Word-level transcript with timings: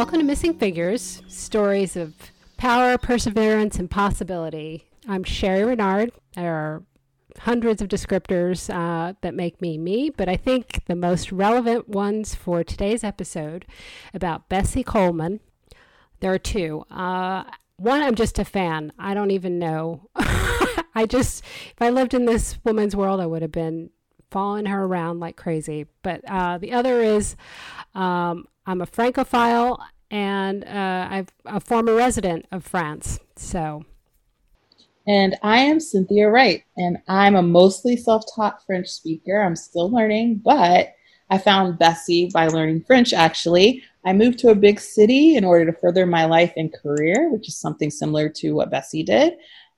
Welcome 0.00 0.20
to 0.20 0.24
Missing 0.24 0.54
Figures 0.54 1.20
Stories 1.28 1.94
of 1.94 2.14
Power, 2.56 2.96
Perseverance, 2.96 3.78
and 3.78 3.90
Possibility. 3.90 4.86
I'm 5.06 5.24
Sherry 5.24 5.62
Renard. 5.62 6.12
There 6.34 6.54
are 6.54 6.82
hundreds 7.40 7.82
of 7.82 7.88
descriptors 7.88 8.74
uh, 8.74 9.12
that 9.20 9.34
make 9.34 9.60
me 9.60 9.76
me, 9.76 10.08
but 10.08 10.26
I 10.26 10.36
think 10.36 10.86
the 10.86 10.96
most 10.96 11.30
relevant 11.30 11.86
ones 11.86 12.34
for 12.34 12.64
today's 12.64 13.04
episode 13.04 13.66
about 14.14 14.48
Bessie 14.48 14.82
Coleman, 14.82 15.40
there 16.20 16.32
are 16.32 16.38
two. 16.38 16.86
Uh, 16.90 17.44
one, 17.76 18.00
I'm 18.00 18.14
just 18.14 18.38
a 18.38 18.44
fan. 18.46 18.94
I 18.98 19.12
don't 19.12 19.32
even 19.32 19.58
know. 19.58 20.08
I 20.16 21.04
just, 21.06 21.44
if 21.44 21.82
I 21.82 21.90
lived 21.90 22.14
in 22.14 22.24
this 22.24 22.58
woman's 22.64 22.96
world, 22.96 23.20
I 23.20 23.26
would 23.26 23.42
have 23.42 23.52
been 23.52 23.90
following 24.30 24.64
her 24.64 24.82
around 24.82 25.20
like 25.20 25.36
crazy. 25.36 25.88
But 26.02 26.22
uh, 26.26 26.56
the 26.56 26.72
other 26.72 27.02
is 27.02 27.36
um, 27.94 28.46
I'm 28.66 28.80
a 28.80 28.86
Francophile 28.86 29.80
and 30.10 30.64
uh, 30.64 31.08
I'm 31.10 31.26
a 31.46 31.60
former 31.60 31.94
resident 31.94 32.46
of 32.50 32.64
France. 32.64 33.20
So. 33.36 33.84
And 35.06 35.36
I 35.42 35.58
am 35.58 35.80
Cynthia 35.80 36.28
Wright, 36.28 36.62
and 36.76 36.98
I'm 37.08 37.34
a 37.34 37.42
mostly 37.42 37.96
self 37.96 38.24
taught 38.34 38.64
French 38.66 38.88
speaker. 38.88 39.40
I'm 39.40 39.56
still 39.56 39.90
learning, 39.90 40.42
but 40.44 40.94
I 41.30 41.38
found 41.38 41.78
Bessie 41.78 42.30
by 42.32 42.48
learning 42.48 42.82
French 42.82 43.12
actually. 43.12 43.82
I 44.04 44.12
moved 44.12 44.38
to 44.40 44.48
a 44.48 44.54
big 44.54 44.80
city 44.80 45.36
in 45.36 45.44
order 45.44 45.66
to 45.66 45.78
further 45.78 46.06
my 46.06 46.24
life 46.24 46.52
and 46.56 46.72
career, 46.72 47.30
which 47.30 47.48
is 47.48 47.56
something 47.56 47.90
similar 47.90 48.28
to 48.30 48.52
what 48.52 48.70
Bessie 48.70 49.02
did. 49.02 49.34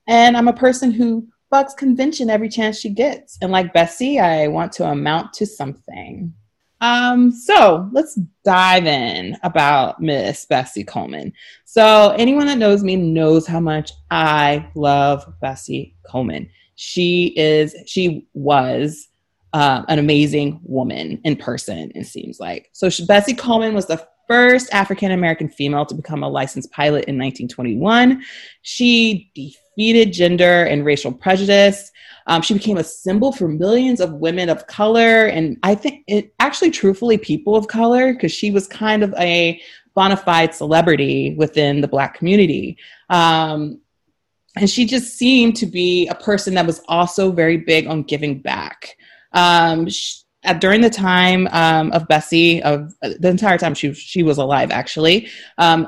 And 0.07 0.35
I'm 0.35 0.47
a 0.47 0.53
person 0.53 0.91
who 0.91 1.27
bucks 1.49 1.73
convention 1.73 2.29
every 2.29 2.49
chance 2.49 2.79
she 2.79 2.89
gets. 2.89 3.37
And 3.41 3.51
like 3.51 3.73
Bessie, 3.73 4.19
I 4.19 4.47
want 4.47 4.71
to 4.73 4.85
amount 4.85 5.33
to 5.33 5.45
something. 5.45 6.33
Um, 6.83 7.31
so 7.31 7.89
let's 7.93 8.19
dive 8.43 8.87
in 8.87 9.37
about 9.43 10.01
Miss 10.01 10.45
Bessie 10.45 10.83
Coleman. 10.83 11.31
So 11.63 12.13
anyone 12.17 12.45
that 12.47 12.57
knows 12.57 12.83
me 12.83 12.97
knows 12.97 13.47
how 13.47 13.61
much 13.61 13.93
I 14.11 14.69
love 14.75 15.25
Bessie 15.39 15.95
Coleman. 16.05 16.49
She 16.75 17.27
is, 17.37 17.73
she 17.85 18.27
was 18.33 19.07
uh, 19.53 19.83
an 19.87 19.97
amazing 19.97 20.59
woman 20.61 21.21
in 21.23 21.37
person, 21.37 21.89
it 21.95 22.05
seems 22.05 22.41
like. 22.41 22.69
So 22.73 22.89
she, 22.89 23.05
Bessie 23.05 23.33
Coleman 23.33 23.73
was 23.73 23.85
the 23.85 24.05
first 24.27 24.73
African 24.73 25.11
American 25.11 25.49
female 25.49 25.85
to 25.85 25.95
become 25.95 26.23
a 26.23 26.29
licensed 26.29 26.71
pilot 26.71 27.05
in 27.05 27.17
1921. 27.17 28.23
She 28.61 29.31
defeated 29.35 30.13
gender 30.13 30.63
and 30.65 30.85
racial 30.85 31.11
prejudice. 31.11 31.91
Um, 32.27 32.41
she 32.41 32.53
became 32.53 32.77
a 32.77 32.83
symbol 32.83 33.31
for 33.31 33.47
millions 33.47 33.99
of 33.99 34.13
women 34.13 34.49
of 34.49 34.65
color, 34.67 35.25
and 35.25 35.57
I 35.63 35.75
think 35.75 36.03
it 36.07 36.33
actually, 36.39 36.71
truthfully, 36.71 37.17
people 37.17 37.55
of 37.55 37.67
color, 37.67 38.13
because 38.13 38.31
she 38.31 38.51
was 38.51 38.67
kind 38.67 39.03
of 39.03 39.13
a 39.15 39.61
bona 39.93 40.17
fide 40.17 40.53
celebrity 40.55 41.35
within 41.37 41.81
the 41.81 41.87
Black 41.87 42.15
community. 42.17 42.77
Um, 43.09 43.81
and 44.55 44.69
she 44.69 44.85
just 44.85 45.17
seemed 45.17 45.55
to 45.57 45.65
be 45.65 46.07
a 46.07 46.15
person 46.15 46.53
that 46.53 46.65
was 46.65 46.81
also 46.87 47.31
very 47.31 47.57
big 47.57 47.87
on 47.87 48.03
giving 48.03 48.39
back. 48.39 48.97
Um, 49.33 49.89
she, 49.89 50.22
during 50.59 50.81
the 50.81 50.89
time 50.89 51.47
um, 51.51 51.91
of 51.91 52.07
Bessie, 52.07 52.61
of 52.63 52.93
uh, 53.03 53.09
the 53.19 53.29
entire 53.29 53.57
time 53.57 53.73
she 53.73 53.93
she 53.93 54.23
was 54.23 54.37
alive, 54.37 54.71
actually, 54.71 55.29
um, 55.57 55.87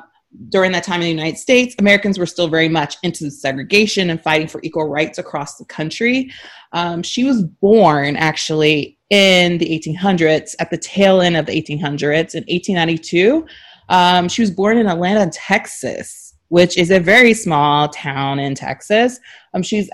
during 0.49 0.71
that 0.71 0.83
time 0.83 1.01
in 1.01 1.05
the 1.05 1.09
United 1.09 1.37
States, 1.37 1.75
Americans 1.79 2.17
were 2.17 2.25
still 2.25 2.47
very 2.47 2.69
much 2.69 2.97
into 3.03 3.29
segregation 3.31 4.09
and 4.09 4.21
fighting 4.21 4.47
for 4.47 4.59
equal 4.63 4.87
rights 4.87 5.17
across 5.17 5.57
the 5.57 5.65
country. 5.65 6.31
Um, 6.71 7.03
she 7.03 7.23
was 7.23 7.43
born 7.43 8.15
actually 8.15 8.97
in 9.09 9.57
the 9.59 9.67
1800s, 9.67 10.55
at 10.59 10.71
the 10.71 10.77
tail 10.77 11.21
end 11.21 11.37
of 11.37 11.45
the 11.45 11.53
1800s, 11.53 12.35
in 12.35 12.43
1892. 12.43 13.45
Um, 13.89 14.27
she 14.27 14.41
was 14.41 14.51
born 14.51 14.77
in 14.77 14.87
Atlanta, 14.87 15.29
Texas, 15.31 16.33
which 16.49 16.77
is 16.77 16.91
a 16.91 16.99
very 16.99 17.33
small 17.33 17.89
town 17.89 18.39
in 18.39 18.55
Texas. 18.55 19.19
Um, 19.53 19.63
she's 19.63 19.89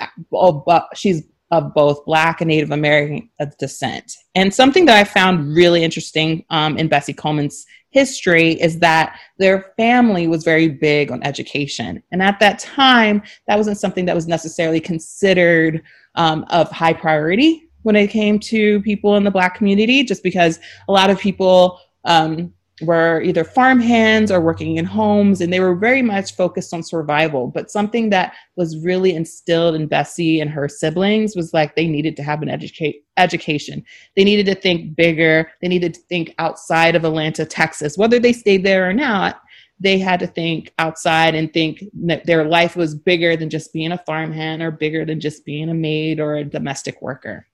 she's 0.95 1.23
of 1.51 1.73
both 1.73 2.06
Black 2.06 2.41
and 2.41 2.47
Native 2.47 2.72
American 2.72 3.29
descent. 3.59 4.13
And 4.35 4.53
something 4.53 4.85
that 4.85 4.97
I 4.97 5.03
found 5.03 5.56
really 5.56 5.84
interesting 5.84 6.45
um, 6.50 6.78
in 6.78 6.88
Bessie 6.88 7.13
Coleman's 7.13 7.66
history 7.89 8.53
is 8.53 8.79
that 8.79 9.19
their 9.38 9.73
family 9.78 10.28
was 10.28 10.45
very 10.45 10.69
big 10.69 11.11
on 11.11 11.22
education. 11.23 12.01
And 12.11 12.23
at 12.23 12.40
that 12.40 12.57
time, 12.59 13.22
that 13.47 13.57
wasn't 13.57 13.78
something 13.78 14.06
that 14.06 14.16
was 14.16 14.28
necessarily 14.28 14.79
considered 14.79 15.84
um, 16.16 16.45
of 16.50 16.72
high 16.72 16.94
priority 16.94 17.69
when 17.84 17.95
it 17.95 18.07
came 18.07 18.40
to 18.40 18.81
people 18.84 19.17
in 19.17 19.23
the 19.23 19.31
Black 19.31 19.56
community, 19.56 20.03
just 20.03 20.23
because 20.23 20.59
a 20.88 20.91
lot 20.91 21.09
of 21.09 21.19
people 21.19 21.79
um, 22.06 22.53
were 22.81 23.21
either 23.21 23.43
farmhands 23.43 24.31
or 24.31 24.41
working 24.41 24.77
in 24.77 24.85
homes, 24.85 25.41
and 25.41 25.51
they 25.51 25.59
were 25.59 25.75
very 25.75 26.01
much 26.01 26.35
focused 26.35 26.73
on 26.73 26.83
survival. 26.83 27.47
But 27.47 27.71
something 27.71 28.09
that 28.09 28.33
was 28.55 28.83
really 28.83 29.15
instilled 29.15 29.75
in 29.75 29.87
Bessie 29.87 30.39
and 30.39 30.49
her 30.49 30.67
siblings 30.67 31.35
was 31.35 31.53
like 31.53 31.75
they 31.75 31.87
needed 31.87 32.15
to 32.17 32.23
have 32.23 32.41
an 32.41 32.49
educate 32.49 33.05
education. 33.17 33.83
They 34.15 34.23
needed 34.23 34.45
to 34.47 34.59
think 34.59 34.95
bigger. 34.95 35.51
They 35.61 35.67
needed 35.67 35.93
to 35.93 36.01
think 36.01 36.33
outside 36.39 36.95
of 36.95 37.05
Atlanta, 37.05 37.45
Texas, 37.45 37.97
whether 37.97 38.19
they 38.19 38.33
stayed 38.33 38.65
there 38.65 38.89
or 38.89 38.93
not. 38.93 39.41
They 39.79 39.97
had 39.97 40.19
to 40.19 40.27
think 40.27 40.71
outside 40.77 41.33
and 41.33 41.51
think 41.51 41.83
that 42.03 42.27
their 42.27 42.45
life 42.45 42.75
was 42.75 42.93
bigger 42.93 43.35
than 43.35 43.49
just 43.49 43.73
being 43.73 43.91
a 43.91 43.97
farmhand 43.97 44.61
or 44.61 44.69
bigger 44.69 45.05
than 45.05 45.19
just 45.19 45.43
being 45.43 45.69
a 45.69 45.73
maid 45.73 46.19
or 46.19 46.35
a 46.35 46.43
domestic 46.43 47.01
worker. 47.01 47.47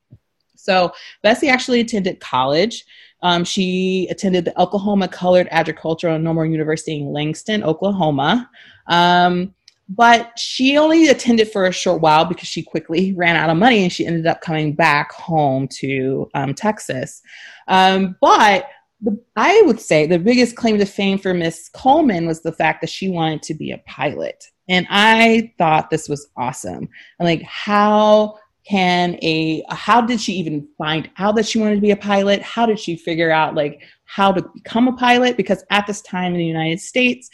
So 0.55 0.91
Bessie 1.23 1.47
actually 1.47 1.79
attended 1.79 2.19
college. 2.19 2.83
Um, 3.22 3.44
she 3.44 4.07
attended 4.09 4.45
the 4.45 4.59
Oklahoma 4.59 5.07
Colored 5.07 5.47
Agricultural 5.51 6.16
and 6.16 6.23
Normal 6.23 6.45
University 6.45 7.00
in 7.00 7.11
Langston, 7.11 7.63
Oklahoma. 7.63 8.50
Um, 8.88 9.53
but 9.89 10.38
she 10.38 10.78
only 10.78 11.07
attended 11.07 11.50
for 11.50 11.66
a 11.66 11.72
short 11.72 12.01
while 12.01 12.25
because 12.25 12.47
she 12.47 12.61
quickly 12.61 13.13
ran 13.13 13.35
out 13.38 13.50
of 13.50 13.57
money 13.57 13.83
and 13.83 13.91
she 13.91 14.06
ended 14.06 14.27
up 14.27 14.41
coming 14.41 14.73
back 14.73 15.11
home 15.13 15.67
to 15.79 16.29
um, 16.33 16.53
Texas. 16.53 17.22
Um, 17.67 18.17
but 18.19 18.67
the, 19.01 19.17
I 19.35 19.61
would 19.66 19.79
say 19.79 20.06
the 20.06 20.19
biggest 20.19 20.56
claim 20.56 20.77
to 20.79 20.85
fame 20.85 21.17
for 21.19 21.33
Miss 21.33 21.69
Coleman 21.69 22.27
was 22.27 22.41
the 22.41 22.51
fact 22.51 22.81
that 22.81 22.89
she 22.89 23.09
wanted 23.09 23.44
to 23.44 23.53
be 23.53 23.72
a 23.72 23.77
pilot. 23.79 24.44
And 24.67 24.85
I 24.89 25.53
thought 25.57 25.89
this 25.89 26.09
was 26.09 26.27
awesome. 26.35 26.89
And 27.19 27.27
like, 27.27 27.44
how 27.44 28.38
can 28.67 29.17
a 29.22 29.63
how 29.69 30.01
did 30.01 30.19
she 30.19 30.33
even 30.33 30.67
find 30.78 31.09
out 31.17 31.35
that 31.35 31.45
she 31.45 31.59
wanted 31.59 31.75
to 31.75 31.81
be 31.81 31.91
a 31.91 31.97
pilot? 31.97 32.41
How 32.41 32.66
did 32.66 32.79
she 32.79 32.95
figure 32.95 33.31
out 33.31 33.55
like 33.55 33.81
how 34.05 34.31
to 34.31 34.41
become 34.53 34.88
a 34.88 34.94
pilot? 34.94 35.38
Because 35.38 35.63
at 35.69 35.88
this 35.88 36.01
time 36.01 36.33
in 36.33 36.39
the 36.39 36.45
united 36.45 36.79
states 36.79 37.29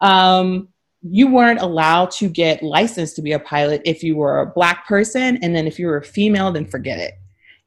um, 0.00 0.68
you 1.02 1.28
weren't 1.28 1.60
allowed 1.60 2.10
to 2.10 2.28
get 2.28 2.62
licensed 2.62 3.16
to 3.16 3.22
be 3.22 3.32
a 3.32 3.38
pilot 3.38 3.82
if 3.84 4.02
you 4.02 4.16
were 4.16 4.40
a 4.40 4.46
black 4.46 4.86
person 4.86 5.38
and 5.42 5.54
then 5.54 5.66
if 5.66 5.78
you 5.78 5.86
were 5.86 5.98
a 5.98 6.04
female 6.04 6.52
then 6.52 6.66
forget 6.66 6.98
it 6.98 7.14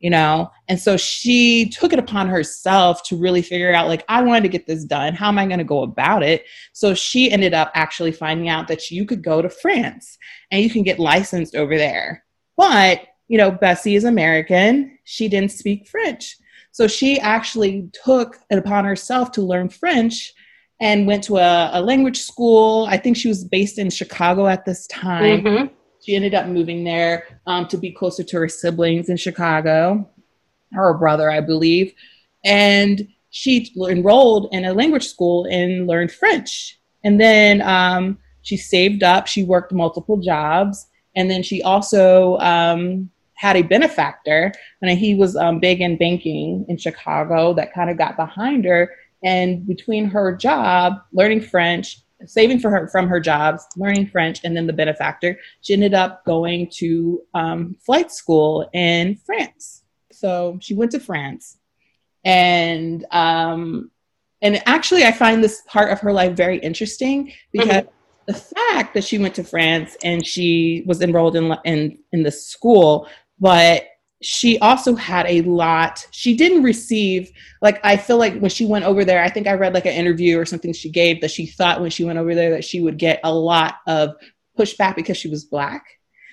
you 0.01 0.09
know? 0.09 0.51
And 0.67 0.79
so 0.79 0.97
she 0.97 1.69
took 1.69 1.93
it 1.93 1.99
upon 1.99 2.27
herself 2.27 3.03
to 3.03 3.15
really 3.15 3.43
figure 3.43 3.73
out 3.73 3.87
like 3.87 4.03
i 4.09 4.21
wanted 4.21 4.41
to 4.43 4.49
get 4.49 4.65
this 4.67 4.83
done. 4.83 5.13
How 5.13 5.29
am 5.29 5.37
i 5.37 5.45
going 5.45 5.59
to 5.59 5.63
go 5.63 5.83
about 5.83 6.23
it? 6.23 6.45
So 6.73 6.93
she 6.93 7.31
ended 7.31 7.53
up 7.53 7.71
actually 7.75 8.11
finding 8.11 8.49
out 8.49 8.67
that 8.67 8.89
you 8.91 9.05
could 9.05 9.23
go 9.23 9.41
to 9.41 9.49
france 9.49 10.17
and 10.49 10.61
you 10.61 10.69
can 10.69 10.83
get 10.83 10.99
licensed 10.99 11.55
over 11.55 11.77
there. 11.77 12.25
But 12.57 13.01
you 13.31 13.37
know, 13.37 13.49
Bessie 13.49 13.95
is 13.95 14.03
American. 14.03 14.99
She 15.05 15.29
didn't 15.29 15.51
speak 15.51 15.87
French. 15.87 16.35
So 16.71 16.85
she 16.85 17.17
actually 17.17 17.89
took 18.03 18.37
it 18.49 18.57
upon 18.57 18.83
herself 18.83 19.31
to 19.31 19.41
learn 19.41 19.69
French 19.69 20.33
and 20.81 21.07
went 21.07 21.23
to 21.23 21.37
a, 21.37 21.69
a 21.71 21.81
language 21.81 22.19
school. 22.19 22.87
I 22.89 22.97
think 22.97 23.15
she 23.15 23.29
was 23.29 23.45
based 23.45 23.79
in 23.79 23.89
Chicago 23.89 24.47
at 24.47 24.65
this 24.65 24.85
time. 24.87 25.43
Mm-hmm. 25.43 25.73
She 26.05 26.13
ended 26.13 26.33
up 26.33 26.47
moving 26.47 26.83
there 26.83 27.39
um, 27.47 27.69
to 27.69 27.77
be 27.77 27.89
closer 27.89 28.21
to 28.21 28.37
her 28.37 28.49
siblings 28.49 29.07
in 29.07 29.15
Chicago, 29.15 30.09
her 30.73 30.93
brother, 30.95 31.31
I 31.31 31.39
believe. 31.39 31.93
And 32.43 33.07
she 33.29 33.73
enrolled 33.77 34.49
in 34.51 34.65
a 34.65 34.73
language 34.73 35.07
school 35.07 35.45
and 35.45 35.87
learned 35.87 36.11
French. 36.11 36.77
And 37.05 37.17
then 37.17 37.61
um, 37.61 38.17
she 38.41 38.57
saved 38.57 39.03
up, 39.03 39.27
she 39.27 39.45
worked 39.45 39.71
multiple 39.71 40.17
jobs. 40.17 40.85
And 41.15 41.31
then 41.31 41.43
she 41.43 41.61
also 41.61 42.37
um, 42.39 43.09
had 43.41 43.55
a 43.55 43.63
benefactor, 43.63 44.53
and 44.83 44.99
he 44.99 45.15
was 45.15 45.35
um, 45.35 45.59
big 45.59 45.81
in 45.81 45.97
banking 45.97 46.63
in 46.69 46.77
Chicago 46.77 47.55
that 47.55 47.73
kind 47.73 47.89
of 47.89 47.97
got 47.97 48.15
behind 48.15 48.63
her. 48.65 48.93
And 49.23 49.65
between 49.65 50.05
her 50.05 50.35
job, 50.35 51.01
learning 51.11 51.41
French, 51.41 52.01
saving 52.27 52.59
for 52.59 52.69
her 52.69 52.87
from 52.89 53.07
her 53.07 53.19
jobs, 53.19 53.65
learning 53.75 54.05
French, 54.09 54.41
and 54.43 54.55
then 54.55 54.67
the 54.67 54.73
benefactor, 54.73 55.39
she 55.61 55.73
ended 55.73 55.95
up 55.95 56.23
going 56.23 56.69
to 56.73 57.23
um, 57.33 57.75
flight 57.83 58.11
school 58.11 58.69
in 58.73 59.15
France. 59.25 59.85
So 60.11 60.59
she 60.61 60.75
went 60.75 60.91
to 60.91 60.99
France, 60.99 61.57
and 62.23 63.03
um, 63.09 63.89
and 64.43 64.61
actually, 64.67 65.03
I 65.03 65.11
find 65.11 65.43
this 65.43 65.63
part 65.65 65.91
of 65.91 65.99
her 66.01 66.13
life 66.13 66.33
very 66.33 66.59
interesting 66.59 67.33
because. 67.51 67.67
Mm-hmm 67.67 67.89
the 68.27 68.33
fact 68.33 68.93
that 68.93 69.03
she 69.03 69.17
went 69.17 69.35
to 69.35 69.43
France 69.43 69.97
and 70.03 70.25
she 70.25 70.83
was 70.85 71.01
enrolled 71.01 71.35
in 71.35 71.55
in 71.65 71.97
in 72.11 72.23
the 72.23 72.31
school 72.31 73.07
but 73.41 73.87
she 74.21 74.59
also 74.59 74.95
had 74.95 75.25
a 75.25 75.41
lot 75.41 76.07
she 76.11 76.37
didn't 76.37 76.63
receive 76.63 77.31
like 77.61 77.83
i 77.83 77.97
feel 77.97 78.17
like 78.17 78.37
when 78.39 78.51
she 78.51 78.65
went 78.65 78.85
over 78.85 79.03
there 79.03 79.23
i 79.23 79.29
think 79.29 79.47
i 79.47 79.53
read 79.53 79.73
like 79.73 79.85
an 79.85 79.93
interview 79.93 80.39
or 80.39 80.45
something 80.45 80.71
she 80.71 80.89
gave 80.89 81.19
that 81.19 81.31
she 81.31 81.45
thought 81.45 81.81
when 81.81 81.89
she 81.89 82.05
went 82.05 82.19
over 82.19 82.35
there 82.35 82.51
that 82.51 82.63
she 82.63 82.79
would 82.79 82.97
get 82.97 83.19
a 83.23 83.33
lot 83.33 83.75
of 83.87 84.15
pushback 84.57 84.95
because 84.95 85.17
she 85.17 85.27
was 85.27 85.43
black 85.43 85.83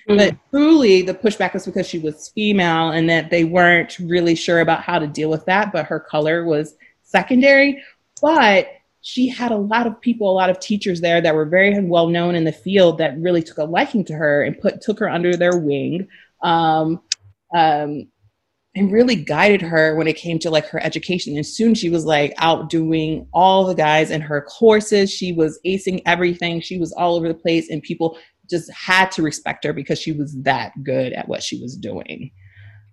mm-hmm. 0.07 0.17
but 0.17 0.37
truly 0.51 1.01
the 1.01 1.13
pushback 1.13 1.53
was 1.53 1.65
because 1.65 1.87
she 1.87 1.99
was 1.99 2.29
female 2.29 2.91
and 2.91 3.09
that 3.09 3.31
they 3.31 3.43
weren't 3.43 3.97
really 3.99 4.35
sure 4.35 4.59
about 4.59 4.83
how 4.83 4.99
to 4.99 5.07
deal 5.07 5.29
with 5.29 5.43
that 5.45 5.73
but 5.73 5.87
her 5.87 5.99
color 5.99 6.45
was 6.45 6.75
secondary 7.01 7.83
but 8.21 8.69
she 9.01 9.29
had 9.29 9.51
a 9.51 9.57
lot 9.57 9.87
of 9.87 9.99
people, 10.01 10.29
a 10.29 10.33
lot 10.33 10.49
of 10.49 10.59
teachers 10.59 10.99
there 10.99 11.21
that 11.21 11.33
were 11.33 11.45
very 11.45 11.79
well 11.81 12.07
known 12.07 12.35
in 12.35 12.43
the 12.43 12.51
field 12.51 12.97
that 12.97 13.17
really 13.17 13.41
took 13.41 13.57
a 13.57 13.63
liking 13.63 14.03
to 14.05 14.13
her 14.13 14.43
and 14.43 14.59
put 14.59 14.81
took 14.81 14.99
her 14.99 15.09
under 15.09 15.35
their 15.35 15.57
wing. 15.57 16.07
Um, 16.41 17.01
um, 17.55 18.07
and 18.75 18.91
really 18.91 19.15
guided 19.15 19.61
her 19.61 19.95
when 19.95 20.07
it 20.07 20.15
came 20.15 20.37
to 20.39 20.49
like 20.49 20.67
her 20.67 20.81
education. 20.81 21.35
And 21.35 21.45
soon 21.45 21.73
she 21.73 21.89
was 21.89 22.05
like 22.05 22.33
outdoing 22.37 23.27
all 23.33 23.65
the 23.65 23.73
guys 23.73 24.11
in 24.11 24.21
her 24.21 24.41
courses. 24.41 25.11
She 25.11 25.33
was 25.33 25.59
acing 25.65 26.01
everything. 26.05 26.61
She 26.61 26.77
was 26.77 26.93
all 26.93 27.15
over 27.15 27.27
the 27.27 27.33
place, 27.33 27.69
and 27.69 27.81
people 27.81 28.17
just 28.49 28.71
had 28.71 29.11
to 29.11 29.21
respect 29.21 29.63
her 29.63 29.73
because 29.73 29.99
she 29.99 30.11
was 30.11 30.35
that 30.43 30.71
good 30.83 31.13
at 31.13 31.27
what 31.27 31.43
she 31.43 31.61
was 31.61 31.75
doing. 31.75 32.31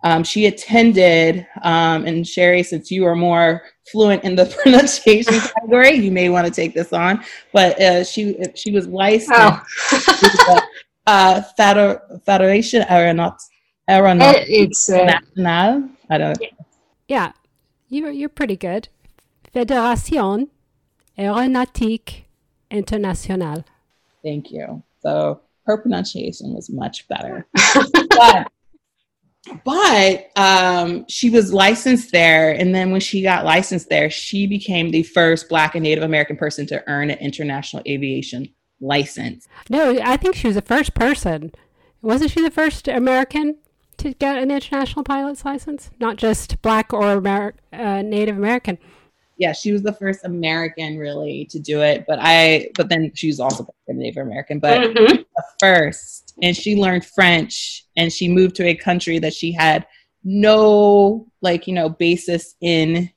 Um, 0.05 0.25
she 0.25 0.47
attended, 0.47 1.47
um, 1.63 2.05
and 2.05 2.27
Sherry, 2.27 2.63
since 2.63 2.91
you 2.91 3.07
are 3.07 3.17
more 3.17 3.63
fluent 3.91 4.25
in 4.25 4.37
the 4.37 4.47
pronunciation 4.63 5.41
category, 5.41 5.95
you 5.95 6.13
may 6.13 6.29
want 6.29 6.47
to 6.47 6.53
take 6.53 6.75
this 6.75 6.93
on. 6.93 7.25
But 7.53 7.81
uh, 7.81 8.05
she 8.05 8.37
she 8.55 8.73
was 8.73 8.87
licensed 8.87 9.33
oh. 9.35 10.61
Uh, 11.06 11.43
Federation 11.56 12.82
Aeronaut 12.82 13.38
Aeronaut 13.88 14.35
it's 14.49 14.91
uh, 14.91 15.20
National. 15.37 15.91
I 16.11 16.19
don't. 16.19 16.38
Yeah, 17.08 17.32
you're 17.88 18.11
you're 18.11 18.29
pretty 18.29 18.56
good. 18.56 18.88
Fédération 19.55 20.49
Aéronautique 21.19 22.25
Internationale. 22.70 23.64
Thank 24.25 24.50
you. 24.50 24.82
So 25.00 25.41
her 25.67 25.79
pronunciation 25.79 26.53
was 26.53 26.69
much 26.69 27.06
better. 27.09 27.47
but 28.11 28.49
but 29.64 30.31
um, 30.37 31.06
she 31.09 31.31
was 31.31 31.52
licensed 31.52 32.11
there. 32.11 32.50
And 32.50 32.75
then 32.75 32.91
when 32.91 33.00
she 33.00 33.23
got 33.23 33.44
licensed 33.44 33.88
there, 33.88 34.11
she 34.11 34.49
became 34.49 34.91
the 34.91 35.05
first 35.05 35.49
Black 35.49 35.76
and 35.76 35.85
Native 35.85 36.02
American 36.02 36.37
person 36.37 36.67
to 36.67 36.82
earn 36.88 37.11
an 37.11 37.19
international 37.19 37.82
aviation 37.87 38.49
license. 38.81 39.49
No, 39.69 39.99
I 40.02 40.17
think 40.17 40.34
she 40.34 40.46
was 40.46 40.56
the 40.56 40.62
first 40.62 40.94
person. 40.94 41.52
Wasn't 42.02 42.31
she 42.31 42.43
the 42.43 42.50
first 42.50 42.88
American 42.88 43.56
to 43.99 44.12
get 44.14 44.38
an 44.38 44.50
international 44.50 45.05
pilot's 45.05 45.44
license? 45.44 45.90
Not 45.99 46.17
just 46.17 46.61
Black 46.62 46.93
or 46.93 47.12
Amer- 47.12 47.55
uh, 47.73 48.02
Native 48.02 48.37
American. 48.37 48.78
Yeah, 49.38 49.52
she 49.52 49.73
was 49.73 49.82
the 49.82 49.93
first 49.93 50.25
American 50.25 50.96
really 50.96 51.46
to 51.50 51.58
do 51.58 51.82
it, 51.82 52.05
but 52.06 52.19
I. 52.23 52.70
But 52.75 52.88
then 52.88 53.12
she 53.14 53.26
was 53.26 53.38
also 53.38 53.67
Native 53.87 54.23
American, 54.23 54.61
but 54.61 54.81
mm-hmm. 54.81 55.17
the 55.17 55.44
first 55.61 56.26
and 56.43 56.56
she 56.56 56.76
learned 56.76 57.05
French 57.05 57.87
and 57.96 58.12
she 58.12 58.28
moved 58.28 58.56
to 58.56 58.67
a 58.67 58.75
country 58.75 59.19
that 59.19 59.34
she 59.34 59.52
had 59.52 59.87
no 60.25 61.26
like 61.40 61.67
you 61.67 61.73
know 61.73 61.88
basis 61.88 62.56
in 62.61 63.11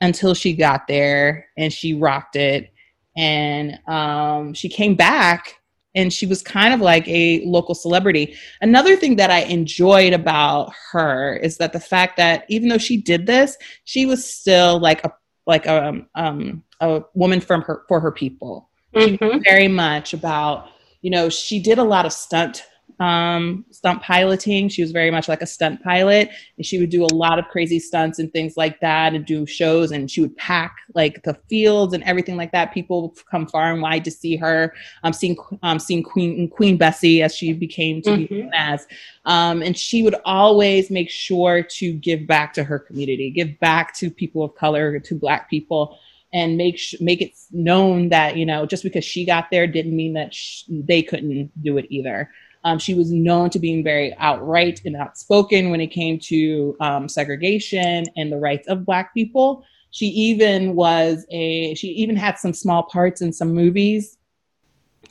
until 0.00 0.34
she 0.34 0.52
got 0.52 0.86
there 0.86 1.46
and 1.56 1.72
she 1.72 1.94
rocked 1.94 2.36
it 2.36 2.72
and 3.16 3.78
um, 3.88 4.54
she 4.54 4.68
came 4.68 4.94
back 4.94 5.60
and 5.94 6.12
she 6.12 6.24
was 6.24 6.42
kind 6.42 6.72
of 6.72 6.80
like 6.80 7.06
a 7.06 7.44
local 7.44 7.74
celebrity 7.74 8.34
another 8.62 8.96
thing 8.96 9.16
that 9.16 9.30
i 9.30 9.40
enjoyed 9.40 10.14
about 10.14 10.72
her 10.90 11.36
is 11.36 11.58
that 11.58 11.74
the 11.74 11.80
fact 11.80 12.16
that 12.16 12.46
even 12.48 12.68
though 12.68 12.78
she 12.78 12.96
did 12.96 13.26
this 13.26 13.56
she 13.84 14.06
was 14.06 14.24
still 14.24 14.80
like 14.80 15.04
a 15.04 15.12
like 15.46 15.66
a 15.66 15.88
um, 15.88 16.06
um 16.14 16.62
a 16.80 17.02
woman 17.12 17.40
from 17.40 17.60
her 17.60 17.82
for 17.88 18.00
her 18.00 18.10
people 18.10 18.70
mm-hmm. 18.94 19.38
very 19.44 19.68
much 19.68 20.14
about 20.14 20.68
you 21.02 21.10
know, 21.10 21.28
she 21.28 21.60
did 21.60 21.78
a 21.78 21.84
lot 21.84 22.06
of 22.06 22.12
stunt 22.12 22.64
um, 23.02 23.64
stunt 23.70 24.02
piloting. 24.02 24.68
She 24.68 24.82
was 24.82 24.92
very 24.92 25.10
much 25.10 25.28
like 25.28 25.42
a 25.42 25.46
stunt 25.46 25.82
pilot, 25.82 26.30
and 26.56 26.64
she 26.64 26.78
would 26.78 26.90
do 26.90 27.04
a 27.04 27.14
lot 27.14 27.38
of 27.38 27.46
crazy 27.48 27.78
stunts 27.78 28.18
and 28.18 28.32
things 28.32 28.56
like 28.56 28.80
that, 28.80 29.14
and 29.14 29.26
do 29.26 29.44
shows. 29.46 29.90
And 29.90 30.10
she 30.10 30.20
would 30.20 30.36
pack 30.36 30.76
like 30.94 31.22
the 31.24 31.34
fields 31.48 31.94
and 31.94 32.02
everything 32.04 32.36
like 32.36 32.52
that. 32.52 32.72
People 32.72 33.14
come 33.30 33.46
far 33.46 33.72
and 33.72 33.82
wide 33.82 34.04
to 34.04 34.10
see 34.10 34.36
her. 34.36 34.72
Um, 35.02 35.12
seeing 35.12 35.36
um, 35.62 35.78
seeing 35.78 36.02
Queen 36.02 36.48
Queen 36.48 36.76
Bessie 36.76 37.22
as 37.22 37.34
she 37.34 37.52
became 37.52 38.02
to 38.02 38.10
mm-hmm. 38.10 38.34
be 38.34 38.42
known 38.42 38.52
as, 38.54 38.86
um, 39.24 39.62
and 39.62 39.76
she 39.76 40.02
would 40.02 40.16
always 40.24 40.90
make 40.90 41.10
sure 41.10 41.62
to 41.62 41.92
give 41.94 42.26
back 42.26 42.54
to 42.54 42.64
her 42.64 42.78
community, 42.78 43.30
give 43.30 43.58
back 43.58 43.94
to 43.96 44.10
people 44.10 44.44
of 44.44 44.54
color, 44.54 44.98
to 45.00 45.14
Black 45.14 45.50
people 45.50 45.98
and 46.34 46.56
make 46.56 46.78
sh- 46.78 46.94
make 47.00 47.20
it 47.20 47.32
known 47.50 48.08
that 48.08 48.36
you 48.36 48.46
know 48.46 48.64
just 48.64 48.82
because 48.82 49.04
she 49.04 49.24
got 49.24 49.50
there 49.50 49.66
didn't 49.66 49.94
mean 49.94 50.14
that 50.14 50.32
sh- 50.32 50.62
they 50.68 51.02
couldn't 51.02 51.50
do 51.62 51.76
it 51.78 51.86
either. 51.90 52.30
Um, 52.64 52.78
she 52.78 52.94
was 52.94 53.10
known 53.10 53.50
to 53.50 53.58
being 53.58 53.82
very 53.82 54.14
outright 54.18 54.80
and 54.84 54.96
outspoken 54.96 55.70
when 55.70 55.80
it 55.80 55.88
came 55.88 56.18
to 56.20 56.76
um, 56.80 57.08
segregation 57.08 58.04
and 58.16 58.30
the 58.30 58.38
rights 58.38 58.68
of 58.68 58.84
Black 58.84 59.12
people. 59.14 59.64
She 59.90 60.06
even 60.06 60.74
was 60.74 61.26
a 61.30 61.74
she 61.74 61.88
even 61.88 62.16
had 62.16 62.38
some 62.38 62.52
small 62.52 62.84
parts 62.84 63.20
in 63.20 63.32
some 63.32 63.52
movies. 63.52 64.16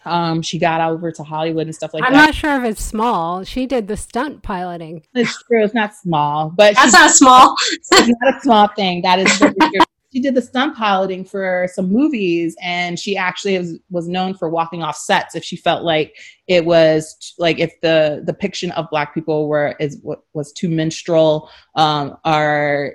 Um, 0.05 0.41
she 0.41 0.57
got 0.57 0.81
over 0.81 1.11
to 1.11 1.23
Hollywood 1.23 1.67
and 1.67 1.75
stuff 1.75 1.93
like 1.93 2.03
I'm 2.03 2.13
that. 2.13 2.19
I'm 2.19 2.25
not 2.25 2.35
sure 2.35 2.57
if 2.57 2.63
it's 2.71 2.83
small. 2.83 3.43
She 3.43 3.67
did 3.67 3.87
the 3.87 3.97
stunt 3.97 4.41
piloting. 4.41 5.03
It's 5.13 5.43
true. 5.43 5.63
It's 5.63 5.75
not 5.75 5.93
small, 5.93 6.49
but 6.49 6.73
that's 6.73 6.93
not 6.93 7.11
small. 7.11 7.55
it's 7.71 7.91
not 7.91 8.37
a 8.37 8.41
small 8.41 8.67
thing. 8.69 9.03
That 9.03 9.19
is 9.19 9.37
very 9.37 9.53
true 9.53 9.81
she 10.11 10.19
did 10.19 10.35
the 10.35 10.41
stunt 10.41 10.75
piloting 10.75 11.23
for 11.23 11.67
some 11.73 11.91
movies 11.91 12.55
and 12.61 12.99
she 12.99 13.15
actually 13.15 13.57
was, 13.57 13.79
was 13.89 14.07
known 14.07 14.33
for 14.33 14.49
walking 14.49 14.83
off 14.83 14.97
sets 14.97 15.35
if 15.35 15.43
she 15.43 15.55
felt 15.55 15.83
like 15.83 16.17
it 16.47 16.65
was 16.65 17.33
like 17.39 17.59
if 17.59 17.79
the 17.81 18.21
depiction 18.25 18.71
of 18.71 18.89
black 18.89 19.13
people 19.13 19.47
were 19.47 19.75
is 19.79 20.01
was 20.33 20.51
too 20.51 20.69
minstrel 20.69 21.49
um 21.75 22.17
or 22.25 22.93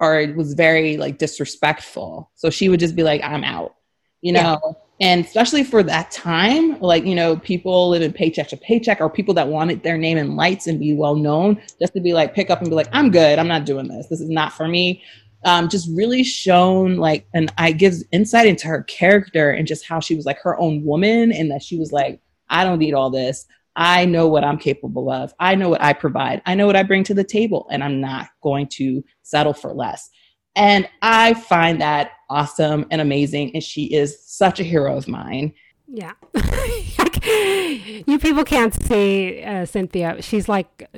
or 0.00 0.20
it 0.20 0.36
was 0.36 0.54
very 0.54 0.96
like 0.96 1.18
disrespectful. 1.18 2.30
So 2.34 2.50
she 2.50 2.68
would 2.68 2.80
just 2.80 2.96
be 2.96 3.02
like 3.02 3.22
i'm 3.22 3.44
out 3.44 3.74
you 4.20 4.32
know? 4.32 4.58
Yeah. 4.64 4.72
and 5.06 5.24
especially 5.24 5.64
for 5.64 5.82
that 5.82 6.10
time 6.10 6.80
like 6.80 7.04
you 7.04 7.14
know 7.14 7.36
people 7.36 7.90
living 7.90 8.12
paycheck 8.12 8.48
to 8.48 8.56
paycheck 8.56 9.00
or 9.00 9.10
people 9.10 9.34
that 9.34 9.48
wanted 9.48 9.82
their 9.82 9.98
name 9.98 10.16
in 10.16 10.34
lights 10.34 10.66
and 10.66 10.80
be 10.80 10.94
well 10.94 11.14
known 11.14 11.60
just 11.78 11.92
to 11.92 12.00
be 12.00 12.14
like 12.14 12.34
pick 12.34 12.48
up 12.48 12.60
and 12.60 12.70
be 12.70 12.74
like 12.74 12.88
i'm 12.92 13.10
good 13.10 13.38
i'm 13.38 13.48
not 13.48 13.66
doing 13.66 13.86
this. 13.88 14.06
This 14.06 14.20
is 14.20 14.30
not 14.30 14.52
for 14.52 14.66
me 14.66 15.02
um, 15.44 15.68
just 15.68 15.88
really 15.94 16.24
shown 16.24 16.96
like, 16.96 17.26
and 17.34 17.52
I 17.58 17.72
gives 17.72 18.04
insight 18.12 18.46
into 18.46 18.66
her 18.66 18.82
character 18.84 19.50
and 19.50 19.66
just 19.66 19.86
how 19.86 20.00
she 20.00 20.14
was 20.14 20.24
like 20.24 20.38
her 20.40 20.58
own 20.58 20.84
woman 20.84 21.32
and 21.32 21.50
that 21.50 21.62
she 21.62 21.78
was 21.78 21.92
like, 21.92 22.20
I 22.48 22.64
don't 22.64 22.78
need 22.78 22.94
all 22.94 23.10
this. 23.10 23.46
I 23.76 24.04
know 24.04 24.28
what 24.28 24.44
I'm 24.44 24.58
capable 24.58 25.10
of. 25.10 25.34
I 25.40 25.54
know 25.54 25.68
what 25.68 25.82
I 25.82 25.92
provide. 25.92 26.42
I 26.46 26.54
know 26.54 26.66
what 26.66 26.76
I 26.76 26.84
bring 26.84 27.02
to 27.04 27.14
the 27.14 27.24
table, 27.24 27.66
and 27.70 27.82
I'm 27.82 28.00
not 28.00 28.28
going 28.40 28.68
to 28.74 29.02
settle 29.22 29.52
for 29.52 29.72
less. 29.72 30.10
And 30.54 30.88
I 31.02 31.34
find 31.34 31.80
that 31.80 32.12
awesome 32.30 32.86
and 32.90 33.00
amazing. 33.00 33.52
And 33.54 33.62
she 33.62 33.92
is 33.92 34.24
such 34.24 34.60
a 34.60 34.64
hero 34.64 34.96
of 34.96 35.08
mine. 35.08 35.52
Yeah. 35.86 36.12
you 38.06 38.18
people 38.18 38.44
can't 38.44 38.74
see 38.84 39.42
uh, 39.42 39.66
Cynthia. 39.66 40.20
She's 40.22 40.48
like 40.48 40.88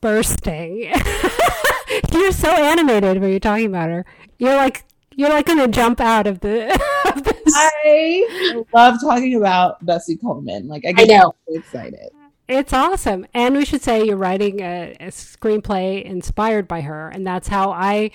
bursting. 0.00 0.82
you're 2.12 2.32
so 2.32 2.50
animated 2.50 3.20
when 3.20 3.30
you're 3.30 3.40
talking 3.40 3.66
about 3.66 3.90
her. 3.90 4.04
You're 4.38 4.56
like 4.56 4.84
you're 5.16 5.30
like 5.30 5.46
gonna 5.46 5.68
jump 5.68 6.00
out 6.00 6.26
of 6.26 6.40
the. 6.40 6.78
Of 7.04 7.28
I 7.54 8.64
love 8.72 8.98
talking 9.00 9.34
about 9.34 9.84
Bessie 9.84 10.16
Coleman. 10.16 10.66
Like 10.68 10.84
I 10.86 10.92
get 10.92 11.10
I 11.10 11.16
know. 11.16 11.34
So 11.46 11.56
excited. 11.56 12.08
It's 12.48 12.72
awesome, 12.72 13.26
and 13.34 13.54
we 13.54 13.66
should 13.66 13.82
say 13.82 14.04
you're 14.04 14.16
writing 14.16 14.60
a, 14.60 14.96
a 14.98 15.08
screenplay 15.08 16.02
inspired 16.02 16.66
by 16.66 16.80
her, 16.82 17.08
and 17.08 17.26
that's 17.26 17.48
how 17.48 17.70
I. 17.70 18.12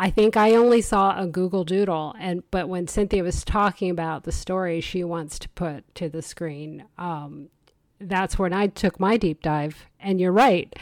I 0.00 0.10
think 0.10 0.36
I 0.36 0.54
only 0.54 0.80
saw 0.80 1.20
a 1.20 1.26
Google 1.26 1.64
Doodle, 1.64 2.14
and 2.20 2.48
but 2.52 2.68
when 2.68 2.86
Cynthia 2.86 3.24
was 3.24 3.44
talking 3.44 3.90
about 3.90 4.22
the 4.22 4.30
story 4.32 4.80
she 4.80 5.02
wants 5.02 5.40
to 5.40 5.48
put 5.50 5.92
to 5.96 6.08
the 6.08 6.22
screen, 6.22 6.84
um, 6.96 7.48
that's 8.00 8.38
when 8.38 8.52
I 8.52 8.68
took 8.68 9.00
my 9.00 9.16
deep 9.16 9.42
dive. 9.42 9.86
And 9.98 10.20
you're 10.20 10.30
right. 10.32 10.72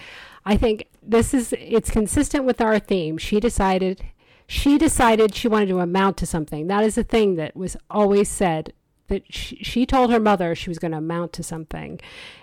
I 0.44 0.58
think 0.58 0.88
this 1.02 1.32
is 1.32 1.54
it's 1.58 1.90
consistent 1.90 2.44
with 2.44 2.60
our 2.60 2.78
theme. 2.78 3.16
She 3.16 3.40
decided 3.40 4.04
she 4.46 4.76
decided 4.76 5.34
she 5.34 5.48
wanted 5.48 5.70
to 5.70 5.80
amount 5.80 6.18
to 6.18 6.26
something. 6.26 6.66
That 6.66 6.84
is 6.84 6.98
a 6.98 7.02
thing 7.02 7.36
that 7.36 7.56
was 7.56 7.74
always 7.90 8.28
said 8.28 8.74
that 9.08 9.22
she, 9.32 9.56
she 9.56 9.86
told 9.86 10.10
her 10.10 10.20
mother 10.20 10.54
she 10.54 10.70
was 10.70 10.78
going 10.78 10.92
to 10.92 10.98
amount 10.98 11.32
to 11.34 11.42
something. 11.42 12.00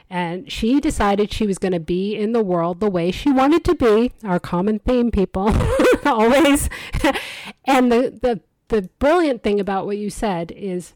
And 0.10 0.52
she 0.52 0.80
decided 0.80 1.32
she 1.32 1.48
was 1.48 1.58
going 1.58 1.72
to 1.72 1.80
be 1.80 2.16
in 2.16 2.34
the 2.34 2.44
world 2.44 2.80
the 2.80 2.90
way 2.90 3.12
she 3.12 3.32
wanted 3.32 3.64
to 3.66 3.76
be, 3.76 4.12
our 4.24 4.40
common 4.40 4.80
theme, 4.80 5.12
people, 5.12 5.48
always. 6.06 6.70
and 7.66 7.92
the, 7.92 8.18
the, 8.22 8.42
the 8.70 8.90
brilliant 9.00 9.44
thing 9.44 9.60
about 9.60 9.86
what 9.86 9.98
you 9.98 10.10
said 10.10 10.52
is 10.52 10.94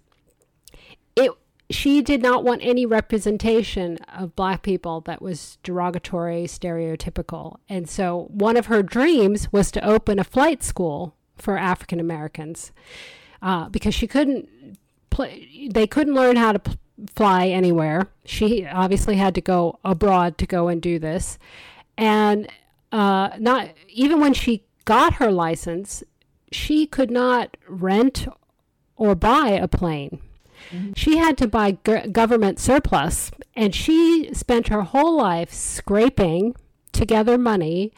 it 1.16 1.32
she 1.70 2.02
did 2.02 2.22
not 2.22 2.44
want 2.44 2.62
any 2.64 2.86
representation 2.86 3.98
of 4.16 4.36
black 4.36 4.62
people 4.62 5.02
that 5.02 5.22
was 5.22 5.58
derogatory, 5.64 6.46
stereotypical. 6.46 7.58
And 7.68 7.90
so 7.90 8.28
one 8.30 8.56
of 8.56 8.68
her 8.68 8.82
dreams 8.82 9.52
was 9.52 9.70
to 9.72 9.86
open 9.86 10.18
a 10.18 10.24
flight 10.24 10.64
school 10.64 11.16
for 11.36 11.58
African 11.58 12.00
Americans 12.00 12.72
uh, 13.42 13.68
because 13.70 13.94
she 13.94 14.08
couldn't 14.08 14.48
play, 15.10 15.70
they 15.72 15.88
couldn't 15.88 16.14
learn 16.14 16.38
how 16.38 16.54
to 16.54 16.60
p- 16.60 16.78
fly 17.14 17.48
anywhere. 17.48 18.10
She 18.24 18.66
obviously 18.66 19.18
had 19.18 19.36
to 19.36 19.42
go 19.42 19.80
abroad 19.84 20.38
to 20.38 20.48
go 20.48 20.70
and 20.70 20.82
do 20.82 21.00
this. 21.00 21.38
And 21.98 22.48
uh, 22.92 23.32
not 23.40 23.70
even 23.90 24.22
when 24.22 24.34
she 24.34 24.64
got 24.88 25.15
her 25.15 25.32
license, 25.32 26.03
she 26.51 26.88
could 26.88 27.12
not 27.12 27.58
rent 27.67 28.27
or 28.96 29.13
buy 29.13 29.50
a 29.50 29.67
plane 29.67 30.20
Mm-hmm. 30.72 30.94
She 30.96 31.17
had 31.17 31.38
to 31.38 31.48
buy 31.48 31.77
g- 31.86 32.08
government 32.12 32.60
surplus, 32.60 33.32
and 33.56 33.74
she 33.74 34.34
spent 34.34 34.67
her 34.67 34.84
whole 34.84 35.17
life 35.17 35.53
scraping 35.53 36.56
together 36.91 37.38
money 37.38 37.94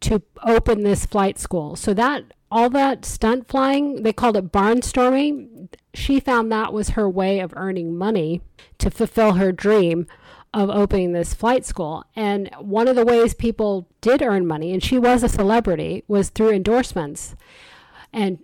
to 0.00 0.22
open 0.42 0.82
this 0.82 1.06
flight 1.06 1.38
school. 1.38 1.76
So 1.76 1.94
that 1.94 2.24
all 2.50 2.70
that 2.70 3.04
stunt 3.04 3.48
flying, 3.48 4.02
they 4.02 4.12
called 4.12 4.36
it 4.36 4.52
barnstorming. 4.52 5.68
She 5.92 6.20
found 6.20 6.52
that 6.52 6.72
was 6.72 6.90
her 6.90 7.08
way 7.08 7.40
of 7.40 7.52
earning 7.56 7.96
money 7.96 8.42
to 8.78 8.90
fulfill 8.90 9.34
her 9.34 9.50
dream 9.50 10.06
of 10.54 10.70
opening 10.70 11.12
this 11.12 11.34
flight 11.34 11.64
school. 11.64 12.04
And 12.14 12.48
one 12.58 12.86
of 12.86 12.96
the 12.96 13.04
ways 13.04 13.34
people 13.34 13.88
did 14.00 14.22
earn 14.22 14.46
money, 14.46 14.72
and 14.72 14.82
she 14.82 14.98
was 14.98 15.22
a 15.22 15.28
celebrity, 15.28 16.04
was 16.06 16.30
through 16.30 16.52
endorsements. 16.52 17.34
And 18.12 18.38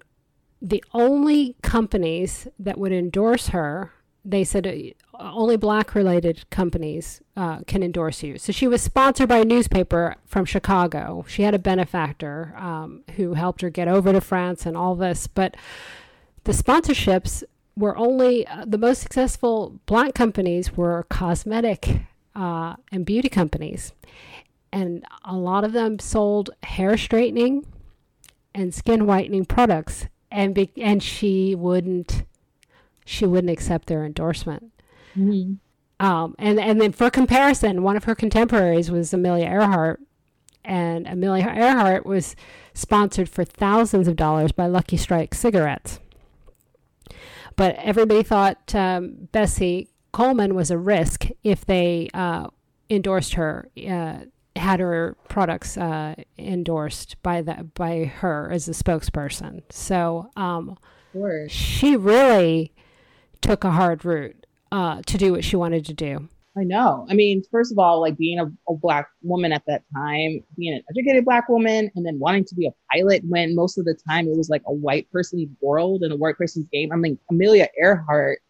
the 0.61 0.85
only 0.93 1.57
companies 1.62 2.49
that 2.59 2.76
would 2.79 2.93
endorse 2.93 3.49
her, 3.49 3.93
they 4.25 4.43
said 4.43 4.67
uh, 4.67 4.73
only 5.19 5.57
black 5.57 5.95
related 5.95 6.50
companies 6.50 7.23
uh, 7.37 7.61
can 7.67 7.83
endorse 7.83 8.23
you. 8.25 8.38
So 8.38 8.52
she 8.52 8.67
was 8.67 8.83
sponsored 8.83 9.29
by 9.29 9.38
a 9.38 9.45
newspaper 9.45 10.17
from 10.26 10.45
Chicago. 10.45 11.25
She 11.29 11.43
had 11.43 11.55
a 11.55 11.59
benefactor 11.59 12.55
um, 12.59 13.05
who 13.17 13.35
helped 13.35 13.62
her 13.62 13.71
get 13.71 13.87
over 13.87 14.12
to 14.12 14.21
France 14.21 14.67
and 14.67 14.76
all 14.76 14.97
this. 14.97 15.29
But 15.29 15.57
the 16.45 16.52
sponsorships 16.52 17.45
were 17.81 17.97
only 17.97 18.47
uh, 18.47 18.65
the 18.67 18.79
most 18.79 19.01
successful 19.01 19.81
black 19.87 20.15
companies 20.15 20.77
were 20.77 21.05
cosmetic 21.09 22.03
uh, 22.37 22.77
and 22.93 23.05
beauty 23.05 23.29
companies. 23.29 23.93
And 24.73 25.05
a 25.25 25.35
lot 25.35 25.65
of 25.65 25.73
them 25.73 25.99
sold 25.99 26.51
hair 26.63 26.97
straightening 26.97 27.67
and 28.55 28.73
skin 28.73 29.07
whitening 29.07 29.45
products 29.45 30.07
and 30.31 30.55
be, 30.55 30.71
and 30.77 31.03
she 31.03 31.55
wouldn't 31.55 32.25
she 33.05 33.27
wouldn't 33.27 33.51
accept 33.51 33.89
their 33.89 34.05
endorsement. 34.05 34.71
Mm-hmm. 35.17 35.55
Um, 36.05 36.35
and 36.39 36.61
and 36.61 36.81
then 36.81 36.93
for 36.93 37.11
comparison, 37.11 37.83
one 37.83 37.97
of 37.97 38.05
her 38.05 38.15
contemporaries 38.15 38.91
was 38.91 39.13
Amelia 39.13 39.47
Earhart, 39.47 40.01
and 40.65 41.07
Amelia 41.09 41.47
Earhart 41.47 42.07
was 42.07 42.37
sponsored 42.75 43.29
for 43.29 43.45
thousands 43.45 44.07
of 44.07 44.17
dollars 44.17 44.53
by 44.53 44.67
Lucky 44.67 44.97
Strike 44.97 45.35
cigarettes. 45.35 45.99
But 47.61 47.76
everybody 47.76 48.23
thought 48.23 48.75
um, 48.75 49.29
Bessie 49.33 49.90
Coleman 50.12 50.55
was 50.55 50.71
a 50.71 50.79
risk 50.79 51.26
if 51.45 51.67
they 51.67 52.09
uh, 52.14 52.47
endorsed 52.88 53.35
her. 53.35 53.69
Uh, 53.76 54.21
had 54.57 54.81
her 54.81 55.14
products 55.29 55.76
uh, 55.76 56.14
endorsed 56.38 57.23
by 57.23 57.43
that 57.43 57.75
by 57.75 58.05
her 58.05 58.50
as 58.50 58.67
a 58.67 58.73
spokesperson. 58.73 59.61
So 59.69 60.31
um, 60.37 60.79
she 61.50 61.97
really 61.97 62.73
took 63.43 63.62
a 63.62 63.73
hard 63.73 64.07
route 64.07 64.47
uh, 64.73 65.02
to 65.05 65.19
do 65.19 65.33
what 65.33 65.45
she 65.45 65.57
wanted 65.57 65.85
to 65.85 65.93
do. 65.93 66.31
I 66.57 66.64
know. 66.64 67.07
I 67.09 67.14
mean, 67.14 67.42
first 67.50 67.71
of 67.71 67.78
all, 67.78 68.00
like 68.00 68.19
being 68.19 68.40
a, 68.40 68.47
a, 68.69 68.75
black 68.75 69.09
woman 69.23 69.52
at 69.52 69.62
that 69.69 69.85
time, 69.95 70.42
being 70.57 70.75
an 70.75 70.83
educated 70.90 71.25
black 71.25 71.49
woman, 71.49 71.90
and 71.95 72.04
then 72.04 72.19
wanting 72.19 72.45
to 72.47 72.54
be 72.57 72.66
a 72.66 72.73
pilot 72.92 73.23
when 73.28 73.54
most 73.54 73.78
of 73.78 73.85
the 73.85 73.97
time 74.09 74.26
it 74.26 74.37
was 74.37 74.50
like 74.50 74.62
a 74.66 74.73
white 74.73 75.11
person's 75.12 75.49
world 75.61 76.02
and 76.02 76.12
a 76.12 76.16
white 76.16 76.37
person's 76.37 76.66
game. 76.73 76.90
I 76.92 76.97
mean, 76.97 77.19
Amelia 77.30 77.69
Earhart 77.80 78.40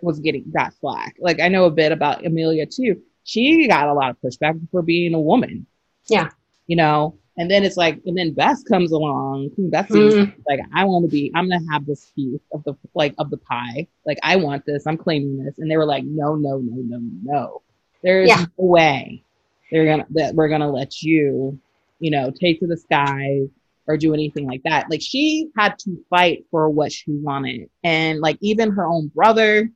was 0.00 0.20
getting 0.20 0.50
got 0.56 0.72
flack. 0.80 1.16
Like 1.18 1.38
I 1.40 1.48
know 1.48 1.66
a 1.66 1.70
bit 1.70 1.92
about 1.92 2.24
Amelia 2.24 2.64
too 2.64 3.02
she 3.24 3.66
got 3.66 3.88
a 3.88 3.94
lot 3.94 4.10
of 4.10 4.20
pushback 4.20 4.60
for 4.70 4.82
being 4.82 5.14
a 5.14 5.20
woman. 5.20 5.66
Yeah. 6.08 6.30
You 6.66 6.76
know, 6.76 7.18
and 7.36 7.50
then 7.50 7.64
it's 7.64 7.76
like, 7.76 8.00
and 8.06 8.16
then 8.16 8.32
Bess 8.32 8.62
comes 8.62 8.92
along. 8.92 9.50
Bess 9.58 9.88
mm. 9.88 10.32
like, 10.48 10.60
I 10.74 10.84
want 10.84 11.04
to 11.04 11.10
be, 11.10 11.32
I'm 11.34 11.48
gonna 11.48 11.64
have 11.70 11.84
this 11.84 12.12
piece 12.14 12.40
of 12.52 12.62
the 12.64 12.74
like 12.94 13.14
of 13.18 13.30
the 13.30 13.38
pie. 13.38 13.88
Like, 14.06 14.18
I 14.22 14.36
want 14.36 14.64
this. 14.66 14.86
I'm 14.86 14.96
claiming 14.96 15.44
this. 15.44 15.58
And 15.58 15.70
they 15.70 15.76
were 15.76 15.86
like, 15.86 16.04
no, 16.04 16.36
no, 16.36 16.58
no, 16.58 16.76
no, 16.76 17.00
no. 17.22 17.62
There's 18.02 18.28
yeah. 18.28 18.46
no 18.58 18.64
way 18.64 19.24
they're 19.70 19.86
gonna 19.86 20.06
that 20.10 20.34
we're 20.34 20.48
gonna 20.48 20.70
let 20.70 21.02
you, 21.02 21.58
you 21.98 22.10
know, 22.10 22.30
take 22.30 22.60
to 22.60 22.66
the 22.66 22.76
skies 22.76 23.48
or 23.86 23.96
do 23.96 24.14
anything 24.14 24.46
like 24.46 24.62
that. 24.64 24.88
Like 24.90 25.02
she 25.02 25.50
had 25.56 25.78
to 25.80 26.04
fight 26.10 26.44
for 26.50 26.70
what 26.70 26.92
she 26.92 27.12
wanted, 27.12 27.68
and 27.82 28.20
like 28.20 28.38
even 28.40 28.70
her 28.72 28.86
own 28.86 29.08
brother. 29.08 29.70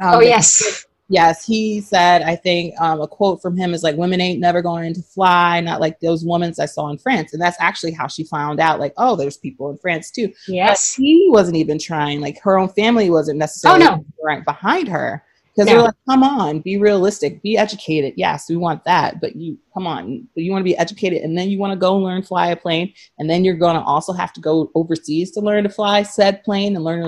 Um, 0.00 0.14
oh 0.16 0.20
yes 0.20 0.86
yes, 1.10 1.44
he 1.44 1.82
said, 1.82 2.22
I 2.22 2.36
think 2.36 2.80
um, 2.80 3.02
a 3.02 3.06
quote 3.06 3.42
from 3.42 3.56
him 3.56 3.74
is 3.74 3.82
like, 3.82 3.96
women 3.96 4.20
ain't 4.20 4.40
never 4.40 4.62
going 4.62 4.94
to 4.94 5.02
fly, 5.02 5.60
not 5.60 5.80
like 5.80 6.00
those 6.00 6.24
women 6.24 6.54
I 6.58 6.64
saw 6.64 6.88
in 6.88 6.96
France. 6.96 7.34
And 7.34 7.42
that's 7.42 7.60
actually 7.60 7.92
how 7.92 8.06
she 8.06 8.24
found 8.24 8.60
out, 8.60 8.80
like, 8.80 8.94
oh, 8.96 9.16
there's 9.16 9.36
people 9.36 9.70
in 9.70 9.76
France 9.76 10.10
too. 10.10 10.32
Yes. 10.48 10.96
But 10.96 11.02
he 11.02 11.28
wasn't 11.30 11.56
even 11.56 11.78
trying. 11.78 12.20
Like, 12.20 12.40
her 12.42 12.58
own 12.58 12.70
family 12.70 13.10
wasn't 13.10 13.38
necessarily 13.38 13.84
oh, 13.84 13.96
no. 13.96 14.04
right 14.22 14.44
behind 14.44 14.88
her. 14.88 15.22
Because 15.52 15.66
they're 15.66 15.82
like, 15.82 15.94
come 16.08 16.22
on, 16.22 16.60
be 16.60 16.78
realistic, 16.78 17.42
be 17.42 17.58
educated. 17.58 18.14
Yes, 18.16 18.48
we 18.48 18.56
want 18.56 18.84
that. 18.84 19.20
But 19.20 19.34
you, 19.34 19.58
come 19.74 19.84
on, 19.84 20.28
you 20.36 20.52
want 20.52 20.60
to 20.60 20.64
be 20.64 20.76
educated 20.78 21.22
and 21.22 21.36
then 21.36 21.50
you 21.50 21.58
want 21.58 21.72
to 21.72 21.78
go 21.78 21.96
learn 21.96 22.22
fly 22.22 22.46
a 22.46 22.56
plane. 22.56 22.94
And 23.18 23.28
then 23.28 23.44
you're 23.44 23.56
going 23.56 23.74
to 23.74 23.82
also 23.82 24.12
have 24.12 24.32
to 24.34 24.40
go 24.40 24.70
overseas 24.76 25.32
to 25.32 25.40
learn 25.40 25.64
to 25.64 25.68
fly 25.68 26.04
said 26.04 26.44
plane 26.44 26.76
and 26.76 26.84
learn 26.84 27.02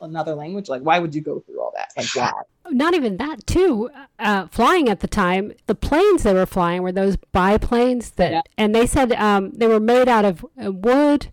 another 0.00 0.34
language. 0.34 0.68
Like, 0.68 0.82
why 0.82 0.98
would 0.98 1.14
you 1.14 1.20
go 1.20 1.38
through 1.40 1.55
that? 1.76 1.92
Like, 1.96 2.14
why? 2.14 2.42
not 2.70 2.94
even 2.94 3.16
that 3.16 3.46
too 3.46 3.90
uh, 4.18 4.46
flying 4.48 4.88
at 4.88 5.00
the 5.00 5.06
time 5.06 5.52
the 5.66 5.74
planes 5.74 6.22
they 6.22 6.34
were 6.34 6.46
flying 6.46 6.82
were 6.82 6.92
those 6.92 7.16
biplanes 7.32 8.10
that 8.12 8.32
yeah. 8.32 8.40
and 8.56 8.74
they 8.74 8.86
said 8.86 9.12
um, 9.12 9.50
they 9.52 9.66
were 9.66 9.80
made 9.80 10.08
out 10.08 10.24
of 10.24 10.44
uh, 10.64 10.72
wood 10.72 11.28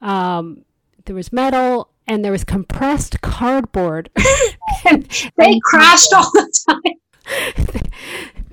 um, 0.00 0.64
there 1.04 1.14
was 1.14 1.32
metal 1.32 1.90
and 2.06 2.24
there 2.24 2.32
was 2.32 2.44
compressed 2.44 3.20
cardboard 3.20 4.10
and 4.88 5.30
they 5.36 5.58
crashed 5.64 6.12
all 6.12 6.30
the 6.32 6.52
time 6.68 6.96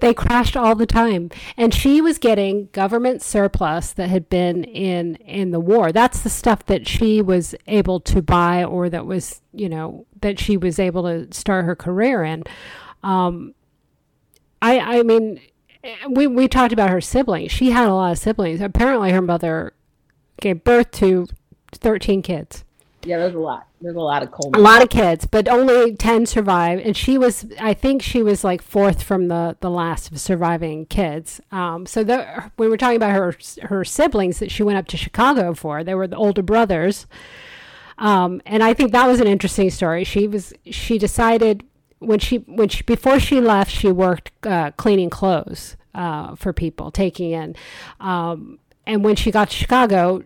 they 0.01 0.13
crashed 0.13 0.55
all 0.57 0.75
the 0.75 0.85
time. 0.85 1.29
And 1.57 1.73
she 1.73 2.01
was 2.01 2.17
getting 2.17 2.69
government 2.71 3.21
surplus 3.21 3.91
that 3.93 4.09
had 4.09 4.29
been 4.29 4.63
in 4.63 5.15
in 5.15 5.51
the 5.51 5.59
war. 5.59 5.91
That's 5.91 6.21
the 6.21 6.29
stuff 6.29 6.65
that 6.65 6.87
she 6.87 7.21
was 7.21 7.55
able 7.67 7.99
to 8.01 8.21
buy 8.21 8.63
or 8.63 8.89
that 8.89 9.05
was 9.05 9.41
you 9.53 9.69
know 9.69 10.05
that 10.21 10.39
she 10.39 10.57
was 10.57 10.79
able 10.79 11.03
to 11.03 11.27
start 11.31 11.65
her 11.65 11.75
career 11.75 12.23
in. 12.23 12.43
Um, 13.03 13.53
i 14.61 14.99
i 14.99 15.03
mean 15.03 15.39
we 16.09 16.27
we 16.27 16.47
talked 16.47 16.73
about 16.73 16.89
her 16.89 17.01
siblings. 17.01 17.51
She 17.51 17.71
had 17.71 17.87
a 17.87 17.93
lot 17.93 18.11
of 18.11 18.17
siblings. 18.17 18.61
Apparently 18.61 19.11
her 19.11 19.21
mother 19.21 19.73
gave 20.41 20.63
birth 20.63 20.91
to 20.91 21.27
13 21.73 22.21
kids 22.21 22.63
yeah, 23.03 23.17
there's 23.17 23.35
a 23.35 23.39
lot. 23.39 23.67
There's 23.81 23.95
a 23.95 23.99
lot 23.99 24.23
of 24.23 24.31
coal. 24.31 24.51
A 24.53 24.59
lot 24.59 24.83
of 24.83 24.89
kids, 24.89 25.25
but 25.25 25.47
only 25.47 25.95
ten 25.95 26.25
survived, 26.25 26.81
and 26.81 26.97
she 26.97 27.17
was. 27.17 27.45
I 27.59 27.73
think 27.73 28.01
she 28.01 28.21
was 28.21 28.43
like 28.43 28.61
fourth 28.61 29.03
from 29.03 29.29
the 29.29 29.55
the 29.61 29.69
last 29.69 30.11
of 30.11 30.19
surviving 30.19 30.85
kids. 30.85 31.39
Um, 31.51 31.85
so 31.85 32.03
the, 32.03 32.51
we 32.57 32.67
were 32.67 32.75
talking 32.75 32.97
about 32.97 33.11
her 33.11 33.35
her 33.63 33.85
siblings 33.85 34.39
that 34.39 34.51
she 34.51 34.63
went 34.63 34.77
up 34.77 34.87
to 34.87 34.97
Chicago 34.97 35.53
for. 35.53 35.83
They 35.83 35.95
were 35.95 36.07
the 36.07 36.17
older 36.17 36.41
brothers, 36.41 37.07
um, 37.97 38.41
and 38.45 38.63
I 38.63 38.73
think 38.73 38.91
that 38.91 39.07
was 39.07 39.21
an 39.21 39.27
interesting 39.27 39.69
story. 39.69 40.03
She 40.03 40.27
was 40.27 40.53
she 40.65 40.97
decided 40.97 41.63
when 41.99 42.19
she 42.19 42.37
when 42.47 42.67
she 42.67 42.83
before 42.83 43.19
she 43.19 43.39
left, 43.39 43.71
she 43.71 43.93
worked 43.93 44.31
uh, 44.45 44.71
cleaning 44.71 45.09
clothes 45.09 45.77
uh, 45.95 46.35
for 46.35 46.51
people, 46.51 46.91
taking 46.91 47.31
in, 47.31 47.55
um, 48.01 48.59
and 48.85 49.05
when 49.05 49.15
she 49.15 49.31
got 49.31 49.49
to 49.51 49.55
Chicago 49.55 50.23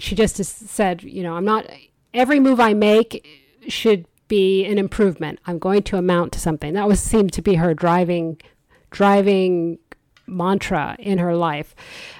she 0.00 0.14
just 0.14 0.36
said, 0.36 1.02
you 1.02 1.22
know, 1.22 1.34
I'm 1.34 1.44
not, 1.44 1.66
every 2.12 2.40
move 2.40 2.60
I 2.60 2.74
make 2.74 3.26
should 3.68 4.06
be 4.28 4.64
an 4.64 4.78
improvement. 4.78 5.38
I'm 5.46 5.58
going 5.58 5.82
to 5.84 5.96
amount 5.96 6.32
to 6.32 6.40
something. 6.40 6.72
That 6.74 6.88
was 6.88 7.00
seemed 7.00 7.32
to 7.34 7.42
be 7.42 7.56
her 7.56 7.74
driving, 7.74 8.40
driving 8.90 9.78
mantra 10.26 10.96
in 10.98 11.18
her 11.18 11.34
life. 11.34 11.74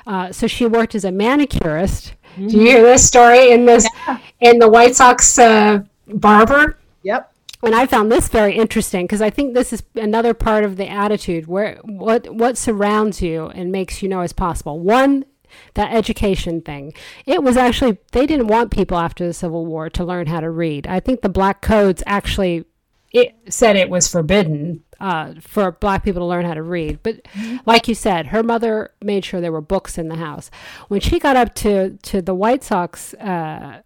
Uh, 0.06 0.32
so 0.32 0.46
she 0.46 0.66
worked 0.66 0.94
as 0.94 1.04
a 1.04 1.12
manicurist. 1.12 2.14
Mm-hmm. 2.32 2.48
Do 2.48 2.56
you 2.56 2.62
hear 2.62 2.82
this 2.82 3.06
story 3.06 3.52
in 3.52 3.64
this, 3.64 3.88
yeah. 4.06 4.18
in 4.40 4.58
the 4.58 4.68
White 4.68 4.96
Sox 4.96 5.38
uh, 5.38 5.82
barber? 6.08 6.78
Yep. 7.02 7.32
And 7.62 7.74
I 7.74 7.86
found 7.86 8.10
this 8.10 8.28
very 8.28 8.56
interesting 8.56 9.04
because 9.04 9.20
I 9.20 9.30
think 9.30 9.54
this 9.54 9.72
is 9.72 9.82
another 9.94 10.32
part 10.32 10.64
of 10.64 10.76
the 10.76 10.88
attitude 10.88 11.46
where 11.46 11.76
what 11.84 12.34
what 12.34 12.56
surrounds 12.56 13.20
you 13.20 13.48
and 13.48 13.70
makes 13.70 14.02
you 14.02 14.08
know 14.08 14.20
as 14.20 14.32
possible. 14.32 14.78
One 14.78 15.26
that 15.74 15.92
education 15.92 16.60
thing. 16.60 16.92
It 17.26 17.42
was 17.42 17.56
actually, 17.56 17.98
they 18.12 18.26
didn't 18.26 18.48
want 18.48 18.70
people 18.70 18.98
after 18.98 19.26
the 19.26 19.34
Civil 19.34 19.66
War 19.66 19.90
to 19.90 20.04
learn 20.04 20.26
how 20.26 20.40
to 20.40 20.50
read. 20.50 20.86
I 20.86 21.00
think 21.00 21.20
the 21.20 21.28
Black 21.28 21.60
Codes 21.60 22.02
actually 22.06 22.64
it 23.12 23.34
said 23.48 23.76
it 23.76 23.90
was 23.90 24.08
forbidden 24.08 24.84
uh, 25.00 25.34
for 25.40 25.72
black 25.72 26.04
people 26.04 26.20
to 26.20 26.26
learn 26.26 26.44
how 26.44 26.54
to 26.54 26.62
read. 26.62 27.00
But 27.02 27.26
like 27.66 27.88
you 27.88 27.94
said, 27.94 28.28
her 28.28 28.42
mother 28.42 28.92
made 29.02 29.24
sure 29.24 29.40
there 29.40 29.52
were 29.52 29.60
books 29.60 29.98
in 29.98 30.08
the 30.08 30.16
house. 30.16 30.50
When 30.88 31.00
she 31.00 31.18
got 31.18 31.36
up 31.36 31.54
to 31.56 31.96
to 31.96 32.22
the 32.22 32.34
White 32.34 32.62
Sox 32.62 33.14
uh, 33.14 33.82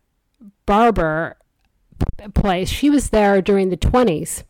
barber 0.67 1.37
place, 2.35 2.69
she 2.69 2.91
was 2.91 3.11
there 3.11 3.41
during 3.41 3.71
the 3.71 3.77
twenties, 3.77 4.45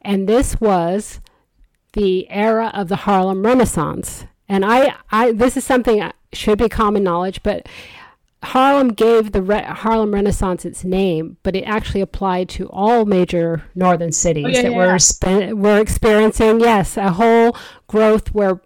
and 0.00 0.28
this 0.28 0.60
was 0.60 1.20
the 1.92 2.30
era 2.30 2.70
of 2.74 2.88
the 2.88 2.96
Harlem 2.96 3.44
Renaissance. 3.44 4.24
And 4.48 4.64
I, 4.64 4.94
I 5.10 5.32
this 5.32 5.56
is 5.56 5.64
something 5.64 6.10
should 6.32 6.58
be 6.58 6.68
common 6.68 7.02
knowledge, 7.02 7.42
but 7.42 7.66
Harlem 8.42 8.88
gave 8.90 9.32
the 9.32 9.42
Re- 9.42 9.64
Harlem 9.64 10.14
Renaissance 10.14 10.64
its 10.64 10.84
name, 10.84 11.38
but 11.42 11.56
it 11.56 11.62
actually 11.64 12.00
applied 12.00 12.48
to 12.50 12.68
all 12.68 13.04
major 13.04 13.64
northern 13.74 14.12
cities 14.12 14.44
Oh, 14.46 14.48
yeah, 14.48 14.62
that 14.62 14.70
yeah, 14.72 14.76
were 14.76 14.86
yeah. 14.86 14.96
spe- 14.98 15.52
were 15.54 15.78
experiencing 15.80 16.60
yes 16.60 16.96
a 16.96 17.10
whole 17.12 17.56
growth 17.88 18.32
where, 18.32 18.60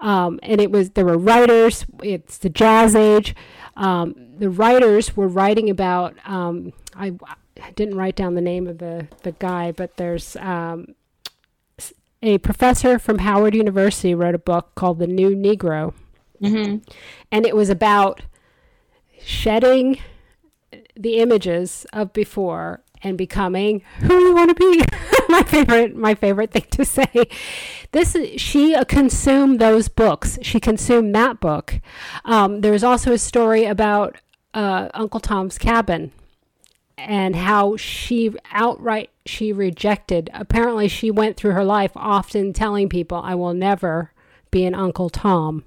um, 0.00 0.38
and 0.42 0.60
it 0.60 0.70
was 0.70 0.90
there 0.90 1.06
were 1.06 1.16
writers. 1.16 1.86
It's 2.02 2.36
the 2.36 2.50
Jazz 2.50 2.94
Age. 2.94 3.34
Um, 3.76 4.14
the 4.38 4.50
writers 4.50 5.16
were 5.16 5.28
writing 5.28 5.70
about. 5.70 6.14
Um, 6.26 6.72
I, 6.94 7.12
I 7.62 7.70
didn't 7.70 7.96
write 7.96 8.16
down 8.16 8.34
the 8.34 8.40
name 8.42 8.66
of 8.66 8.76
the 8.78 9.08
the 9.22 9.32
guy, 9.32 9.72
but 9.72 9.96
there's. 9.96 10.36
Um, 10.36 10.94
a 12.22 12.38
professor 12.38 12.98
from 12.98 13.18
Howard 13.18 13.54
University 13.54 14.14
wrote 14.14 14.34
a 14.34 14.38
book 14.38 14.74
called 14.74 14.98
The 14.98 15.06
New 15.06 15.36
Negro, 15.36 15.92
Mm-hmm. 16.42 16.78
and 17.30 17.46
it 17.46 17.54
was 17.54 17.70
about 17.70 18.22
shedding 19.22 20.00
the 20.96 21.16
images 21.16 21.86
of 21.92 22.12
before 22.12 22.82
and 23.02 23.18
becoming 23.18 23.82
who 24.00 24.18
you 24.18 24.34
want 24.34 24.48
to 24.48 24.54
be. 24.54 24.82
my 25.28 25.42
favorite, 25.42 25.94
my 25.94 26.14
favorite 26.14 26.50
thing 26.50 26.66
to 26.70 26.84
say. 26.84 27.28
This 27.92 28.16
she 28.36 28.74
consumed 28.88 29.60
those 29.60 29.88
books. 29.88 30.38
She 30.42 30.58
consumed 30.58 31.14
that 31.14 31.38
book. 31.40 31.80
Um, 32.24 32.62
there's 32.62 32.82
also 32.82 33.12
a 33.12 33.18
story 33.18 33.66
about 33.66 34.16
uh, 34.54 34.88
Uncle 34.94 35.20
Tom's 35.20 35.58
Cabin 35.58 36.12
and 36.96 37.36
how 37.36 37.76
she 37.76 38.34
outright 38.52 39.10
she 39.26 39.52
rejected. 39.52 40.30
Apparently, 40.32 40.88
she 40.88 41.10
went 41.10 41.36
through 41.36 41.52
her 41.52 41.64
life 41.64 41.92
often 41.94 42.52
telling 42.52 42.88
people, 42.88 43.18
"I 43.22 43.34
will 43.34 43.54
never 43.54 44.12
be 44.50 44.64
an 44.64 44.74
Uncle 44.74 45.10
Tom." 45.10 45.64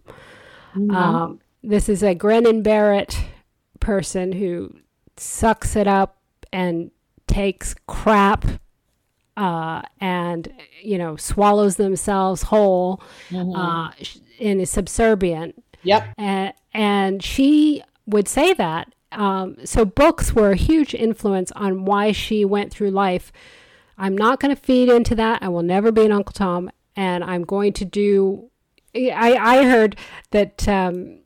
Um, 0.91 1.39
this 1.63 1.89
is 1.89 2.03
a 2.03 2.15
Grennan 2.15 2.61
Barrett 2.61 3.19
person 3.79 4.31
who 4.33 4.75
sucks 5.17 5.75
it 5.75 5.87
up 5.87 6.17
and 6.51 6.91
takes 7.27 7.75
crap 7.87 8.45
uh, 9.35 9.81
and 9.99 10.51
you 10.81 10.97
know 10.97 11.15
swallows 11.15 11.75
themselves 11.75 12.43
whole 12.43 13.01
uh, 13.33 13.91
and 14.39 14.61
is 14.61 14.69
subservient. 14.69 15.63
Yep. 15.83 16.07
and, 16.17 16.53
and 16.73 17.23
she 17.23 17.83
would 18.05 18.27
say 18.27 18.53
that 18.53 18.93
um, 19.11 19.57
so 19.63 19.85
books 19.85 20.33
were 20.33 20.51
a 20.51 20.55
huge 20.55 20.93
influence 20.93 21.51
on 21.53 21.85
why 21.85 22.11
she 22.11 22.43
went 22.43 22.71
through 22.71 22.91
life. 22.91 23.31
I'm 23.97 24.17
not 24.17 24.39
going 24.39 24.53
to 24.55 24.61
feed 24.61 24.89
into 24.89 25.15
that. 25.15 25.41
I 25.41 25.49
will 25.49 25.63
never 25.63 25.91
be 25.91 26.05
an 26.05 26.11
uncle 26.11 26.33
tom 26.33 26.69
and 26.97 27.23
i'm 27.23 27.43
going 27.43 27.71
to 27.71 27.85
do 27.85 28.49
i, 28.97 29.59
I 29.59 29.63
heard 29.65 29.97
that 30.31 30.67
um, 30.67 31.19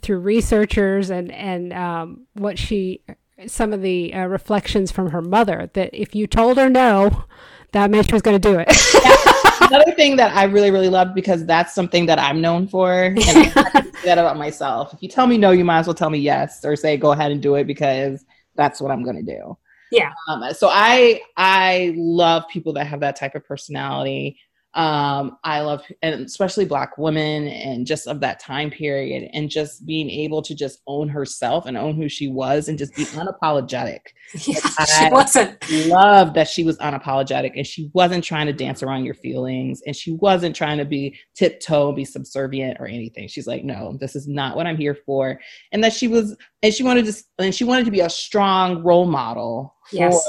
through 0.00 0.20
researchers 0.20 1.10
and 1.10 1.30
and 1.32 1.72
um, 1.72 2.26
what 2.34 2.58
she 2.58 3.02
some 3.46 3.72
of 3.72 3.82
the 3.82 4.12
uh, 4.14 4.26
reflections 4.26 4.92
from 4.92 5.10
her 5.10 5.22
mother 5.22 5.70
that 5.74 5.90
if 5.92 6.14
you 6.14 6.26
told 6.26 6.56
her 6.56 6.68
no 6.68 7.24
that 7.72 7.90
meant 7.90 8.06
she 8.06 8.12
was 8.12 8.22
going 8.22 8.40
to 8.40 8.48
do 8.48 8.58
it 8.58 8.68
Another 9.70 9.92
thing 9.92 10.16
that 10.16 10.34
I 10.34 10.44
really, 10.44 10.70
really 10.70 10.88
loved 10.88 11.14
because 11.14 11.44
that's 11.44 11.74
something 11.74 12.06
that 12.06 12.18
I'm 12.18 12.40
known 12.40 12.66
for. 12.66 12.92
And 13.04 13.18
I 13.18 13.44
say 13.72 14.06
that 14.06 14.18
about 14.18 14.36
myself. 14.36 14.92
If 14.92 15.02
you 15.02 15.08
tell 15.08 15.26
me 15.26 15.38
no, 15.38 15.50
you 15.50 15.64
might 15.64 15.80
as 15.80 15.86
well 15.86 15.94
tell 15.94 16.10
me 16.10 16.18
yes 16.18 16.64
or 16.64 16.74
say 16.76 16.96
go 16.96 17.12
ahead 17.12 17.30
and 17.30 17.40
do 17.42 17.54
it 17.54 17.66
because 17.66 18.24
that's 18.56 18.80
what 18.80 18.90
I'm 18.90 19.04
going 19.04 19.16
to 19.16 19.22
do. 19.22 19.56
Yeah. 19.92 20.12
Um, 20.28 20.52
so 20.54 20.68
I 20.70 21.20
I 21.36 21.94
love 21.96 22.44
people 22.48 22.72
that 22.74 22.86
have 22.86 23.00
that 23.00 23.16
type 23.16 23.34
of 23.34 23.44
personality. 23.44 24.38
Um, 24.74 25.36
I 25.42 25.62
love 25.62 25.82
and 26.00 26.24
especially 26.24 26.64
black 26.64 26.96
women 26.96 27.48
and 27.48 27.86
just 27.86 28.06
of 28.06 28.20
that 28.20 28.38
time 28.38 28.70
period 28.70 29.28
and 29.32 29.50
just 29.50 29.84
being 29.84 30.08
able 30.08 30.42
to 30.42 30.54
just 30.54 30.80
own 30.86 31.08
herself 31.08 31.66
and 31.66 31.76
own 31.76 31.96
who 31.96 32.08
she 32.08 32.28
was 32.28 32.68
and 32.68 32.78
just 32.78 32.94
be 32.94 33.04
unapologetic. 33.06 33.98
Yeah, 34.46 34.60
I- 34.78 34.84
she 34.84 35.08
wasn't. 35.12 35.88
Love 35.88 36.34
that 36.34 36.46
she 36.48 36.62
was 36.62 36.78
unapologetic 36.78 37.52
and 37.56 37.66
she 37.66 37.90
wasn't 37.94 38.22
trying 38.22 38.46
to 38.46 38.52
dance 38.52 38.80
around 38.82 39.04
your 39.04 39.14
feelings 39.14 39.82
and 39.86 39.96
she 39.96 40.12
wasn't 40.12 40.54
trying 40.54 40.78
to 40.78 40.84
be 40.84 41.18
tiptoe, 41.34 41.90
be 41.92 42.04
subservient 42.04 42.76
or 42.78 42.86
anything. 42.86 43.26
She's 43.26 43.48
like, 43.48 43.64
no, 43.64 43.96
this 44.00 44.14
is 44.14 44.28
not 44.28 44.54
what 44.54 44.68
I'm 44.68 44.76
here 44.76 44.96
for. 45.04 45.40
And 45.72 45.82
that 45.82 45.92
she 45.92 46.06
was, 46.06 46.36
and 46.62 46.72
she 46.72 46.84
wanted 46.84 47.06
to, 47.06 47.22
and 47.40 47.52
she 47.54 47.64
wanted 47.64 47.86
to 47.86 47.90
be 47.90 48.00
a 48.00 48.10
strong 48.10 48.84
role 48.84 49.06
model 49.06 49.74
for 49.88 49.96
Yes. 49.96 50.28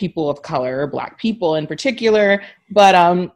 People 0.00 0.28
of 0.28 0.42
color, 0.42 0.86
black 0.88 1.18
people 1.18 1.54
in 1.54 1.66
particular. 1.66 2.42
But 2.72 2.94
um, 2.94 3.30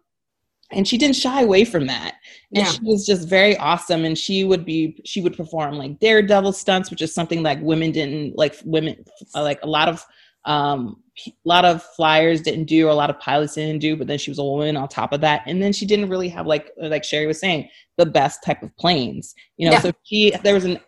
and 0.72 0.88
she 0.88 0.98
didn't 0.98 1.16
shy 1.16 1.42
away 1.42 1.64
from 1.64 1.86
that. 1.86 2.14
And 2.54 2.64
Yeah. 2.66 2.72
she 2.72 2.80
was 2.82 3.06
just 3.06 3.28
very 3.28 3.56
awesome. 3.58 4.04
And 4.04 4.18
she 4.18 4.42
would 4.44 4.64
be, 4.64 5.00
she 5.04 5.20
would 5.20 5.36
perform 5.36 5.74
like 5.76 6.00
daredevil 6.00 6.52
stunts, 6.52 6.90
which 6.90 7.02
is 7.02 7.14
something 7.14 7.42
like 7.42 7.60
women 7.60 7.92
didn't 7.92 8.36
like 8.36 8.56
women, 8.64 9.04
like 9.34 9.60
a 9.62 9.66
lot 9.68 9.88
of, 9.88 10.04
um, 10.46 11.02
a 11.26 11.32
lot 11.44 11.64
of 11.64 11.82
flyers 11.96 12.40
didn't 12.40 12.64
do, 12.64 12.86
or 12.86 12.90
a 12.90 12.94
lot 12.94 13.10
of 13.10 13.20
pilots 13.20 13.54
didn't 13.54 13.78
do. 13.80 13.94
But 13.94 14.08
then 14.08 14.18
she 14.18 14.30
was 14.30 14.38
a 14.40 14.44
woman 14.44 14.76
on 14.76 14.88
top 14.88 15.12
of 15.12 15.20
that, 15.20 15.42
and 15.46 15.62
then 15.62 15.72
she 15.72 15.86
didn't 15.86 16.08
really 16.08 16.28
have 16.28 16.46
like, 16.46 16.72
like 16.76 17.04
Sherry 17.04 17.26
was 17.26 17.38
saying, 17.38 17.68
the 17.98 18.06
best 18.06 18.42
type 18.42 18.62
of 18.62 18.76
planes. 18.76 19.34
You 19.56 19.66
know, 19.66 19.74
Yeah. 19.74 19.80
so 19.80 19.92
she 20.02 20.32
there 20.42 20.54
was 20.54 20.64
an 20.64 20.80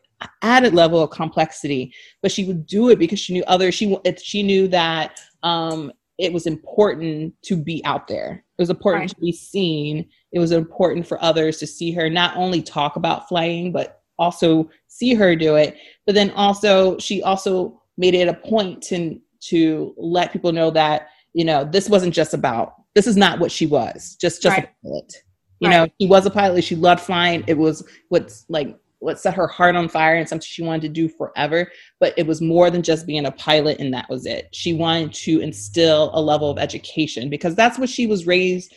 added 0.43 0.75
level 0.75 1.01
of 1.03 1.11
complexity, 1.11 1.93
but 2.23 2.33
she 2.33 2.45
would 2.45 2.67
do 2.67 2.89
it 2.91 2.99
because 2.99 3.21
she 3.21 3.35
knew 3.35 3.45
other. 3.47 3.71
She 3.71 3.97
it, 4.05 4.21
she 4.21 4.43
knew 4.43 4.67
that 4.69 5.21
um, 5.47 5.93
it 6.19 6.33
was 6.33 6.47
important 6.47 7.35
to 7.43 7.57
be 7.57 7.85
out 7.85 8.09
there. 8.09 8.43
It 8.59 8.63
was 8.63 8.71
important 8.71 9.03
Right. 9.03 9.11
to 9.11 9.21
be 9.21 9.33
seen. 9.33 10.09
It 10.33 10.39
was 10.39 10.51
important 10.51 11.07
for 11.07 11.23
others 11.23 11.59
to 11.59 11.67
see 11.67 11.93
her 11.93 12.09
not 12.11 12.37
only 12.37 12.63
talk 12.63 12.97
about 12.97 13.29
flying, 13.29 13.71
but 13.71 14.01
also 14.19 14.69
see 14.89 15.13
her 15.15 15.37
do 15.37 15.57
it. 15.57 15.77
But 16.07 16.15
then 16.15 16.31
also, 16.31 16.99
she 16.99 17.23
also 17.23 17.81
made 17.99 18.15
it 18.15 18.29
a 18.29 18.35
point 18.35 18.83
to 18.85 19.21
to 19.51 19.95
let 19.99 20.33
people 20.33 20.53
know 20.53 20.71
that 20.71 21.09
you 21.35 21.45
know 21.45 21.65
this 21.65 21.89
wasn't 21.89 22.15
just 22.15 22.33
about 22.35 22.73
this 22.95 23.07
is 23.07 23.17
not 23.17 23.39
what 23.39 23.53
she 23.53 23.67
was 23.67 24.17
just 24.21 24.43
just 24.43 24.57
Right. 24.57 24.69
a 24.69 24.87
pilot. 24.89 25.13
You 25.61 25.69
know, 25.71 25.87
she 26.01 26.07
was 26.07 26.27
a 26.27 26.31
pilot. 26.31 26.65
She 26.65 26.77
loved 26.77 27.03
flying. 27.03 27.45
It 27.47 27.57
was 27.59 27.87
what's 28.09 28.45
like 28.49 28.77
what 28.99 29.21
set 29.21 29.35
her 29.35 29.47
heart 29.47 29.77
on 29.77 29.89
fire 29.89 30.17
and 30.17 30.29
something 30.29 30.47
she 30.47 30.63
wanted 30.63 30.83
to 30.83 30.89
do 30.89 31.09
forever. 31.09 31.71
But 32.01 32.15
it 32.17 32.27
was 32.27 32.41
more 32.41 32.71
than 32.71 32.83
just 32.83 33.07
being 33.07 33.27
a 33.27 33.33
pilot, 33.33 33.79
and 33.79 33.93
that 33.95 34.09
was 34.09 34.27
it. 34.27 34.49
She 34.53 34.73
wanted 34.75 35.13
to 35.15 35.41
instill 35.41 36.11
a 36.15 36.21
level 36.21 36.51
of 36.51 36.59
education 36.59 37.29
because 37.31 37.55
that's 37.55 37.79
what 37.79 37.89
she 37.89 38.07
was 38.07 38.27
raised 38.27 38.75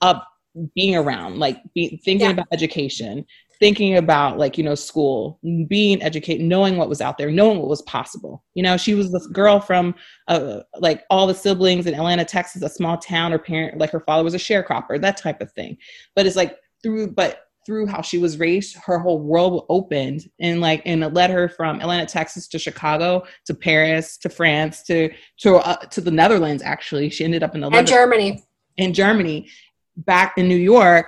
up 0.00 0.26
being 0.74 0.94
around, 0.96 1.38
like 1.38 1.60
be, 1.74 2.00
thinking 2.04 2.26
Yeah. 2.26 2.32
about 2.32 2.46
education, 2.52 3.26
thinking 3.60 3.96
about 3.96 4.38
like 4.38 4.56
you 4.56 4.64
know 4.64 4.74
school, 4.74 5.38
being 5.68 6.02
educated, 6.02 6.46
knowing 6.46 6.76
what 6.76 6.88
was 6.88 7.00
out 7.00 7.18
there, 7.18 7.30
knowing 7.30 7.58
what 7.58 7.68
was 7.68 7.82
possible. 7.82 8.44
You 8.54 8.62
know, 8.62 8.76
she 8.76 8.94
was 8.94 9.12
this 9.12 9.26
girl 9.28 9.60
from 9.60 9.94
uh, 10.28 10.60
like 10.78 11.04
all 11.10 11.26
the 11.26 11.34
siblings 11.34 11.86
in 11.86 11.94
Atlanta, 11.94 12.24
Texas, 12.24 12.62
a 12.62 12.68
small 12.68 12.98
town. 12.98 13.32
Her 13.32 13.38
parent, 13.38 13.78
like 13.78 13.90
her 13.90 14.00
father, 14.00 14.22
was 14.24 14.34
a 14.34 14.38
sharecropper, 14.38 15.00
that 15.00 15.16
type 15.16 15.40
of 15.40 15.50
thing. 15.52 15.76
But 16.14 16.26
it's 16.26 16.36
like 16.36 16.56
through, 16.82 17.12
but 17.12 17.43
through 17.66 17.86
how 17.86 18.02
she 18.02 18.18
was 18.18 18.38
raised, 18.38 18.76
her 18.84 18.98
whole 18.98 19.20
world 19.20 19.66
opened, 19.68 20.28
and 20.40 20.60
like, 20.60 20.82
and 20.84 21.02
it 21.02 21.12
led 21.14 21.30
her 21.30 21.48
from 21.48 21.80
Atlanta, 21.80 22.06
Texas, 22.06 22.46
to 22.48 22.58
Chicago, 22.58 23.24
to 23.46 23.54
Paris, 23.54 24.16
to 24.18 24.28
France, 24.28 24.82
to 24.84 25.10
to 25.38 25.56
uh, 25.56 25.76
to 25.86 26.00
the 26.00 26.10
Netherlands. 26.10 26.62
Actually, 26.62 27.10
she 27.10 27.24
ended 27.24 27.42
up 27.42 27.54
in 27.54 27.60
the 27.62 27.68
And 27.70 27.86
Germany. 27.86 28.42
in 28.76 28.92
Germany, 28.92 29.48
back 29.96 30.34
in 30.36 30.48
New 30.48 30.56
York, 30.56 31.06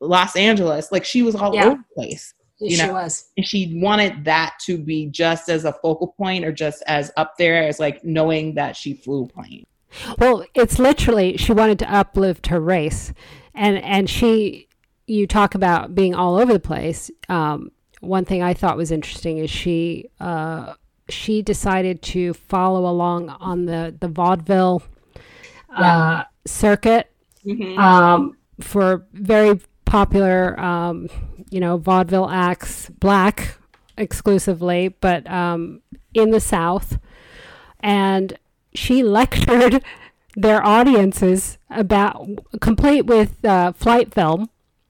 Los 0.00 0.36
Angeles. 0.36 0.90
Like 0.92 1.04
she 1.04 1.22
was 1.22 1.34
all 1.34 1.54
Yeah. 1.54 1.66
over 1.66 1.76
the 1.76 1.94
place. 1.94 2.34
You 2.62 2.76
she 2.76 2.86
know, 2.86 2.92
was. 2.92 3.24
And 3.38 3.46
she 3.46 3.80
wanted 3.82 4.24
that 4.26 4.54
to 4.66 4.76
be 4.76 5.06
just 5.06 5.48
as 5.48 5.64
a 5.64 5.72
focal 5.72 6.08
point 6.18 6.44
or 6.44 6.52
just 6.52 6.82
as 6.86 7.10
up 7.16 7.38
there 7.38 7.66
as 7.66 7.80
like 7.80 8.04
knowing 8.04 8.54
that 8.56 8.76
she 8.76 8.92
flew 8.92 9.24
a 9.24 9.26
plane. 9.26 9.64
Well, 10.18 10.44
it's 10.54 10.78
literally 10.78 11.36
she 11.38 11.52
wanted 11.52 11.78
to 11.80 11.92
uplift 11.92 12.46
her 12.48 12.60
race, 12.60 13.12
and 13.54 13.78
and 13.78 14.08
she, 14.08 14.68
you 15.10 15.26
talk 15.26 15.56
about 15.56 15.92
being 15.92 16.14
all 16.14 16.36
over 16.36 16.52
the 16.52 16.60
place. 16.60 17.10
Um, 17.28 17.72
one 18.00 18.24
thing 18.24 18.42
I 18.42 18.54
thought 18.54 18.76
was 18.76 18.92
interesting 18.92 19.38
is 19.38 19.50
she 19.50 20.08
uh, 20.20 20.74
she 21.08 21.42
decided 21.42 22.00
to 22.02 22.32
follow 22.32 22.88
along 22.88 23.28
on 23.28 23.66
the 23.66 23.94
the 23.98 24.06
vaudeville 24.06 24.82
uh, 25.76 26.24
circuit 26.46 27.10
um, 27.76 28.36
for 28.60 29.04
very 29.12 29.60
popular, 29.84 30.58
um, 30.60 31.08
you 31.50 31.58
know, 31.58 31.76
vaudeville 31.76 32.30
acts, 32.30 32.88
black 32.90 33.56
exclusively, 33.96 34.94
but 35.00 35.28
um, 35.28 35.82
in 36.14 36.30
the 36.30 36.40
South. 36.40 36.98
And 37.80 38.38
she 38.74 39.02
lectured 39.02 39.82
their 40.36 40.64
audiences 40.64 41.58
about 41.68 42.28
complete 42.60 43.06
with 43.06 43.44
uh, 43.44 43.72
flight 43.72 44.14
film 44.14 44.48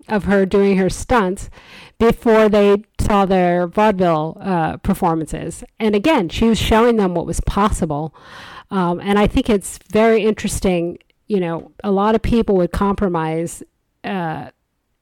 of 0.09 0.25
her 0.25 0.45
doing 0.47 0.77
her 0.79 0.91
stunts 0.91 1.51
before 1.99 2.49
they 2.49 2.83
saw 3.01 3.27
their 3.27 3.67
vaudeville 3.67 4.39
uh, 4.41 4.77
performances. 4.79 5.63
And 5.79 5.95
again, 5.95 6.29
she 6.29 6.49
was 6.49 6.59
showing 6.59 6.97
them 6.97 7.15
what 7.15 7.27
was 7.27 7.41
possible. 7.41 8.15
Um, 8.71 9.01
and 9.01 9.19
I 9.19 9.27
think 9.27 9.51
it's 9.51 9.79
very 9.93 10.23
interesting. 10.25 10.99
You 11.27 11.41
know, 11.41 11.73
a 11.85 11.91
lot 11.91 12.15
of 12.15 12.23
people 12.23 12.57
would 12.57 12.73
compromise 12.73 13.63
uh, 14.05 14.51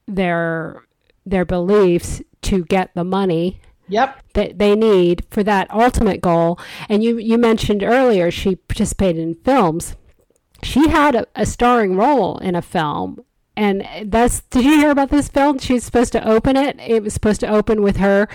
their 0.07 0.83
their 1.25 1.45
beliefs 1.45 2.21
to 2.41 2.63
get 2.65 2.93
the 2.95 3.03
money 3.03 3.61
Yep. 3.91 4.21
that 4.33 4.59
they 4.59 4.75
need 4.75 5.25
for 5.31 5.43
that 5.43 5.69
ultimate 5.71 6.21
goal. 6.21 6.59
And 6.89 7.03
you 7.03 7.17
you 7.17 7.37
mentioned 7.37 7.83
earlier 7.83 8.29
she 8.31 8.55
participated 8.55 9.21
in 9.21 9.35
films. 9.35 9.95
She 10.63 10.89
had 10.89 11.15
a, 11.15 11.25
a 11.35 11.45
starring 11.45 11.95
role 11.95 12.37
in 12.39 12.55
a 12.55 12.61
film. 12.61 13.23
And 13.59 14.11
that's 14.11 14.39
did 14.39 14.63
you 14.63 14.77
hear 14.77 14.89
about 14.89 15.09
this 15.09 15.27
film? 15.27 15.59
She 15.59 15.73
was 15.73 15.83
supposed 15.83 16.13
to 16.13 16.25
open 16.25 16.55
it. 16.55 16.79
It 16.79 17.03
was 17.03 17.13
supposed 17.13 17.41
to 17.41 17.47
open 17.47 17.81
with 17.81 17.97
her 17.97 18.29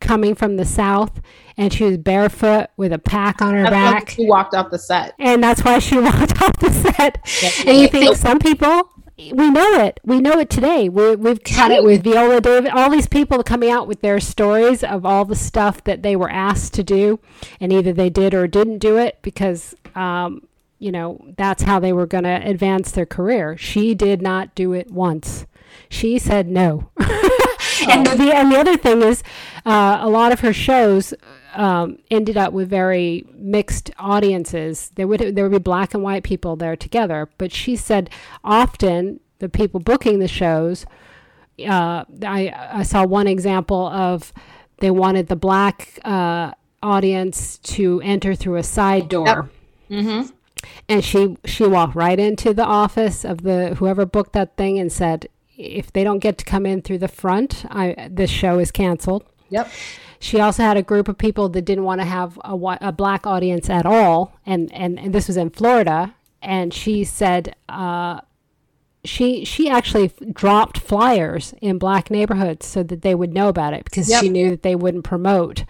coming 0.00 0.34
from 0.34 0.56
the 0.56 0.64
south 0.64 1.20
and 1.58 1.70
she 1.70 1.84
was 1.84 1.98
barefoot 1.98 2.68
with 2.78 2.90
a 2.90 2.98
pack 2.98 3.42
on 3.42 3.52
her 3.52 3.64
That's 3.64 3.72
back. 3.72 4.10
She 4.10 4.24
walked 4.24 4.54
off 4.54 4.70
the 4.70 4.78
set. 4.78 5.14
And 5.18 5.44
that's 5.44 5.62
why 5.62 5.78
she 5.80 5.98
walked 6.00 6.40
off 6.40 6.58
the 6.58 6.70
set. 6.72 7.18
And 7.66 7.76
you 7.76 7.88
think 7.88 8.16
some 8.16 8.38
people, 8.38 8.88
we 9.18 9.50
know 9.50 9.84
it. 9.84 10.00
We 10.02 10.20
know 10.22 10.38
it 10.38 10.48
today. 10.48 10.88
We, 10.88 11.16
we've 11.16 11.46
had 11.46 11.72
it 11.72 11.84
with 11.84 12.02
Viola 12.02 12.40
Davis. 12.40 12.70
All 12.74 12.88
these 12.88 13.06
people 13.06 13.42
coming 13.42 13.70
out 13.70 13.86
with 13.86 14.00
their 14.00 14.20
stories 14.20 14.82
of 14.82 15.04
all 15.04 15.26
the 15.26 15.36
stuff 15.36 15.84
that 15.84 16.02
they 16.02 16.16
were 16.16 16.30
asked 16.30 16.72
to 16.74 16.82
do, 16.82 17.20
and 17.60 17.70
either 17.70 17.92
they 17.92 18.08
did 18.08 18.32
or 18.32 18.46
didn't 18.46 18.78
do 18.78 18.96
it 18.96 19.18
because, 19.20 19.74
um, 19.94 20.46
you 20.80 20.90
know, 20.90 21.20
that's 21.36 21.62
how 21.62 21.78
they 21.78 21.92
were 21.92 22.06
going 22.06 22.24
to 22.24 22.40
advance 22.44 22.90
their 22.90 23.06
career. 23.06 23.56
She 23.56 23.94
did 23.94 24.20
not 24.20 24.54
do 24.54 24.72
it 24.72 24.90
once. 24.90 25.46
She 25.88 26.18
said 26.18 26.48
no. 26.48 26.90
and 26.98 28.06
the 28.06 28.32
and 28.34 28.50
the 28.50 28.58
other 28.58 28.76
thing 28.76 29.02
is, 29.02 29.22
uh, 29.64 29.98
a 30.00 30.08
lot 30.08 30.32
of 30.32 30.40
her 30.40 30.52
shows 30.52 31.14
um, 31.54 31.98
ended 32.10 32.36
up 32.36 32.52
with 32.52 32.68
very 32.68 33.26
mixed 33.34 33.90
audiences. 33.98 34.90
There 34.94 35.06
would 35.06 35.36
there 35.36 35.44
would 35.44 35.52
be 35.52 35.62
black 35.62 35.94
and 35.94 36.02
white 36.02 36.24
people 36.24 36.56
there 36.56 36.76
together, 36.76 37.28
but 37.38 37.52
she 37.52 37.76
said 37.76 38.10
often 38.42 39.20
the 39.38 39.48
people 39.48 39.80
booking 39.80 40.18
the 40.18 40.28
shows. 40.28 40.86
Uh, 41.58 42.04
I 42.24 42.52
I 42.72 42.82
saw 42.84 43.04
one 43.04 43.26
example 43.26 43.86
of 43.88 44.32
they 44.78 44.90
wanted 44.90 45.28
the 45.28 45.36
black 45.36 45.98
uh, 46.04 46.52
audience 46.82 47.58
to 47.58 48.00
enter 48.02 48.34
through 48.34 48.56
a 48.56 48.62
side 48.62 49.08
door 49.10 49.50
Mm-hmm. 49.90 50.30
And 50.88 51.04
she 51.04 51.36
she 51.44 51.66
walked 51.66 51.94
right 51.94 52.18
into 52.18 52.52
the 52.54 52.64
office 52.64 53.24
of 53.24 53.42
the 53.42 53.74
whoever 53.76 54.04
booked 54.06 54.32
that 54.32 54.56
thing 54.56 54.78
and 54.78 54.90
said 54.92 55.28
if 55.56 55.92
they 55.92 56.04
don't 56.04 56.20
get 56.20 56.38
to 56.38 56.44
come 56.44 56.64
in 56.66 56.80
through 56.82 56.98
the 56.98 57.08
front 57.08 57.64
I, 57.70 58.08
this 58.10 58.30
show 58.30 58.58
is 58.58 58.70
canceled 58.70 59.24
Yep. 59.50 59.68
she 60.20 60.38
also 60.40 60.62
had 60.62 60.76
a 60.76 60.82
group 60.82 61.08
of 61.08 61.18
people 61.18 61.48
that 61.50 61.62
didn't 61.62 61.84
want 61.84 62.00
to 62.00 62.06
have 62.06 62.38
a, 62.44 62.54
a 62.80 62.92
black 62.92 63.26
audience 63.26 63.68
at 63.68 63.84
all 63.84 64.38
and, 64.46 64.72
and, 64.72 64.98
and 64.98 65.12
this 65.14 65.26
was 65.26 65.36
in 65.36 65.50
florida 65.50 66.14
and 66.42 66.72
she 66.72 67.04
said 67.04 67.54
uh, 67.68 68.20
she 69.04 69.44
she 69.44 69.68
actually 69.70 70.04
f- 70.06 70.32
dropped 70.32 70.78
flyers 70.78 71.54
in 71.60 71.78
black 71.78 72.10
neighborhoods 72.10 72.66
so 72.66 72.82
that 72.82 73.02
they 73.02 73.14
would 73.14 73.32
know 73.32 73.48
about 73.48 73.72
it 73.74 73.84
because 73.84 74.08
Yep. 74.10 74.20
she 74.22 74.28
knew 74.28 74.50
that 74.50 74.62
they 74.62 74.74
wouldn't 74.76 75.04
promote 75.04 75.64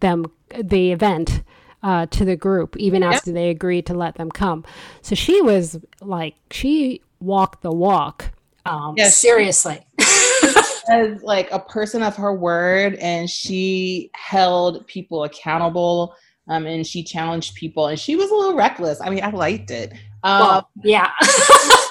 them 0.00 0.26
the 0.60 0.92
event 0.92 1.42
uh, 1.84 2.06
to 2.06 2.24
the 2.24 2.34
group 2.34 2.76
even 2.78 3.02
after 3.04 3.30
they 3.30 3.50
agreed 3.50 3.84
to 3.86 3.94
let 3.94 4.16
them 4.16 4.30
come. 4.30 4.64
So 5.02 5.14
she 5.14 5.40
was 5.42 5.78
like 6.00 6.34
she 6.50 7.02
walked 7.20 7.62
the 7.62 7.70
walk. 7.70 8.32
Um, 8.66 8.94
Yes. 8.96 9.16
Seriously. 9.18 9.86
As 10.88 11.22
like 11.22 11.50
a 11.52 11.58
person 11.58 12.02
of 12.02 12.16
her 12.16 12.34
word, 12.34 12.94
and 12.96 13.28
she 13.28 14.10
held 14.14 14.86
people 14.86 15.24
accountable. 15.24 16.14
Um, 16.46 16.66
and 16.66 16.86
she 16.86 17.02
challenged 17.02 17.54
people, 17.54 17.86
and 17.86 17.98
she 17.98 18.16
was 18.16 18.30
a 18.30 18.34
little 18.34 18.54
reckless. 18.54 19.00
I 19.00 19.08
mean, 19.08 19.24
I 19.24 19.30
liked 19.30 19.70
it. 19.70 19.92
Um, 20.22 20.40
Well, 20.40 20.70
yeah. 20.82 21.10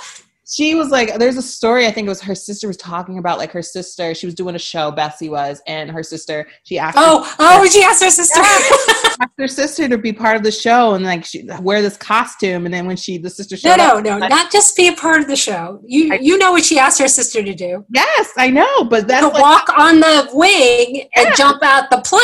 she 0.54 0.76
was 0.76 0.90
like 0.90 1.18
there's 1.18 1.38
a 1.38 1.42
story 1.42 1.88
i 1.88 1.92
think 1.92 2.06
it 2.06 2.10
was 2.10 2.22
her 2.22 2.36
sister 2.36 2.68
was 2.68 2.78
talking 2.78 3.18
about 3.18 3.38
like 3.40 3.52
her 3.52 3.62
sister 3.62 4.14
she 4.14 4.28
was 4.28 4.36
doing 4.36 4.54
a 4.56 4.60
show 4.60 4.92
bessie 4.92 5.30
was 5.30 5.62
and 5.66 5.90
her 5.90 6.04
sister 6.04 6.46
she 6.64 6.78
asked, 6.78 6.96
oh, 7.00 7.24
her, 7.24 7.36
oh, 7.40 7.60
oh, 7.64 7.68
she 7.70 7.82
asked 7.84 8.04
her 8.04 8.10
sister. 8.12 8.40
asked 9.20 9.32
her 9.38 9.48
sister 9.48 9.88
to 9.90 9.98
be 9.98 10.14
part 10.14 10.36
of 10.36 10.44
the 10.44 10.52
show 10.52 10.94
and 10.94 11.04
like 11.06 11.26
she 11.26 11.48
wear 11.62 11.82
this 11.82 11.98
costume 11.98 12.66
and 12.66 12.74
then 12.74 12.86
when 12.86 12.96
she 12.96 13.18
the 13.18 13.30
sister 13.30 13.56
no, 13.56 13.72
showed 13.72 13.78
no, 13.78 13.98
up 13.98 14.04
no, 14.04 14.18
like, 14.18 14.30
not 14.30 14.52
just 14.52 14.76
be 14.76 14.88
a 14.90 14.94
part 14.94 15.20
of 15.22 15.28
the 15.28 15.36
show. 15.36 15.80
You, 15.86 16.14
I- 16.14 16.20
you 16.22 16.38
know 16.38 16.52
what 16.52 16.64
she 16.64 16.78
asked 16.78 17.00
her 17.00 17.08
sister 17.08 17.42
to 17.44 17.54
do? 17.56 17.84
yes 17.92 18.32
i 18.38 18.50
know 18.50 18.84
but 18.84 19.08
that's 19.08 19.22
To 19.22 19.30
like 19.30 19.42
walk 19.42 19.70
on 19.78 20.00
the 20.00 20.30
wing 20.34 21.08
and 21.16 21.36
jump 21.36 21.64
out 21.64 21.90
the 21.90 21.98
plane. 22.02 22.22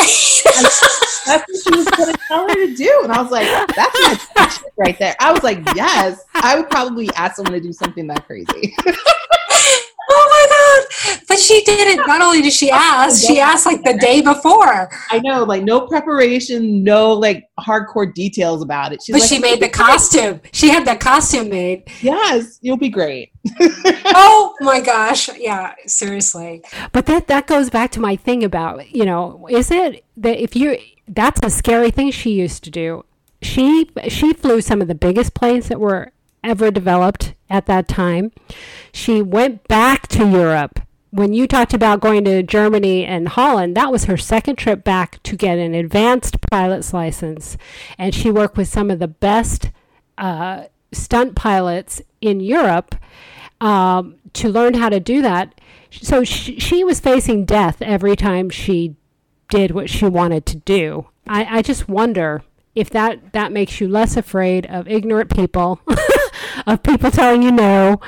that's 1.25 1.45
what 1.47 1.63
she 1.63 1.75
was 1.77 1.85
gonna 1.89 2.13
tell 2.27 2.47
her 2.47 2.53
to 2.55 2.75
do 2.75 3.01
and 3.03 3.11
i 3.11 3.21
was 3.21 3.31
like 3.31 3.47
that's 3.75 3.99
my 4.35 4.59
right 4.77 4.99
there 4.99 5.15
i 5.19 5.31
was 5.31 5.43
like 5.43 5.59
yes 5.75 6.21
i 6.35 6.55
would 6.57 6.69
probably 6.69 7.09
ask 7.15 7.35
someone 7.35 7.53
to 7.53 7.59
do 7.59 7.71
something 7.73 8.07
that 8.07 8.18
crazy 8.25 8.75
oh 10.11 10.27
my 10.29 10.45
god! 10.49 11.19
But 11.27 11.37
she 11.37 11.61
did 11.63 11.87
it. 11.99 12.07
Not 12.07 12.21
only 12.21 12.41
did 12.41 12.51
she 12.53 12.71
ask, 12.71 13.25
she 13.27 13.39
asked 13.39 13.65
like 13.67 13.83
the 13.83 13.93
day 13.99 14.21
before. 14.21 14.89
i 15.11 15.19
know 15.23 15.43
like 15.43 15.63
no 15.63 15.81
preparation 15.87 16.83
no 16.83 17.13
like 17.13 17.45
hardcore 17.59 18.11
details 18.13 18.63
about 18.63 18.91
it 18.93 19.01
She's 19.03 19.13
But 19.13 19.21
like, 19.21 19.29
she 19.29 19.39
made 19.39 19.59
the 19.61 19.69
costume. 19.69 20.41
She 20.51 20.69
had 20.69 20.85
the 20.87 20.95
costume 20.95 21.49
made. 21.49 21.83
yes 22.01 22.57
you'll 22.61 22.77
be 22.77 22.89
great 22.89 23.31
Oh 24.05 24.55
my 24.61 24.81
gosh! 24.81 25.29
Yeah, 25.37 25.73
seriously. 25.85 26.63
But 26.91 27.05
that 27.05 27.27
that 27.27 27.47
goes 27.47 27.69
back 27.69 27.91
to 27.91 27.99
my 27.99 28.15
thing 28.15 28.43
about, 28.43 28.89
you 28.93 29.05
know, 29.05 29.47
is 29.49 29.71
it 29.71 30.03
that 30.17 30.41
if 30.41 30.55
you 30.55 30.77
that's 31.07 31.39
a 31.43 31.49
scary 31.49 31.91
thing 31.91 32.11
she 32.11 32.31
used 32.31 32.63
to 32.65 32.69
do. 32.71 33.05
She 33.41 33.89
she 34.09 34.33
flew 34.33 34.61
some 34.61 34.81
of 34.81 34.87
the 34.87 34.95
biggest 34.95 35.33
planes 35.33 35.69
that 35.69 35.79
were 35.79 36.11
ever 36.43 36.71
developed 36.71 37.33
at 37.49 37.65
that 37.65 37.87
time. 37.87 38.31
She 38.91 39.21
went 39.21 39.67
back 39.67 40.07
to 40.09 40.27
Europe. 40.27 40.79
When 41.11 41.33
you 41.33 41.47
talked 41.47 41.73
about 41.73 42.01
going 42.01 42.23
to 42.25 42.43
Germany 42.43 43.03
and 43.05 43.29
Holland, 43.29 43.75
that 43.75 43.91
was 43.91 44.05
her 44.05 44.17
second 44.17 44.57
trip 44.57 44.83
back 44.83 45.21
to 45.23 45.35
get 45.35 45.57
an 45.57 45.73
advanced 45.73 46.39
pilot's 46.51 46.93
license. 46.93 47.57
And 47.97 48.13
she 48.13 48.29
worked 48.29 48.57
with 48.57 48.67
some 48.67 48.91
of 48.91 48.99
the 48.99 49.07
best 49.07 49.71
uh, 50.17 50.65
stunt 50.91 51.35
pilots 51.35 52.01
in 52.21 52.39
Europe 52.39 52.95
um, 53.61 54.15
to 54.33 54.49
learn 54.49 54.75
how 54.75 54.89
to 54.89 54.99
do 54.99 55.21
that. 55.21 55.59
So 55.91 56.23
she, 56.23 56.59
she 56.59 56.83
was 56.83 56.99
facing 56.99 57.45
death 57.45 57.81
every 57.81 58.15
time 58.15 58.49
she 58.49 58.95
did 59.49 59.71
what 59.71 59.89
she 59.89 60.05
wanted 60.05 60.45
to 60.47 60.57
do. 60.57 61.07
I, 61.27 61.57
I 61.57 61.61
just 61.61 61.89
wonder 61.89 62.43
if 62.75 62.89
that, 62.91 63.33
that 63.33 63.51
makes 63.51 63.81
you 63.81 63.87
less 63.87 64.15
afraid 64.15 64.65
of 64.67 64.87
ignorant 64.87 65.33
people, 65.33 65.81
of 66.67 66.83
people 66.83 67.11
telling 67.11 67.41
you 67.43 67.51
no, 67.51 67.99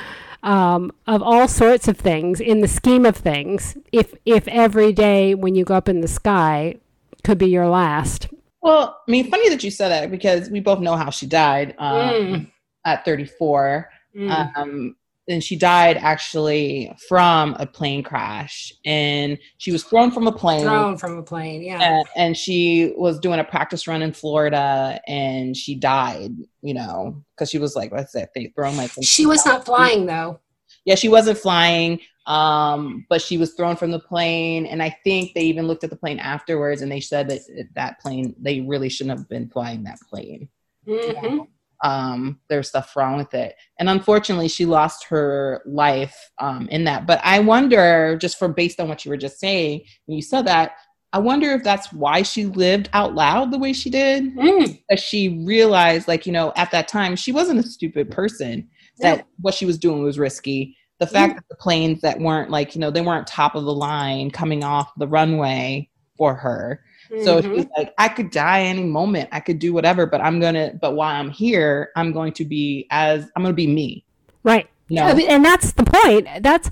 um, 0.43 0.91
of 1.07 1.21
all 1.21 1.47
sorts 1.47 1.87
of 1.87 1.97
things 1.97 2.39
in 2.39 2.61
the 2.61 2.67
scheme 2.67 3.05
of 3.05 3.15
things. 3.15 3.77
If 3.91 4.13
if 4.25 4.47
every 4.47 4.91
day 4.93 5.35
when 5.35 5.55
you 5.55 5.63
go 5.63 5.75
up 5.75 5.87
in 5.89 6.01
the 6.01 6.07
sky 6.07 6.75
could 7.23 7.37
be 7.37 7.47
your 7.49 7.67
last. 7.67 8.27
Well, 8.61 8.99
I 9.07 9.11
mean, 9.11 9.29
funny 9.29 9.49
that 9.49 9.63
you 9.63 9.71
said 9.71 9.89
that 9.89 10.11
because 10.11 10.49
we 10.49 10.59
both 10.59 10.79
know 10.79 10.95
how 10.95 11.09
she 11.09 11.25
died 11.25 11.73
um, 11.79 11.97
Mm. 11.97 12.51
at 12.85 13.03
34. 13.05 13.89
Mm. 14.15 14.57
Um, 14.57 14.95
and 15.27 15.43
she 15.43 15.55
died 15.55 15.97
actually 15.97 16.95
from 17.07 17.55
a 17.59 17.65
plane 17.65 18.03
crash. 18.03 18.73
And 18.85 19.37
she 19.57 19.71
was 19.71 19.83
thrown 19.83 20.11
from 20.11 20.27
a 20.27 20.31
plane. 20.31 20.63
Thrown 20.63 20.97
from 20.97 21.17
a 21.17 21.23
plane. 21.23 21.61
Yeah. 21.61 21.79
And, 21.81 22.07
and 22.15 22.37
she 22.37 22.93
was 22.97 23.19
doing 23.19 23.39
a 23.39 23.43
practice 23.43 23.87
run 23.87 24.01
in 24.01 24.13
Florida 24.13 24.99
and 25.07 25.55
she 25.55 25.75
died, 25.75 26.31
you 26.61 26.73
know, 26.73 27.23
because 27.35 27.49
she 27.49 27.59
was 27.59 27.75
like, 27.75 27.91
what's 27.91 28.13
that? 28.13 28.29
They 28.33 28.51
thrown 28.55 28.77
like. 28.77 28.91
She 29.01 29.25
was 29.25 29.45
not 29.45 29.65
flying 29.65 30.05
though. 30.05 30.39
Yeah, 30.85 30.95
she 30.95 31.09
wasn't 31.09 31.37
flying, 31.37 31.99
um, 32.25 33.05
but 33.07 33.21
she 33.21 33.37
was 33.37 33.53
thrown 33.53 33.75
from 33.75 33.91
the 33.91 33.99
plane. 33.99 34.65
And 34.65 34.81
I 34.81 34.97
think 35.03 35.33
they 35.35 35.41
even 35.41 35.67
looked 35.67 35.83
at 35.83 35.91
the 35.91 35.95
plane 35.95 36.17
afterwards 36.17 36.81
and 36.81 36.91
they 36.91 37.01
said 37.01 37.29
that 37.29 37.41
that 37.75 37.99
plane, 37.99 38.35
they 38.39 38.61
really 38.61 38.89
shouldn't 38.89 39.17
have 39.17 39.29
been 39.29 39.49
flying 39.49 39.83
that 39.83 39.99
plane. 40.09 40.49
Mhm. 40.87 41.47
Um, 41.83 42.39
there's 42.47 42.69
stuff 42.69 42.95
wrong 42.95 43.17
with 43.17 43.33
it. 43.33 43.55
And 43.79 43.89
unfortunately, 43.89 44.47
she 44.47 44.65
lost 44.65 45.05
her 45.05 45.61
life 45.65 46.15
um, 46.39 46.67
in 46.69 46.83
that. 46.83 47.07
But 47.07 47.19
I 47.23 47.39
wonder, 47.39 48.17
just 48.17 48.37
for 48.37 48.47
based 48.47 48.79
on 48.79 48.87
what 48.87 49.03
you 49.03 49.09
were 49.09 49.17
just 49.17 49.39
saying, 49.39 49.81
when 50.05 50.15
you 50.15 50.21
said 50.21 50.45
that, 50.45 50.73
I 51.13 51.19
wonder 51.19 51.51
if 51.51 51.63
that's 51.63 51.91
why 51.91 52.21
she 52.21 52.45
lived 52.45 52.89
out 52.93 53.15
loud 53.15 53.51
the 53.51 53.57
way 53.57 53.73
she 53.73 53.89
did. 53.89 54.35
Mm. 54.35 54.81
That 54.89 54.99
she 54.99 55.43
realized, 55.45 56.07
like, 56.07 56.25
you 56.25 56.31
know, 56.31 56.53
at 56.55 56.71
that 56.71 56.87
time, 56.87 57.15
she 57.15 57.31
wasn't 57.31 57.59
a 57.59 57.67
stupid 57.67 58.11
person, 58.11 58.69
that 58.99 59.25
what 59.39 59.55
she 59.55 59.65
was 59.65 59.77
doing 59.77 60.03
was 60.03 60.19
risky. 60.19 60.77
The 60.99 61.07
fact 61.07 61.35
that 61.35 61.45
the 61.49 61.55
planes 61.55 62.01
that 62.01 62.19
weren't 62.19 62.51
like, 62.51 62.75
you 62.75 62.81
know, 62.81 62.91
they 62.91 63.01
weren't 63.01 63.25
top 63.25 63.55
of 63.55 63.65
the 63.65 63.73
line 63.73 64.29
coming 64.29 64.63
off 64.63 64.91
the 64.97 65.07
runway 65.07 65.89
for 66.15 66.35
her, 66.35 66.83
So 67.23 67.41
she's 67.41 67.65
like, 67.77 67.93
I 67.97 68.07
could 68.07 68.31
die 68.31 68.61
any 68.61 68.83
moment. 68.83 69.29
I 69.31 69.39
could 69.41 69.59
do 69.59 69.73
whatever, 69.73 70.05
but 70.05 70.21
I'm 70.21 70.39
gonna. 70.39 70.73
But 70.79 70.95
while 70.95 71.13
I'm 71.13 71.29
here, 71.29 71.91
I'm 71.95 72.11
going 72.13 72.33
to 72.33 72.45
be 72.45 72.87
as 72.89 73.29
I'm 73.35 73.43
gonna 73.43 73.53
be 73.53 73.67
me. 73.67 74.03
Right. 74.43 74.67
No. 74.89 75.03
I 75.03 75.13
mean, 75.13 75.29
and 75.29 75.43
that's 75.43 75.73
the 75.73 75.83
point. 75.83 76.27
That's 76.41 76.69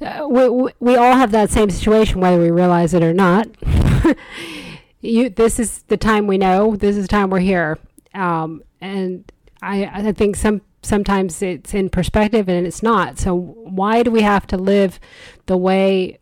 uh, 0.00 0.26
we, 0.28 0.48
we- 0.48 0.72
we 0.80 0.96
all 0.96 1.14
have 1.14 1.32
that 1.32 1.50
same 1.50 1.70
situation, 1.70 2.20
whether 2.20 2.38
we 2.40 2.50
realize 2.50 2.94
it 2.94 3.02
or 3.02 3.14
not. 3.14 3.48
you, 5.00 5.30
this 5.30 5.58
is 5.58 5.82
the 5.84 5.96
time 5.96 6.26
we 6.26 6.38
know. 6.38 6.76
This 6.76 6.96
is 6.96 7.04
the 7.04 7.08
time 7.08 7.30
we're 7.30 7.40
here. 7.40 7.78
Um, 8.14 8.62
and 8.80 9.30
I, 9.62 9.84
I 9.86 10.12
think 10.12 10.36
some 10.36 10.62
sometimes 10.82 11.42
it's 11.42 11.74
in 11.74 11.90
perspective 11.90 12.48
and 12.48 12.66
it's 12.66 12.82
not. 12.82 13.18
So 13.18 13.34
why 13.34 14.02
do 14.02 14.10
we 14.10 14.22
have 14.22 14.46
to 14.48 14.56
live 14.56 15.00
the 15.46 15.56
way 15.56 16.18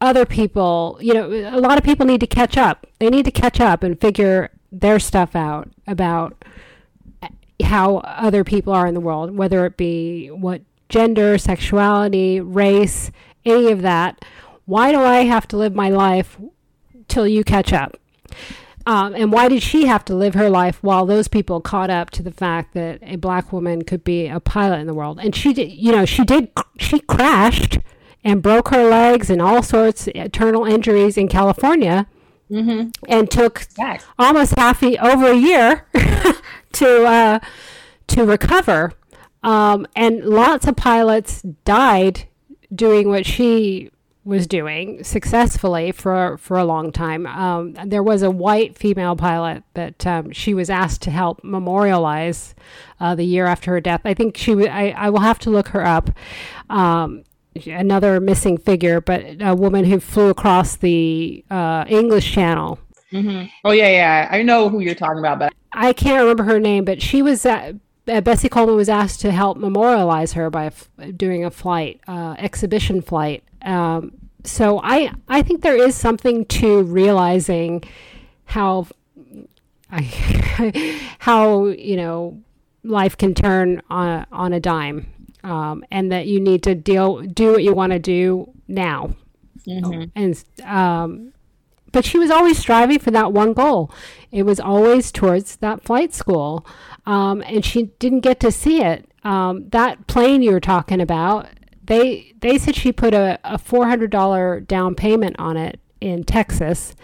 other 0.00 0.24
people? 0.24 0.98
You 1.00 1.14
know, 1.14 1.30
a 1.30 1.60
lot 1.60 1.78
of 1.78 1.84
people 1.84 2.06
need 2.06 2.20
to 2.20 2.26
catch 2.26 2.56
up. 2.56 2.86
They 2.98 3.10
need 3.10 3.24
to 3.24 3.30
catch 3.30 3.60
up 3.60 3.82
and 3.82 4.00
figure 4.00 4.50
their 4.72 4.98
stuff 4.98 5.34
out 5.34 5.68
about 5.86 6.44
how 7.62 7.98
other 7.98 8.44
people 8.44 8.72
are 8.72 8.86
in 8.86 8.94
the 8.94 9.00
world, 9.00 9.36
whether 9.36 9.66
it 9.66 9.76
be 9.76 10.28
what 10.28 10.62
gender, 10.88 11.38
sexuality, 11.38 12.40
race, 12.40 13.10
any 13.44 13.70
of 13.70 13.82
that. 13.82 14.24
Why 14.64 14.92
do 14.92 15.00
I 15.00 15.24
have 15.24 15.46
to 15.48 15.56
live 15.56 15.74
my 15.74 15.88
life 15.88 16.38
till 17.08 17.26
you 17.26 17.44
catch 17.44 17.72
up? 17.72 17.96
Um, 18.86 19.14
and 19.14 19.30
why 19.30 19.48
did 19.48 19.62
she 19.62 19.86
have 19.86 20.04
to 20.06 20.14
live 20.14 20.34
her 20.34 20.48
life 20.48 20.82
while 20.82 21.04
those 21.04 21.28
people 21.28 21.60
caught 21.60 21.90
up 21.90 22.10
to 22.10 22.22
the 22.22 22.32
fact 22.32 22.74
that 22.74 22.98
a 23.02 23.16
black 23.16 23.52
woman 23.52 23.82
could 23.82 24.04
be 24.04 24.26
a 24.26 24.40
pilot 24.40 24.80
in 24.80 24.86
the 24.86 24.94
world? 24.94 25.20
And 25.20 25.34
she 25.34 25.52
did, 25.52 25.70
you 25.70 25.92
know, 25.92 26.04
she 26.04 26.24
did, 26.24 26.50
she 26.78 27.00
crashed 27.00 27.78
and 28.24 28.42
broke 28.42 28.68
her 28.68 28.88
legs 28.88 29.30
and 29.30 29.40
all 29.40 29.62
sorts 29.62 30.06
of 30.06 30.14
eternal 30.14 30.64
injuries 30.64 31.16
in 31.16 31.28
California 31.28 32.06
and 32.52 33.30
took 33.30 33.60
Facts. 33.60 34.04
almost 34.18 34.54
half 34.58 34.82
a, 34.82 34.96
over 34.98 35.30
a 35.30 35.36
year 35.36 35.86
to 36.72 37.04
uh, 37.04 37.38
to 38.08 38.24
recover. 38.24 38.92
Um, 39.42 39.86
and 39.94 40.24
lots 40.24 40.66
of 40.66 40.74
pilots 40.76 41.42
died 41.64 42.24
doing 42.74 43.08
what 43.08 43.24
she 43.24 43.90
was 44.24 44.46
doing 44.46 45.02
successfully 45.04 45.92
for 45.92 46.36
for 46.38 46.58
a 46.58 46.64
long 46.64 46.90
time. 46.92 47.26
Um, 47.26 47.74
there 47.86 48.02
was 48.02 48.22
a 48.22 48.30
white 48.30 48.76
female 48.76 49.14
pilot 49.16 49.62
that 49.74 50.04
um, 50.06 50.30
she 50.32 50.52
was 50.52 50.68
asked 50.68 51.02
to 51.02 51.10
help 51.10 51.42
memorialize 51.44 52.54
uh, 52.98 53.14
the 53.14 53.24
year 53.24 53.46
after 53.46 53.70
her 53.70 53.80
death. 53.80 54.02
I 54.04 54.12
think 54.12 54.36
she. 54.36 54.54
wa- 54.56 54.66
I, 54.66 54.90
I 54.90 55.08
will 55.10 55.20
have 55.20 55.38
to 55.40 55.50
look 55.50 55.68
her 55.68 55.86
up. 55.86 56.10
Um, 56.68 57.22
another 57.66 58.20
missing 58.20 58.56
figure, 58.58 59.00
but 59.00 59.24
a 59.40 59.54
woman 59.54 59.84
who 59.84 60.00
flew 60.00 60.28
across 60.28 60.76
the 60.76 61.44
uh, 61.50 61.84
English 61.88 62.32
Channel 62.32 62.78
hmm 63.10 63.44
Oh 63.64 63.72
yeah, 63.72 63.88
yeah. 63.88 64.28
I 64.30 64.42
know 64.42 64.68
who 64.68 64.80
you're 64.80 64.94
talking 64.94 65.18
about, 65.18 65.38
but 65.38 65.52
I 65.72 65.92
can't 65.92 66.20
remember 66.20 66.44
her 66.44 66.60
name, 66.60 66.84
but 66.84 67.02
she 67.02 67.22
was 67.22 67.44
uh, 67.44 67.72
Bessie 68.06 68.48
Coleman 68.48 68.76
was 68.76 68.88
asked 68.88 69.20
to 69.20 69.32
help 69.32 69.58
memorialize 69.58 70.32
her 70.32 70.50
by 70.50 70.66
f- 70.66 70.88
doing 71.16 71.44
a 71.44 71.50
flight, 71.50 72.00
uh, 72.08 72.34
exhibition 72.38 73.02
flight. 73.02 73.42
Um, 73.62 74.12
so 74.44 74.80
I 74.82 75.12
I 75.28 75.42
think 75.42 75.62
there 75.62 75.76
is 75.76 75.94
something 75.94 76.44
to 76.46 76.82
realizing 76.82 77.82
how 78.46 78.86
I, 79.90 80.02
how 81.18 81.66
you 81.66 81.96
know 81.96 82.40
life 82.84 83.16
can 83.16 83.34
turn 83.34 83.82
on 83.90 84.26
on 84.32 84.52
a 84.52 84.60
dime, 84.60 85.06
um, 85.44 85.84
and 85.90 86.10
that 86.12 86.26
you 86.26 86.40
need 86.40 86.62
to 86.64 86.74
deal 86.74 87.20
do 87.22 87.52
what 87.52 87.62
you 87.62 87.74
want 87.74 87.92
to 87.92 87.98
do 87.98 88.52
now, 88.68 89.14
and 90.14 90.44
um, 90.64 91.32
but 91.92 92.04
she 92.04 92.18
was 92.18 92.30
always 92.30 92.58
striving 92.58 92.98
for 92.98 93.10
that 93.10 93.32
one 93.32 93.52
goal. 93.52 93.92
It 94.30 94.44
was 94.44 94.60
always 94.60 95.10
towards 95.12 95.56
that 95.56 95.82
flight 95.82 96.14
school, 96.14 96.66
um, 97.06 97.42
and 97.46 97.64
she 97.64 97.84
didn't 97.98 98.20
get 98.20 98.40
to 98.40 98.52
see 98.52 98.82
it. 98.82 99.06
Um, 99.24 99.68
that 99.70 100.06
plane 100.06 100.42
you 100.42 100.52
were 100.52 100.60
talking 100.60 101.00
about, 101.00 101.48
they 101.82 102.32
they 102.40 102.58
said 102.58 102.74
she 102.76 102.92
put 102.92 103.12
a, 103.14 103.38
a 103.44 103.58
four 103.58 103.86
hundred 103.86 104.10
dollar 104.10 104.60
down 104.60 104.94
payment 104.94 105.36
on 105.38 105.56
it 105.56 105.80
in 106.00 106.24
Texas, 106.24 106.94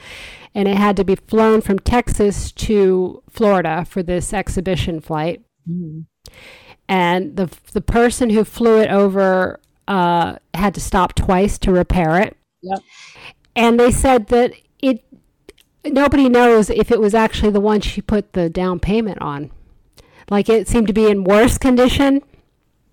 and 0.54 0.68
it 0.68 0.76
had 0.76 0.96
to 0.96 1.04
be 1.04 1.16
flown 1.16 1.60
from 1.60 1.78
Texas 1.80 2.52
to 2.52 3.22
Florida 3.28 3.84
for 3.84 4.02
this 4.02 4.32
exhibition 4.32 5.00
flight. 5.00 5.42
And 6.88 7.36
the 7.36 7.50
the 7.72 7.80
person 7.80 8.30
who 8.30 8.44
flew 8.44 8.80
it 8.80 8.90
over 8.90 9.60
uh, 9.88 10.36
had 10.54 10.74
to 10.74 10.80
stop 10.80 11.14
twice 11.14 11.58
to 11.58 11.72
repair 11.72 12.20
it 12.20 12.36
yep. 12.62 12.80
and 13.54 13.78
they 13.78 13.90
said 13.90 14.28
that 14.28 14.52
it 14.80 15.04
nobody 15.84 16.28
knows 16.28 16.70
if 16.70 16.90
it 16.90 17.00
was 17.00 17.14
actually 17.14 17.50
the 17.50 17.60
one 17.60 17.80
she 17.80 18.02
put 18.02 18.32
the 18.32 18.50
down 18.50 18.80
payment 18.80 19.20
on 19.20 19.50
like 20.28 20.48
it 20.48 20.66
seemed 20.66 20.88
to 20.88 20.92
be 20.92 21.06
in 21.06 21.24
worse 21.24 21.58
condition 21.58 22.20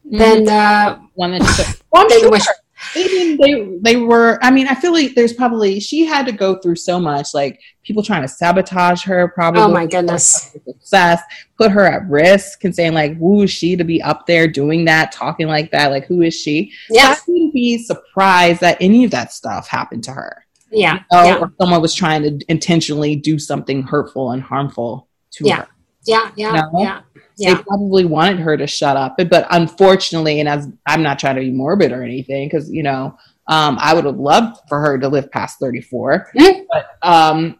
Then 0.05 0.47
uh, 0.49 0.99
one 1.15 1.31
that 1.31 1.43
she, 1.55 1.81
well, 1.91 2.07
then 2.09 2.21
sure. 2.39 2.53
Mean, 2.95 3.37
they 3.37 3.77
they 3.93 3.95
were. 3.97 4.39
I 4.41 4.51
mean, 4.51 4.67
I 4.67 4.75
feel 4.75 4.91
like 4.93 5.15
there's 5.15 5.33
probably 5.33 5.79
she 5.79 6.05
had 6.05 6.25
to 6.25 6.31
go 6.31 6.55
through 6.55 6.75
so 6.75 6.99
much, 6.99 7.33
like 7.33 7.59
people 7.83 8.03
trying 8.03 8.21
to 8.23 8.27
sabotage 8.27 9.03
her, 9.03 9.27
probably. 9.29 9.61
oh 9.61 9.69
my 9.71 9.85
goodness. 9.85 10.51
Success, 10.65 11.21
put 11.57 11.71
her 11.71 11.85
at 11.85 12.07
risk, 12.09 12.63
and 12.63 12.75
saying 12.75 12.93
like, 12.93 13.17
"Who 13.17 13.43
is 13.43 13.51
she 13.51 13.75
to 13.75 13.83
be 13.83 14.01
up 14.01 14.25
there 14.27 14.47
doing 14.47 14.85
that, 14.85 15.11
talking 15.11 15.47
like 15.47 15.71
that? 15.71 15.91
Like, 15.91 16.05
who 16.05 16.21
is 16.21 16.33
she?" 16.33 16.71
So 16.89 16.99
I 16.99 17.15
wouldn't 17.27 17.53
be 17.53 17.77
surprised 17.77 18.61
that 18.61 18.77
any 18.79 19.03
of 19.03 19.11
that 19.11 19.31
stuff 19.33 19.67
happened 19.67 20.03
to 20.05 20.11
her, 20.11 20.45
yeah, 20.71 20.99
Oh, 21.11 21.23
yeah, 21.25 21.37
or 21.39 21.53
someone 21.59 21.81
was 21.81 21.93
trying 21.93 22.23
to 22.23 22.39
intentionally 22.49 23.15
do 23.15 23.37
something 23.39 23.83
hurtful 23.83 24.31
and 24.31 24.41
harmful 24.41 25.07
to 25.31 25.45
Yeah. 25.47 25.57
her. 25.61 25.67
yeah, 26.05 26.31
yeah, 26.35 26.51
No. 26.73 26.79
yeah, 26.81 26.99
They 27.37 27.55
probably 27.55 28.05
wanted 28.05 28.39
her 28.39 28.55
to 28.57 28.67
shut 28.67 28.95
up, 28.95 29.15
but, 29.17 29.29
but 29.29 29.47
unfortunately, 29.51 30.39
and 30.39 30.47
as 30.47 30.67
I'm 30.85 31.01
not 31.01 31.19
trying 31.19 31.35
to 31.35 31.41
be 31.41 31.51
morbid 31.51 31.91
or 31.91 32.03
anything, 32.03 32.47
because 32.47 32.71
you 32.71 32.83
know, 32.83 33.17
um, 33.47 33.77
I 33.79 33.93
would 33.93 34.05
have 34.05 34.17
loved 34.17 34.57
for 34.69 34.79
her 34.79 34.97
to 34.99 35.07
live 35.07 35.31
past 35.31 35.59
34, 35.59 36.31
Mhm. 36.37 36.65
but 36.71 36.85
um, 37.01 37.59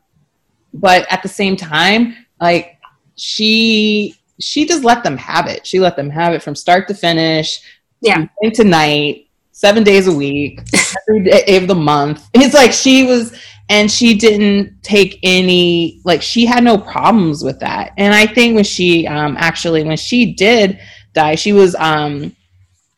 but 0.74 1.06
at 1.12 1.22
the 1.24 1.30
same 1.30 1.56
time, 1.56 2.16
like 2.40 2.78
she 3.16 4.16
she 4.40 4.66
just 4.66 4.84
let 4.84 5.04
them 5.04 5.18
have 5.18 5.48
it. 5.48 5.66
She 5.66 5.80
let 5.80 5.96
them 5.96 6.10
have 6.10 6.34
it 6.34 6.42
from 6.44 6.56
start 6.56 6.88
to 6.88 6.94
finish, 6.94 7.60
Yeah. 8.02 8.18
morning 8.42 8.56
to 8.56 8.64
night, 8.64 9.28
seven 9.52 9.84
days 9.84 10.08
a 10.08 10.12
week, 10.12 10.60
every 11.08 11.24
day 11.24 11.58
of 11.58 11.68
the 11.68 11.76
month. 11.76 12.28
It's 12.34 12.56
like 12.56 12.74
she 12.74 13.04
was, 13.06 13.38
and 13.70 13.90
she 13.90 14.16
didn't 14.16 14.82
take 14.84 15.20
any, 15.24 16.02
like 16.04 16.22
she 16.22 16.46
had 16.46 16.64
no 16.64 16.78
problems 16.78 17.44
with 17.44 17.60
that. 17.60 17.94
And 17.98 18.14
I 18.14 18.26
think 18.26 18.56
when 18.56 18.64
she 18.64 19.08
um, 19.08 19.36
actually, 19.38 19.84
when 19.84 19.98
she 19.98 20.34
did 20.34 20.80
die, 21.14 21.36
she 21.36 21.54
was, 21.54 21.76
um, 21.76 22.36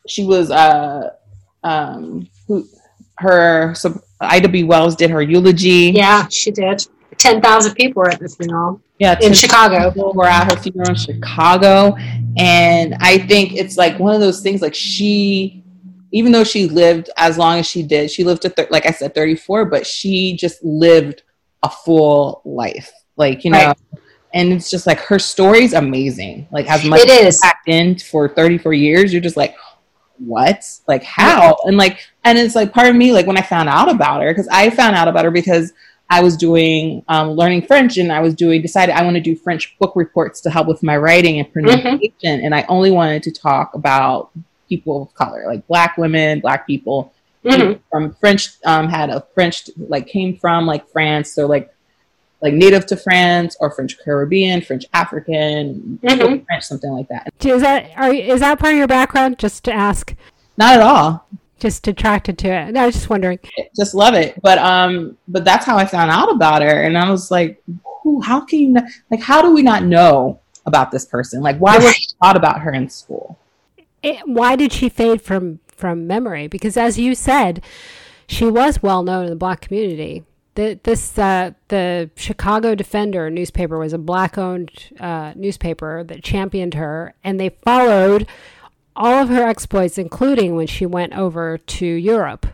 she 0.08 0.24
was, 0.24 0.50
uh, 0.50 1.10
um, 1.62 2.28
who, 2.46 2.66
her, 3.18 3.74
so 3.74 4.00
Ida 4.20 4.48
B. 4.48 4.64
Wells 4.64 4.96
did 4.96 5.10
her 5.10 5.22
eulogy. 5.22 5.92
Yeah, 5.94 6.28
she 6.28 6.50
did. 6.50 6.86
Ten 7.18 7.40
thousand 7.40 7.74
people 7.74 8.02
were 8.02 8.10
at 8.10 8.20
the 8.20 8.28
funeral 8.28 8.80
Yeah, 8.98 9.16
in 9.22 9.32
Chicago. 9.32 9.90
people 9.90 10.12
were 10.12 10.26
at 10.26 10.52
her 10.52 10.60
funeral 10.60 10.90
in 10.90 10.94
Chicago. 10.96 11.96
And 12.36 12.94
I 13.00 13.18
think 13.18 13.54
it's 13.54 13.76
like 13.78 13.98
one 13.98 14.14
of 14.14 14.20
those 14.20 14.40
things 14.42 14.60
like 14.60 14.74
she, 14.74 15.64
even 16.12 16.32
though 16.32 16.44
she 16.44 16.68
lived 16.68 17.10
as 17.16 17.36
long 17.38 17.58
as 17.58 17.66
she 17.66 17.82
did, 17.82 18.10
she 18.10 18.24
lived 18.24 18.42
to, 18.42 18.48
thir- 18.50 18.68
like 18.70 18.86
I 18.86 18.90
said, 18.92 19.14
34, 19.14 19.66
but 19.66 19.86
she 19.86 20.36
just 20.36 20.62
lived 20.64 21.22
a 21.62 21.68
full 21.70 22.42
life. 22.44 22.92
Like, 23.16 23.44
you 23.44 23.50
know, 23.50 23.58
Right. 23.68 23.78
and 24.34 24.52
it's 24.52 24.70
just 24.70 24.86
like 24.86 25.00
her 25.00 25.18
story's 25.18 25.72
amazing. 25.72 26.46
Like, 26.52 26.70
as 26.70 26.84
much 26.84 27.00
It 27.00 27.08
is. 27.26 27.40
packed 27.42 27.68
in 27.68 27.98
for 27.98 28.28
34 28.28 28.72
years, 28.74 29.12
you're 29.12 29.22
just 29.22 29.36
like, 29.36 29.56
what? 30.18 30.64
Like, 30.86 31.02
how? 31.02 31.56
And 31.64 31.76
like, 31.76 31.98
and 32.24 32.38
it's 32.38 32.54
like 32.54 32.72
part 32.72 32.88
of 32.88 32.96
me, 32.96 33.12
like 33.12 33.26
when 33.26 33.36
I 33.36 33.42
found 33.42 33.68
out 33.68 33.90
about 33.90 34.22
her, 34.22 34.30
because 34.30 34.48
I 34.48 34.70
found 34.70 34.96
out 34.96 35.08
about 35.08 35.24
her 35.24 35.30
because 35.30 35.72
I 36.08 36.22
was 36.22 36.36
doing 36.36 37.04
um, 37.08 37.30
learning 37.32 37.62
French 37.62 37.98
and 37.98 38.12
I 38.12 38.20
was 38.20 38.34
doing 38.34 38.62
decided 38.62 38.94
I 38.94 39.02
want 39.02 39.16
to 39.16 39.20
do 39.20 39.34
French 39.34 39.76
book 39.78 39.94
reports 39.96 40.40
to 40.42 40.50
help 40.50 40.68
with 40.68 40.82
my 40.82 40.96
writing 40.96 41.38
and 41.40 41.52
pronunciation, 41.52 42.40
and 42.44 42.54
I 42.54 42.64
only 42.68 42.90
wanted 42.92 43.24
to 43.24 43.32
talk 43.32 43.74
about 43.74 44.30
people 44.68 45.02
of 45.02 45.14
color, 45.14 45.44
like 45.46 45.66
Black 45.66 45.96
women, 45.96 46.40
Black 46.40 46.66
people 46.66 47.12
Mhm. 47.44 47.78
from 47.90 48.14
French. 48.14 48.50
Um, 48.64 48.88
had 48.88 49.10
a 49.10 49.24
French 49.34 49.70
like 49.88 50.06
came 50.08 50.36
from 50.36 50.66
like 50.66 50.88
France, 50.90 51.32
so 51.32 51.46
like 51.46 51.72
like 52.42 52.52
native 52.52 52.84
to 52.86 52.96
France 52.96 53.56
or 53.60 53.70
French 53.70 53.96
Caribbean, 53.98 54.60
French 54.60 54.84
African, 54.92 55.98
Mhm. 56.02 56.44
French 56.46 56.64
something 56.64 56.90
like 56.90 57.08
that. 57.08 57.28
is 57.44 57.62
that 57.62 57.86
are 57.96 58.12
you- 58.12 58.32
is 58.32 58.40
that 58.40 58.58
part 58.58 58.74
of 58.74 58.78
your 58.78 58.86
background 58.86 59.38
just 59.38 59.64
to 59.64 59.72
ask 59.72 60.14
Not 60.58 60.74
at 60.74 60.82
all. 60.82 61.26
just 61.58 61.88
attracted 61.88 62.36
to 62.36 62.48
it 62.48 62.72
no, 62.74 62.82
i 62.82 62.86
was 62.86 62.94
just 62.94 63.08
wondering 63.08 63.38
just 63.74 63.94
love 63.94 64.14
it. 64.14 64.34
But 64.42 64.58
um, 64.58 65.16
but 65.28 65.44
that's 65.44 65.64
how 65.64 65.76
I 65.78 65.86
found 65.86 66.10
out 66.10 66.30
about 66.30 66.62
her, 66.62 66.82
and 66.82 66.96
I 66.98 67.10
was 67.10 67.30
like. 67.30 67.62
How 68.22 68.38
can 68.38 68.60
you 68.60 68.68
not? 68.68 68.84
Like, 69.10 69.18
how 69.20 69.42
do 69.42 69.52
we 69.52 69.62
not 69.62 69.82
know 69.82 70.38
about 70.64 70.92
this 70.92 71.04
person? 71.04 71.42
Like, 71.42 71.58
why 71.58 71.76
was 71.76 72.14
taught 72.22 72.36
about 72.36 72.60
her 72.60 72.72
in 72.72 72.88
school? 72.88 73.36
It, 74.06 74.22
why 74.26 74.56
did 74.56 74.72
she 74.72 74.88
fade 74.88 75.20
from 75.20 75.60
from 75.68 76.06
memory 76.06 76.46
because 76.46 76.76
as 76.76 76.98
you 76.98 77.14
said 77.14 77.62
she 78.26 78.46
was 78.46 78.82
well 78.82 79.02
known 79.02 79.24
in 79.24 79.30
the 79.30 79.36
black 79.36 79.60
community 79.60 80.24
the, 80.56 80.80
this 80.82 81.16
uh, 81.18 81.52
the 81.68 82.10
Chicago 82.16 82.74
Defender 82.74 83.30
newspaper 83.30 83.78
was 83.78 83.92
a 83.92 83.98
black-owned 83.98 84.70
uh, 84.98 85.32
newspaper 85.36 86.02
that 86.04 86.24
championed 86.24 86.74
her, 86.74 87.14
and 87.22 87.38
they 87.38 87.50
followed 87.50 88.26
all 88.96 89.22
of 89.22 89.28
her 89.28 89.42
exploits, 89.42 89.98
including 89.98 90.56
when 90.56 90.66
she 90.66 90.86
went 90.86 91.12
over 91.12 91.58
to 91.58 91.86
Europe. 91.86 92.46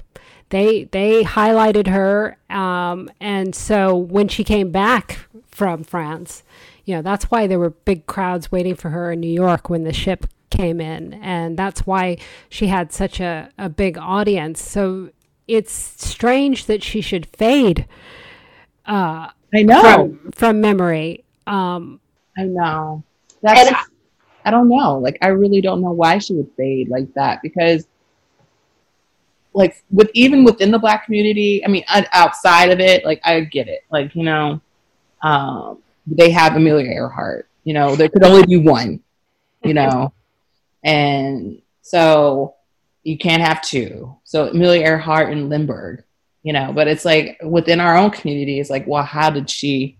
They 0.51 0.85
they 0.85 1.23
highlighted 1.23 1.87
her, 1.87 2.37
um, 2.51 3.09
and 3.21 3.55
so 3.55 3.97
when 3.97 4.29
she 4.29 4.45
came 4.45 4.71
back 4.71 5.21
from 5.47 5.85
France, 5.85 6.43
you 6.85 6.95
know 6.95 7.03
that's 7.03 7.31
why 7.31 7.47
there 7.47 7.59
were 7.59 7.71
big 7.71 8.07
crowds 8.07 8.53
waiting 8.53 8.75
for 8.75 8.91
her 8.91 9.13
in 9.13 9.21
New 9.21 9.33
York 9.33 9.71
when 9.71 9.85
the 9.85 9.93
ship 9.93 10.27
came 10.53 10.81
in, 10.81 11.15
and 11.15 11.59
that's 11.59 11.87
why 11.87 12.19
she 12.49 12.67
had 12.67 12.93
such 12.93 13.19
a, 13.19 13.51
a 13.59 13.69
big 13.69 13.99
audience. 13.99 14.63
So 14.63 15.11
it's 15.49 15.73
strange 15.73 16.67
that 16.67 16.83
she 16.83 17.01
should 17.01 17.27
fade. 17.27 17.87
Uh, 18.87 19.31
I 19.55 19.63
know 19.63 19.81
from, 19.81 20.33
from 20.33 20.61
memory. 20.61 21.25
Um, 21.47 22.01
I 22.39 22.45
know. 22.45 23.03
That's 23.43 23.73
I, 23.73 23.83
I 24.45 24.51
don't 24.51 24.69
know. 24.69 24.99
Like 24.99 25.19
I 25.23 25.29
really 25.29 25.61
don't 25.61 25.81
know 25.81 25.93
why 25.93 26.19
she 26.19 26.35
would 26.35 26.51
fade 26.57 26.89
like 26.89 27.13
that 27.15 27.41
because 27.43 27.87
like 29.55 29.83
with 29.91 30.11
even 30.15 30.45
within 30.45 30.71
the 30.71 30.79
black 30.79 31.05
community, 31.07 31.65
I 31.65 31.69
mean 31.69 31.85
outside 31.89 32.71
of 32.71 32.81
it, 32.81 33.05
like 33.05 33.21
I 33.25 33.41
get 33.41 33.69
it. 33.69 33.81
Like, 33.91 34.15
you 34.15 34.23
know, 34.23 34.61
um, 35.23 35.79
they 36.07 36.31
have 36.31 36.57
Amelia 36.57 36.91
Earhart, 36.91 37.49
you 37.65 37.75
know, 37.75 37.95
there 37.97 38.09
could 38.09 38.25
only 38.25 38.45
be 38.47 38.57
one, 38.57 39.01
you 39.63 39.75
know. 39.75 40.13
And 40.85 41.63
so 41.83 42.55
you 43.03 43.19
can't 43.19 43.43
have 43.43 43.63
two. 43.63 44.17
So 44.25 44.49
Amelia 44.49 44.85
Earhart 44.85 45.33
and 45.33 45.49
Lindbergh, 45.49 46.05
you 46.43 46.53
know, 46.53 46.73
but 46.73 46.89
it's 46.89 47.05
like 47.05 47.39
within 47.43 47.81
our 47.81 47.97
own 47.97 48.11
community, 48.11 48.61
it's 48.61 48.71
like, 48.71 48.87
well, 48.87 49.03
how 49.03 49.31
did 49.31 49.49
she, 49.49 49.99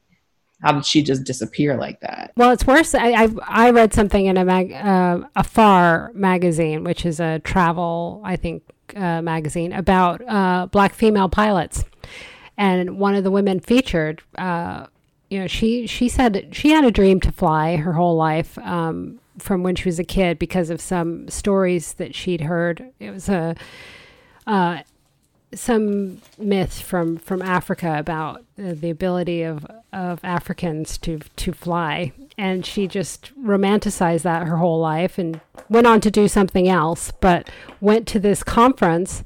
how 0.63 0.73
did 0.73 0.87
she 0.87 1.03
just 1.03 1.25
disappear 1.25 1.77
like 1.77 2.01
that? 2.01 2.33
Well, 2.37 2.51
it's 2.51 2.67
worse. 2.67 2.95
I 2.95 3.25
I, 3.25 3.29
I 3.49 3.71
read 3.71 3.93
something 3.93 4.27
in 4.27 4.37
a 4.37 4.45
mag, 4.45 4.73
uh, 4.73 5.27
Afar 5.35 6.13
magazine, 6.15 6.85
which 6.85 7.05
is 7.05 7.21
a 7.21 7.41
travel, 7.41 8.21
I 8.25 8.37
think, 8.37 8.63
uh, 8.95 9.23
magazine 9.23 9.73
about 9.73 10.23
uh, 10.29 10.67
black 10.71 10.95
female 10.95 11.29
pilots, 11.29 11.85
and 12.57 12.99
one 12.99 13.15
of 13.15 13.25
the 13.25 13.31
women 13.31 13.59
featured. 13.59 14.23
Uh, 14.37 14.87
you 15.31 15.41
know, 15.41 15.47
she 15.47 15.87
she 15.87 16.09
said 16.09 16.51
she 16.53 16.71
had 16.71 16.85
a 16.85 16.91
dream 16.91 17.19
to 17.21 17.33
fly 17.33 17.77
her 17.77 17.95
whole 17.95 18.17
life. 18.17 18.59
Um, 18.59 19.19
from 19.39 19.63
when 19.63 19.75
she 19.75 19.89
was 19.89 19.99
a 19.99 20.05
kid 20.05 20.39
because 20.39 20.71
of 20.71 20.81
some 20.81 21.29
stories 21.29 21.95
that 21.95 22.15
she'd 22.15 22.43
heard. 22.43 22.93
It 22.99 23.11
was 23.11 23.29
a 23.29 23.57
uh, 24.47 24.83
some 25.55 26.21
myth 26.39 26.81
from 26.81 27.19
from 27.19 27.43
Africa 27.43 27.97
about 27.99 28.41
uh, 28.59 28.75
the 28.75 28.91
ability 28.91 29.43
of 29.43 29.67
of 29.93 30.21
Africans 30.23 30.99
to 30.99 31.21
to 31.37 31.53
fly, 31.53 32.13
and 32.39 32.65
she 32.65 32.87
just 32.87 33.33
romanticized 33.41 34.23
that 34.23 34.47
her 34.47 34.57
whole 34.57 34.81
life 34.81 35.19
and 35.19 35.41
went 35.69 35.87
on 35.87 36.01
to 36.01 36.11
do 36.11 36.29
something 36.29 36.69
else. 36.69 37.13
But 37.21 37.51
went 37.81 38.07
to 38.09 38.19
this 38.19 38.43
conference 38.43 39.25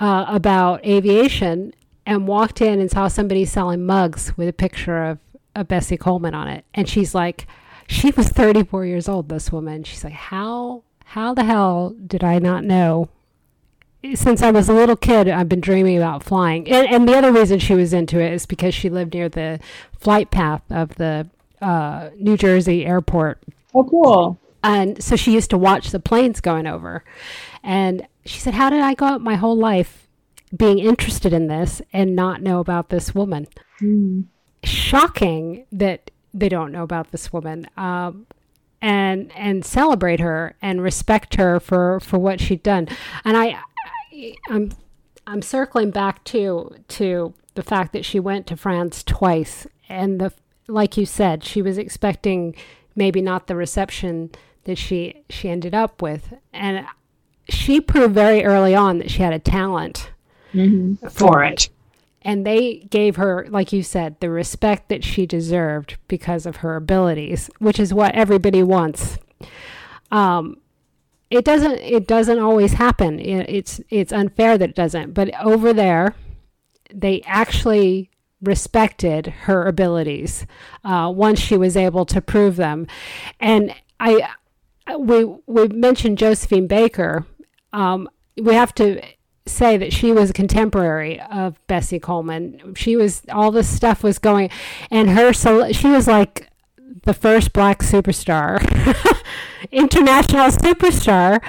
uh, 0.00 0.26
about 0.28 0.84
aviation 0.84 1.72
and 2.04 2.26
walked 2.26 2.60
in 2.60 2.80
and 2.80 2.90
saw 2.90 3.08
somebody 3.08 3.44
selling 3.44 3.84
mugs 3.84 4.36
with 4.36 4.48
a 4.48 4.52
picture 4.52 5.04
of, 5.04 5.18
of 5.54 5.68
Bessie 5.68 5.96
Coleman 5.96 6.34
on 6.34 6.48
it, 6.48 6.64
and 6.74 6.88
she's 6.88 7.14
like 7.14 7.46
she 7.88 8.10
was 8.12 8.28
34 8.28 8.84
years 8.86 9.08
old 9.08 9.28
this 9.28 9.50
woman. 9.50 9.82
She's 9.82 10.04
like 10.04 10.12
how 10.12 10.84
how 11.06 11.32
the 11.32 11.44
hell 11.44 11.96
did 12.06 12.22
i 12.22 12.38
not 12.38 12.62
know? 12.62 13.08
Since 14.14 14.42
i 14.42 14.50
was 14.50 14.68
a 14.68 14.74
little 14.74 14.94
kid 14.96 15.28
i've 15.28 15.48
been 15.48 15.60
dreaming 15.60 15.96
about 15.96 16.22
flying. 16.22 16.68
And, 16.70 16.86
and 16.86 17.08
the 17.08 17.16
other 17.16 17.32
reason 17.32 17.58
she 17.58 17.74
was 17.74 17.92
into 17.92 18.20
it 18.20 18.32
is 18.32 18.46
because 18.46 18.74
she 18.74 18.88
lived 18.88 19.14
near 19.14 19.28
the 19.28 19.58
flight 19.98 20.30
path 20.30 20.62
of 20.70 20.94
the 20.96 21.28
uh, 21.60 22.10
new 22.16 22.36
jersey 22.36 22.86
airport. 22.86 23.42
Oh 23.74 23.84
cool. 23.84 24.38
And 24.62 25.02
so 25.02 25.16
she 25.16 25.32
used 25.32 25.50
to 25.50 25.58
watch 25.58 25.90
the 25.90 26.00
planes 26.00 26.40
going 26.40 26.66
over. 26.66 27.04
And 27.64 28.06
she 28.24 28.38
said 28.38 28.54
how 28.54 28.70
did 28.70 28.80
i 28.80 28.94
go 28.94 29.06
up 29.06 29.20
my 29.20 29.34
whole 29.34 29.56
life 29.56 30.06
being 30.56 30.78
interested 30.78 31.32
in 31.32 31.46
this 31.48 31.82
and 31.92 32.14
not 32.14 32.42
know 32.42 32.60
about 32.60 32.90
this 32.90 33.14
woman? 33.14 33.48
Mm. 33.80 34.24
shocking 34.64 35.64
that 35.70 36.07
they 36.40 36.48
don't 36.48 36.72
know 36.72 36.82
about 36.82 37.10
this 37.10 37.32
woman 37.32 37.68
um, 37.76 38.26
and 38.80 39.32
and 39.36 39.64
celebrate 39.64 40.20
her 40.20 40.56
and 40.62 40.82
respect 40.82 41.34
her 41.36 41.60
for 41.60 42.00
for 42.00 42.18
what 42.18 42.40
she'd 42.40 42.62
done. 42.62 42.88
And 43.24 43.36
I, 43.36 43.58
I 44.12 44.34
i'm 44.48 44.72
i'm 45.26 45.42
circling 45.42 45.90
back 45.90 46.24
to 46.24 46.74
to 46.88 47.34
the 47.54 47.62
fact 47.62 47.92
that 47.92 48.04
she 48.04 48.18
went 48.18 48.46
to 48.48 48.56
france 48.56 49.04
twice 49.04 49.66
and 49.88 50.20
the 50.20 50.32
like 50.66 50.96
you 50.96 51.06
said 51.06 51.44
she 51.44 51.62
was 51.62 51.78
expecting 51.78 52.54
maybe 52.98 53.22
not 53.22 53.46
the 53.46 53.56
reception 53.56 54.30
that 54.64 54.76
she 54.76 55.24
she 55.30 55.48
ended 55.48 55.74
up 55.74 56.02
with. 56.02 56.34
And 56.52 56.84
she 57.48 57.80
proved 57.80 58.12
very 58.12 58.44
early 58.44 58.74
on 58.74 58.98
that 58.98 59.10
she 59.10 59.22
had 59.22 59.32
a 59.32 59.38
talent 59.38 60.10
mm-hmm. 60.52 61.06
for 61.08 61.42
it 61.42 61.70
and 62.22 62.46
they 62.46 62.86
gave 62.90 63.16
her 63.16 63.46
like 63.48 63.72
you 63.72 63.82
said 63.82 64.18
the 64.20 64.30
respect 64.30 64.88
that 64.88 65.04
she 65.04 65.26
deserved 65.26 65.96
because 66.08 66.46
of 66.46 66.56
her 66.56 66.76
abilities 66.76 67.50
which 67.58 67.78
is 67.78 67.94
what 67.94 68.14
everybody 68.14 68.62
wants. 68.62 69.18
Um, 70.10 70.58
it 71.30 71.44
doesn't 71.44 71.78
it 71.78 72.06
doesn't 72.06 72.38
always 72.38 72.74
happen. 72.74 73.20
It's 73.20 73.80
it's 73.90 74.12
unfair 74.12 74.56
that 74.58 74.70
it 74.70 74.76
doesn't. 74.76 75.12
But 75.12 75.30
over 75.44 75.72
there 75.72 76.14
they 76.92 77.22
actually 77.26 78.10
respected 78.40 79.26
her 79.26 79.66
abilities 79.66 80.46
uh, 80.84 81.12
once 81.14 81.40
she 81.40 81.56
was 81.56 81.76
able 81.76 82.06
to 82.06 82.20
prove 82.20 82.56
them. 82.56 82.86
And 83.40 83.74
i 84.00 84.28
we 84.98 85.24
we 85.46 85.68
mentioned 85.68 86.18
josephine 86.18 86.66
baker. 86.66 87.26
Um, 87.72 88.08
we 88.40 88.54
have 88.54 88.74
to 88.76 89.02
say 89.48 89.76
that 89.76 89.92
she 89.92 90.12
was 90.12 90.30
a 90.30 90.32
contemporary 90.32 91.20
of 91.20 91.58
Bessie 91.66 91.98
Coleman. 91.98 92.74
She 92.76 92.96
was 92.96 93.22
all 93.30 93.50
this 93.50 93.68
stuff 93.68 94.02
was 94.02 94.18
going, 94.18 94.50
and 94.90 95.10
her 95.10 95.32
so 95.32 95.72
she 95.72 95.88
was 95.88 96.06
like 96.06 96.48
the 97.04 97.14
first 97.14 97.52
black 97.52 97.80
superstar, 97.80 98.60
international 99.72 100.48
superstar, 100.48 101.40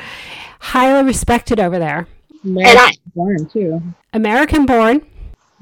highly 0.59 1.05
respected 1.05 1.59
over 1.59 1.79
there. 1.79 2.07
American 2.43 2.77
I, 2.79 2.93
born 3.15 3.45
too. 3.47 3.81
American 4.13 4.65
born. 4.65 5.01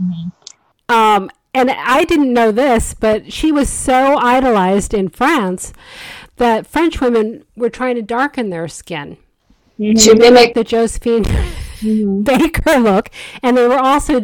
Mm-hmm. 0.02 0.94
Um, 0.94 1.30
and 1.54 1.72
I 1.72 2.04
didn't 2.04 2.34
know 2.34 2.52
this, 2.52 2.94
but 2.94 3.34
she 3.34 3.52
was 3.52 3.70
so 3.70 4.18
idolized 4.18 4.94
in 4.94 5.10
France 5.10 5.74
that 6.36 6.68
French 6.68 7.02
women 7.02 7.44
were 7.56 7.70
trying 7.70 7.96
to 7.96 8.02
darken 8.02 8.52
their 8.52 8.68
skin 8.68 9.18
mm-hmm. 9.80 9.98
to 9.98 10.16
mimic 10.16 10.54
the 10.54 10.64
Josephine 10.64 11.26
mm-hmm. 11.80 12.22
Baker 12.24 12.80
look, 12.80 13.10
and 13.42 13.58
they 13.58 13.68
were 13.68 13.80
also 13.80 14.20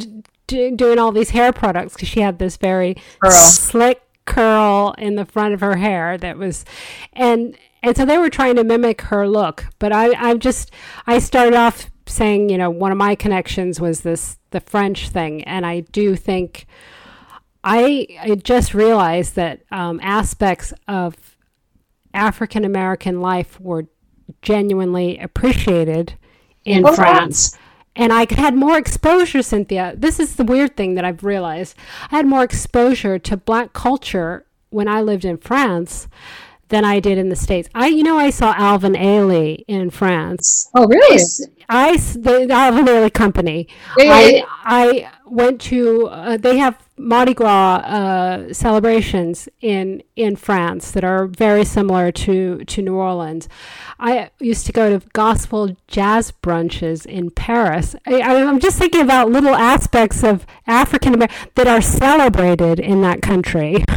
d- 0.48 0.72
doing 0.72 1.00
all 1.00 1.12
these 1.12 1.32
hair 1.32 1.52
products 1.52 1.94
because 1.94 2.08
she 2.08 2.22
had 2.22 2.40
this 2.40 2.58
very 2.58 2.96
curl. 3.20 3.32
slick 3.32 4.02
curl 4.26 4.96
in 4.98 5.16
the 5.16 5.26
front 5.26 5.54
of 5.54 5.62
her 5.62 5.78
hair 5.78 6.18
that 6.18 6.38
was, 6.38 6.66
and 7.14 7.58
and 7.82 7.98
so 7.98 8.06
they 8.06 8.18
were 8.18 8.30
trying 8.30 8.56
to 8.56 8.64
mimic 8.64 9.02
her 9.02 9.28
look. 9.28 9.66
But 9.80 9.92
I 9.92 10.14
I'm 10.16 10.40
just 10.40 10.72
I 11.08 11.20
started 11.20 11.56
off 11.56 11.90
saying 12.06 12.50
you 12.50 12.58
know 12.58 12.70
one 12.70 12.92
of 12.92 12.98
my 12.98 13.16
connections 13.16 13.80
was 13.80 14.02
this 14.02 14.38
the 14.52 14.60
French 14.60 15.10
thing, 15.10 15.44
and 15.44 15.66
I 15.66 15.82
do 15.82 16.16
think. 16.16 16.66
I, 17.66 18.08
I 18.20 18.36
just 18.36 18.74
realized 18.74 19.36
that 19.36 19.62
um, 19.72 20.02
aspects 20.04 20.74
of 20.90 21.16
African 22.14 22.66
American 22.66 23.22
life 23.22 23.58
were 23.60 23.88
genuinely 24.42 25.18
appreciated 25.18 26.18
in 26.66 26.86
oh, 26.86 26.94
France. 26.94 27.50
France. 27.50 27.58
And 27.96 28.12
I 28.12 28.26
had 28.34 28.56
more 28.56 28.78
exposure, 28.78 29.42
Cynthia. 29.44 29.94
This 29.96 30.20
is 30.20 30.36
the 30.36 30.44
weird 30.44 30.76
thing 30.76 30.96
that 30.96 31.06
I've 31.06 31.24
realized. 31.24 31.76
I 32.12 32.18
had 32.18 32.26
more 32.26 32.44
exposure 32.44 33.20
to 33.20 33.38
black 33.38 33.74
culture 33.74 34.46
when 34.70 34.88
I 34.88 35.02
lived 35.02 35.26
in 35.26 35.38
France 35.38 36.08
than 36.70 36.86
I 36.86 37.00
did 37.00 37.20
in 37.20 37.30
the 37.30 37.36
States. 37.36 37.70
I, 37.76 37.88
you 37.88 38.02
know, 38.02 38.18
I 38.18 38.32
saw 38.32 38.54
Alvin 38.58 38.94
Ailey 38.94 39.64
in 39.68 39.92
France. 39.92 40.70
Oh, 40.74 40.88
really? 40.88 41.20
I, 41.74 41.98
the 41.98 42.48
Alvin 42.52 42.86
Ailey 42.86 43.12
Company. 43.12 43.68
Yeah, 43.98 44.12
I, 44.14 44.44
I 44.64 45.12
went 45.26 45.60
to, 45.62 46.08
uh, 46.08 46.38
they 46.38 46.58
have 46.58 46.78
Mardi 46.98 47.34
Gras 47.34 47.78
uh, 47.78 48.54
celebrations 48.54 49.50
in 49.62 50.04
in 50.16 50.36
France 50.36 50.92
that 50.92 51.04
are 51.04 51.26
very 51.26 51.66
similar 51.66 52.12
to 52.12 52.64
to 52.66 52.82
New 52.84 52.96
Orleans. 52.96 53.50
I 54.00 54.30
used 54.40 54.68
to 54.68 54.72
go 54.72 54.98
to 55.00 55.06
gospel 55.14 55.76
jazz 55.88 56.32
brunches 56.44 57.06
in 57.06 57.32
Paris. 57.32 57.96
I, 58.06 58.20
am 58.20 58.60
just 58.60 58.78
thinking 58.78 59.02
about 59.02 59.32
little 59.32 59.56
aspects 59.56 60.24
of 60.24 60.46
African 60.68 61.16
American 61.16 61.50
that 61.56 61.68
are 61.68 61.82
celebrated 61.82 62.80
in 62.80 63.02
that 63.02 63.24
country. 63.24 63.84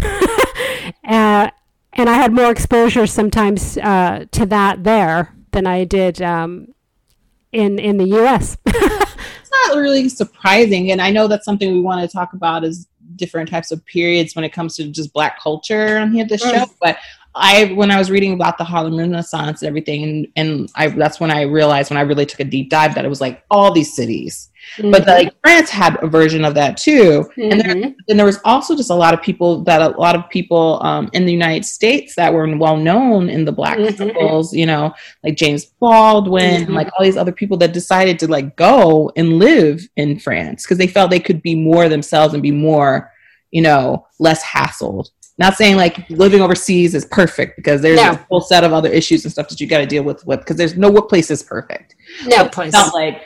uh, 1.05 1.51
and 1.93 2.11
I 2.11 2.15
had 2.15 2.33
more 2.33 2.51
exposure 2.51 3.07
sometimes 3.07 3.77
uh, 3.79 4.25
to 4.33 4.47
that 4.47 4.85
there 4.85 5.35
than 5.53 5.67
I 5.67 5.85
did 5.85 6.23
um, 6.23 6.69
in 7.53 7.79
in 7.79 7.97
the 7.97 8.09
U.S. 8.09 8.57
it's 8.67 9.51
not 9.67 9.77
really 9.77 10.09
surprising. 10.09 10.91
And 10.91 11.01
I 11.01 11.11
know 11.11 11.29
that's 11.29 11.45
something 11.45 11.73
we 11.73 11.81
want 11.81 12.09
to 12.09 12.15
talk 12.15 12.33
about 12.33 12.65
is 12.65 12.89
different 13.17 13.49
types 13.49 13.71
of 13.71 13.85
periods 13.87 14.35
when 14.35 14.45
it 14.45 14.53
comes 14.53 14.77
to 14.77 14.91
just 14.91 15.13
black 15.13 15.41
culture 15.41 15.99
on 15.99 16.13
here 16.13 16.27
the 16.27 16.39
show. 16.39 16.67
But 16.81 16.99
I 17.37 17.73
when 17.75 17.91
I 17.91 17.99
was 17.99 18.11
reading 18.11 18.33
about 18.33 18.57
the 18.57 18.65
Harlem 18.65 18.97
Renaissance 18.97 19.63
and 19.63 19.69
everything, 19.69 20.03
and, 20.03 20.29
and 20.37 20.71
I 20.75 20.89
that's 20.89 21.21
when 21.21 21.31
I 21.31 21.43
realized 21.43 21.91
when 21.91 21.99
I 21.99 22.03
really 22.03 22.27
took 22.27 22.41
a 22.41 22.45
deep 22.45 22.71
dive 22.71 22.95
that 22.95 23.05
it 23.05 23.09
was 23.09 23.21
like 23.21 23.45
all 23.51 23.73
these 23.73 23.95
cities. 23.95 24.51
Mm-hmm. 24.79 24.91
But 24.91 25.07
like 25.07 25.33
France 25.43 25.71
had 25.71 26.03
a 26.03 26.09
version 26.09 26.45
of 26.45 26.55
that 26.55 26.77
too, 26.77 27.29
mm-hmm. 27.37 27.53
and, 27.53 27.61
there, 27.61 27.95
and 28.09 28.19
there 28.19 28.27
was 28.27 28.41
also 28.45 28.75
just 28.75 28.91
a 28.91 28.95
lot 28.95 29.15
of 29.15 29.23
people 29.23 29.63
that 29.65 29.81
a 29.81 29.89
lot 30.01 30.17
of 30.17 30.29
people 30.31 30.81
um, 30.83 31.09
in 31.13 31.25
the 31.25 31.33
United 31.33 31.65
States 31.65 32.15
that 32.17 32.33
were 32.33 32.57
well 32.57 32.77
known 32.77 33.29
in 33.29 33.45
the 33.45 33.53
Black 33.53 33.79
mm-hmm. 33.79 33.97
circles, 33.97 34.53
you 34.55 34.67
know, 34.67 34.95
like 35.23 35.37
James 35.37 35.67
Baldwin, 35.67 36.65
and 36.65 36.75
like 36.75 36.89
all 36.99 37.05
these 37.05 37.17
other 37.17 37.33
people 37.33 37.57
that 37.59 37.75
decided 37.75 38.19
to 38.21 38.29
like 38.29 38.57
go 38.57 39.13
and 39.15 39.39
live 39.39 39.87
in 39.97 40.19
France 40.19 40.65
because 40.65 40.79
they 40.79 40.89
felt 40.89 41.11
they 41.11 41.21
could 41.21 41.43
be 41.43 41.55
more 41.55 41.89
themselves 41.89 42.35
and 42.35 42.43
be 42.43 42.51
more, 42.51 43.13
you 43.51 43.63
know, 43.63 44.07
less 44.19 44.43
hassled. 44.43 45.11
Not 45.39 45.57
saying 45.57 45.77
like 45.77 46.09
living 46.09 46.41
overseas 46.41 46.95
is 46.95 47.05
perfect 47.05 47.57
because 47.57 47.83
there's 47.83 48.01
no. 48.01 48.13
a 48.13 48.27
whole 48.31 48.41
set 48.41 48.65
of 48.65 48.73
other 48.73 48.89
issues 48.89 49.25
and 49.25 49.33
stuff 49.33 49.49
that 49.49 49.61
you 49.61 49.67
got 49.67 49.79
to 49.79 49.87
deal 49.87 50.03
with 50.03 50.27
with 50.27 50.41
because 50.41 50.57
there's 50.57 50.77
no 50.77 50.89
what 50.89 51.09
place 51.09 51.31
is 51.31 51.43
perfect. 51.43 51.95
No 52.27 52.49
place. 52.49 52.73
Not 52.73 52.95
like 52.95 53.23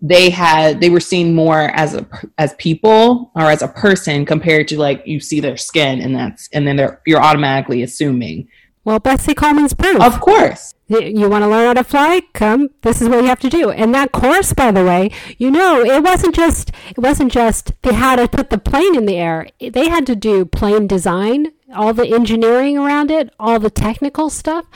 they 0.00 0.28
had 0.28 0.80
they 0.80 0.90
were 0.90 1.00
seen 1.00 1.34
more 1.34 1.70
as 1.74 1.94
a 1.94 2.06
as 2.36 2.52
people 2.54 3.32
or 3.34 3.44
as 3.44 3.62
a 3.62 3.68
person 3.68 4.26
compared 4.26 4.68
to 4.68 4.78
like 4.78 5.06
you 5.06 5.18
see 5.20 5.40
their 5.40 5.56
skin 5.56 6.02
and 6.02 6.14
that's 6.14 6.50
and 6.52 6.66
then 6.66 6.76
they're 6.76 7.00
you're 7.06 7.22
automatically 7.22 7.82
assuming. 7.82 8.48
Well, 8.84 8.98
Bessie 8.98 9.34
Coleman's 9.34 9.72
proof. 9.72 10.02
Of 10.02 10.20
course. 10.20 10.73
You 10.86 11.30
want 11.30 11.44
to 11.44 11.48
learn 11.48 11.66
how 11.66 11.72
to 11.74 11.84
fly? 11.84 12.20
Come. 12.34 12.68
This 12.82 13.00
is 13.00 13.08
what 13.08 13.22
you 13.22 13.28
have 13.28 13.40
to 13.40 13.48
do. 13.48 13.70
And 13.70 13.94
that 13.94 14.12
course, 14.12 14.52
by 14.52 14.70
the 14.70 14.84
way, 14.84 15.10
you 15.38 15.50
know, 15.50 15.80
it 15.80 16.02
wasn't 16.02 16.34
just 16.34 16.72
it 16.90 16.98
wasn't 16.98 17.32
just 17.32 17.72
they 17.82 17.94
had 17.94 18.16
to 18.16 18.28
put 18.28 18.50
the 18.50 18.58
plane 18.58 18.94
in 18.94 19.06
the 19.06 19.16
air. 19.16 19.48
They 19.58 19.88
had 19.88 20.06
to 20.06 20.14
do 20.14 20.44
plane 20.44 20.86
design, 20.86 21.52
all 21.74 21.94
the 21.94 22.08
engineering 22.08 22.76
around 22.76 23.10
it, 23.10 23.32
all 23.40 23.58
the 23.58 23.70
technical 23.70 24.28
stuff. 24.28 24.66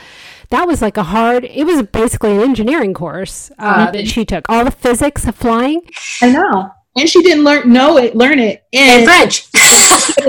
That 0.49 0.65
was 0.65 0.81
like 0.81 0.97
a 0.97 1.03
hard. 1.03 1.45
It 1.45 1.65
was 1.65 1.83
basically 1.83 2.35
an 2.35 2.41
engineering 2.41 2.95
course 2.95 3.51
uh, 3.59 3.85
mm-hmm. 3.85 3.93
that 3.93 4.07
she 4.07 4.25
took. 4.25 4.49
All 4.49 4.65
the 4.65 4.71
physics 4.71 5.27
of 5.27 5.35
flying. 5.35 5.81
I 6.23 6.31
know. 6.31 6.71
And 6.97 7.07
she 7.07 7.21
didn't 7.21 7.43
learn 7.43 7.71
know 7.71 7.97
it, 7.97 8.15
learn 8.15 8.39
it 8.39 8.63
in, 8.71 9.01
in 9.01 9.05
French. 9.05 9.47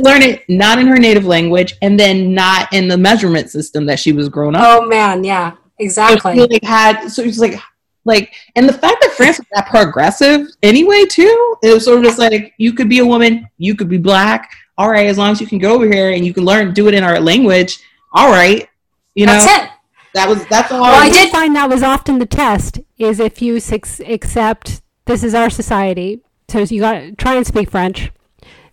learn 0.03 0.21
it 0.21 0.45
not 0.49 0.79
in 0.79 0.87
her 0.89 0.99
native 0.99 1.25
language, 1.25 1.75
and 1.81 1.99
then 1.99 2.35
not 2.35 2.71
in 2.73 2.87
the 2.89 2.99
measurement 2.99 3.49
system 3.49 3.87
that 3.87 3.99
she 3.99 4.13
was 4.13 4.29
grown 4.29 4.55
up. 4.55 4.63
Oh 4.65 4.87
man, 4.87 5.25
yeah. 5.25 5.55
Exactly. 5.81 6.37
So 6.37 6.45
like 6.45 6.65
had 6.65 7.09
so 7.09 7.23
it's 7.23 7.39
like 7.39 7.59
like 8.05 8.33
and 8.57 8.69
the 8.69 8.73
fact 8.73 8.99
that 9.03 9.13
France 9.13 9.39
was 9.39 9.47
that 9.53 9.69
progressive 9.69 10.49
anyway 10.63 11.05
too, 11.07 11.57
it 11.63 11.75
was 11.75 11.85
sort 11.85 11.99
of 11.99 12.05
just 12.05 12.19
like 12.19 12.55
you 12.59 12.73
could 12.73 12.89
be 12.89 13.01
a 13.01 13.07
woman, 13.07 13.49
you 13.59 13.75
could 13.75 13.89
be 13.89 13.99
black. 13.99 14.51
All 14.79 14.91
right, 14.91 15.07
as 15.07 15.19
long 15.19 15.33
as 15.33 15.41
you 15.41 15.47
can 15.47 15.59
go 15.59 15.75
over 15.75 15.87
here 15.87 16.13
and 16.13 16.25
you 16.25 16.33
can 16.33 16.45
learn 16.45 16.73
do 16.73 16.89
it 16.89 16.95
in 16.95 17.05
our 17.05 17.21
language, 17.21 17.79
all 18.13 18.31
right. 18.31 18.67
You 19.15 19.27
know 19.27 19.33
That's 19.33 19.65
it. 19.65 19.71
That 20.15 20.29
was 20.29 20.45
that's 20.47 20.73
all. 20.73 20.81
Well, 20.81 21.03
I, 21.03 21.07
I 21.07 21.11
did 21.11 21.31
find 21.31 21.55
that 21.57 21.69
was 21.69 21.83
often 21.83 22.19
the 22.19 22.27
test 22.27 22.81
is 22.99 23.21
if 23.21 23.41
you 23.43 23.57
accept 23.57 24.83
this 25.05 25.23
is 25.23 25.35
our 25.35 25.51
society. 25.51 26.21
So 26.49 26.61
you 26.61 26.81
got 26.81 26.95
to 26.95 27.13
try 27.13 27.37
and 27.37 27.47
speak 27.47 27.71
French. 27.71 28.11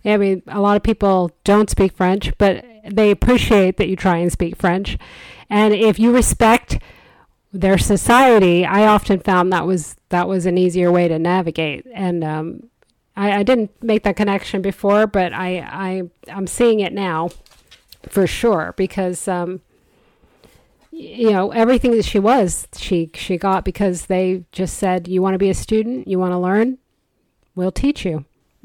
I 0.04 0.16
mean, 0.16 0.42
a 0.48 0.60
lot 0.60 0.76
of 0.76 0.82
people 0.82 1.30
don't 1.44 1.70
speak 1.70 1.92
French, 1.92 2.32
but 2.38 2.64
they 2.90 3.10
appreciate 3.10 3.76
that 3.76 3.88
you 3.88 3.96
try 3.96 4.16
and 4.16 4.32
speak 4.32 4.56
French. 4.56 4.98
And 5.50 5.74
if 5.74 5.98
you 5.98 6.12
respect 6.12 6.78
their 7.52 7.78
society, 7.78 8.64
I 8.64 8.86
often 8.86 9.20
found 9.20 9.52
that 9.52 9.66
was 9.66 9.96
that 10.10 10.28
was 10.28 10.46
an 10.46 10.58
easier 10.58 10.92
way 10.92 11.08
to 11.08 11.18
navigate. 11.18 11.86
And 11.94 12.22
um, 12.24 12.70
I, 13.16 13.38
I, 13.38 13.42
didn't 13.42 13.82
make 13.82 14.04
that 14.04 14.16
connection 14.16 14.62
before, 14.62 15.06
but 15.06 15.32
I, 15.32 15.58
I 15.58 16.02
I'm 16.30 16.46
seeing 16.46 16.80
it 16.80 16.92
now 16.92 17.30
for 18.08 18.26
sure 18.26 18.74
because 18.76 19.26
um, 19.28 19.60
you 20.90 21.30
know 21.30 21.50
everything 21.50 21.92
that 21.92 22.04
she 22.04 22.18
was 22.18 22.68
she 22.76 23.10
she 23.14 23.36
got 23.36 23.64
because 23.64 24.06
they 24.06 24.44
just 24.52 24.76
said 24.76 25.08
you 25.08 25.22
want 25.22 25.34
to 25.34 25.38
be 25.38 25.50
a 25.50 25.54
student, 25.54 26.06
you 26.06 26.18
want 26.18 26.32
to 26.32 26.38
learn, 26.38 26.78
we'll 27.54 27.72
teach 27.72 28.04
you. 28.04 28.24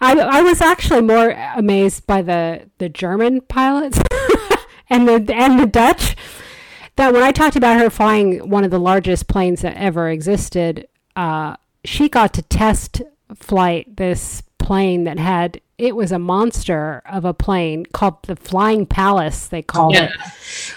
I, 0.00 0.18
I 0.18 0.42
was 0.42 0.60
actually 0.60 1.00
more 1.00 1.30
amazed 1.56 2.06
by 2.06 2.20
the, 2.20 2.68
the 2.78 2.88
German 2.88 3.40
pilots 3.40 3.98
and 4.90 5.08
the 5.08 5.34
and 5.34 5.58
the 5.58 5.66
Dutch 5.66 6.16
that 6.96 7.12
when 7.12 7.22
I 7.22 7.32
talked 7.32 7.56
about 7.56 7.80
her 7.80 7.90
flying 7.90 8.48
one 8.48 8.64
of 8.64 8.70
the 8.70 8.78
largest 8.78 9.28
planes 9.28 9.62
that 9.62 9.76
ever 9.76 10.08
existed, 10.08 10.88
uh, 11.16 11.56
she 11.84 12.08
got 12.08 12.32
to 12.34 12.42
test 12.42 13.02
flight 13.34 13.96
this 13.96 14.42
plane 14.58 15.04
that 15.04 15.18
had 15.18 15.60
it 15.76 15.96
was 15.96 16.12
a 16.12 16.18
monster 16.18 17.02
of 17.06 17.24
a 17.24 17.34
plane 17.34 17.84
called 17.86 18.22
the 18.22 18.36
Flying 18.36 18.86
Palace. 18.86 19.48
They 19.48 19.62
called 19.62 19.94
yeah. 19.94 20.04
it. 20.04 20.12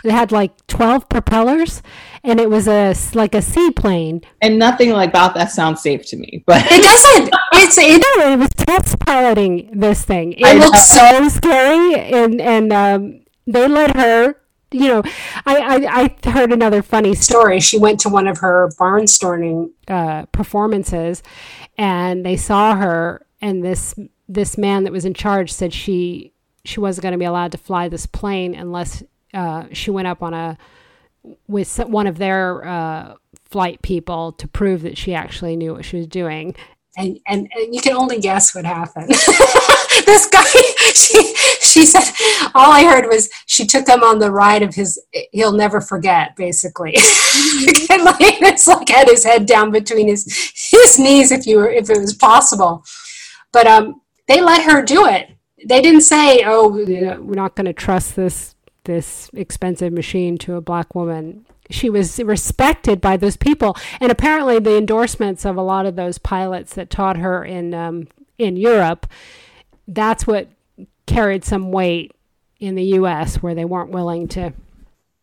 It 0.03 0.11
had 0.11 0.32
like 0.32 0.65
twelve 0.68 1.07
propellers, 1.07 1.84
and 2.24 2.39
it 2.39 2.49
was 2.49 2.68
a 2.68 2.95
like 3.13 3.36
a 3.36 3.41
seaplane. 3.41 4.22
And 4.41 4.57
nothing 4.57 4.91
like 4.91 5.09
about 5.09 5.36
that 5.36 5.51
sounds 5.51 5.82
safe 5.82 6.05
to 6.07 6.18
me. 6.18 6.43
But 6.45 6.65
it 6.65 6.84
doesn't. 6.84 7.34
It's 7.53 7.78
it, 7.78 8.03
no, 8.18 8.34
it 8.34 8.38
was 8.38 8.49
test 8.57 8.99
piloting 8.99 9.70
this 9.74 10.03
thing. 10.03 10.34
It 10.34 10.45
I 10.45 10.53
looks 10.53 10.95
know. 10.95 11.22
so 11.22 11.30
scary, 11.30 11.95
and 11.95 12.41
and 12.41 12.74
um, 12.74 13.22
they 13.45 13.68
let 13.68 13.95
her 13.95 14.36
you 14.72 14.88
know, 14.88 15.01
I, 15.45 15.57
I, 15.86 16.18
I, 16.26 16.30
heard 16.30 16.51
another 16.51 16.82
funny 16.82 17.15
story. 17.15 17.59
She 17.59 17.78
went 17.78 17.99
to 18.01 18.09
one 18.09 18.28
of 18.28 18.39
her 18.39 18.70
barnstorming 18.78 19.72
uh, 19.88 20.26
performances, 20.28 21.24
and 21.78 22.26
they 22.26 22.36
saw 22.36 22.76
her, 22.76 23.26
and 23.41 23.63
this 23.63 23.95
this 24.28 24.57
man 24.57 24.84
that 24.84 24.91
was 24.91 25.05
in 25.05 25.13
charge 25.13 25.51
said 25.51 25.74
she 25.74 26.34
she 26.65 26.80
wasn't 26.82 27.03
going 27.03 27.13
to 27.13 27.18
be 27.18 27.26
allowed 27.26 27.53
to 27.53 27.57
fly 27.57 27.88
this 27.88 28.05
plane 28.05 28.53
unless 28.53 29.03
uh, 29.34 29.65
she 29.72 29.89
went 29.89 30.07
up 30.07 30.22
on 30.22 30.34
a 30.34 30.57
with 31.47 31.78
one 31.88 32.07
of 32.07 32.18
their 32.18 32.65
uh, 32.65 33.15
flight 33.45 33.82
people 33.82 34.34
to 34.34 34.47
prove 34.47 34.82
that 34.82 34.97
she 34.97 35.13
actually 35.13 35.55
knew 35.55 35.74
what 35.74 35.86
she 35.86 35.97
was 35.97 36.07
doing 36.07 36.55
and, 36.97 37.19
and, 37.27 37.47
and 37.53 37.73
you 37.73 37.79
can 37.79 37.95
only 37.95 38.19
guess 38.19 38.53
what 38.55 38.65
happened. 38.65 39.09
this 40.05 40.27
guy, 40.27 40.43
she, 40.93 41.35
she 41.61 41.85
said, 41.85 42.03
all 42.55 42.71
I 42.71 42.83
heard 42.83 43.05
was 43.07 43.29
she 43.45 43.65
took 43.65 43.87
him 43.87 44.03
on 44.03 44.17
the 44.17 44.31
ride 44.31 44.63
of 44.63 44.73
his, 44.73 44.99
he'll 45.31 45.51
never 45.53 45.79
forget, 45.79 46.35
basically. 46.35 46.95
and 47.91 48.03
like, 48.03 48.17
it's 48.19 48.67
like 48.67 48.89
had 48.89 49.07
his 49.07 49.23
head 49.23 49.45
down 49.45 49.71
between 49.71 50.07
his, 50.07 50.25
his 50.71 50.97
knees 50.97 51.31
if 51.31 51.45
you 51.45 51.57
were, 51.57 51.69
if 51.69 51.89
it 51.89 51.99
was 51.99 52.15
possible. 52.15 52.83
But 53.53 53.67
um, 53.67 54.01
they 54.27 54.41
let 54.41 54.63
her 54.63 54.81
do 54.81 55.05
it. 55.05 55.29
They 55.65 55.81
didn't 55.81 56.01
say, 56.01 56.43
oh, 56.45 56.69
we're 56.69 57.35
not 57.35 57.55
going 57.55 57.65
to 57.65 57.73
trust 57.73 58.15
this, 58.15 58.55
this 58.85 59.29
expensive 59.33 59.93
machine 59.93 60.37
to 60.39 60.55
a 60.55 60.61
black 60.61 60.95
woman 60.95 61.46
she 61.70 61.89
was 61.89 62.20
respected 62.20 63.01
by 63.01 63.18
those 63.18 63.38
people. 63.38 63.76
And 63.99 64.11
apparently, 64.11 64.59
the 64.59 64.78
endorsements 64.78 65.45
of 65.45 65.57
a 65.57 65.61
lot 65.61 65.86
of 65.86 65.95
those 65.95 66.18
pilots 66.18 66.74
that 66.76 66.89
taught 66.89 67.18
her 67.18 67.43
in 67.43 67.74
um, 67.74 68.07
in 68.38 68.55
Europe, 68.55 69.07
that's 69.88 70.28
what 70.28 70.49
carried 71.05 71.43
some 71.43 71.72
weight 71.72 72.11
in 72.59 72.76
the 72.76 72.84
U.S. 72.84 73.38
where 73.38 73.55
they 73.55 73.65
weren't 73.65 73.91
willing 73.91 74.28
to. 74.30 74.53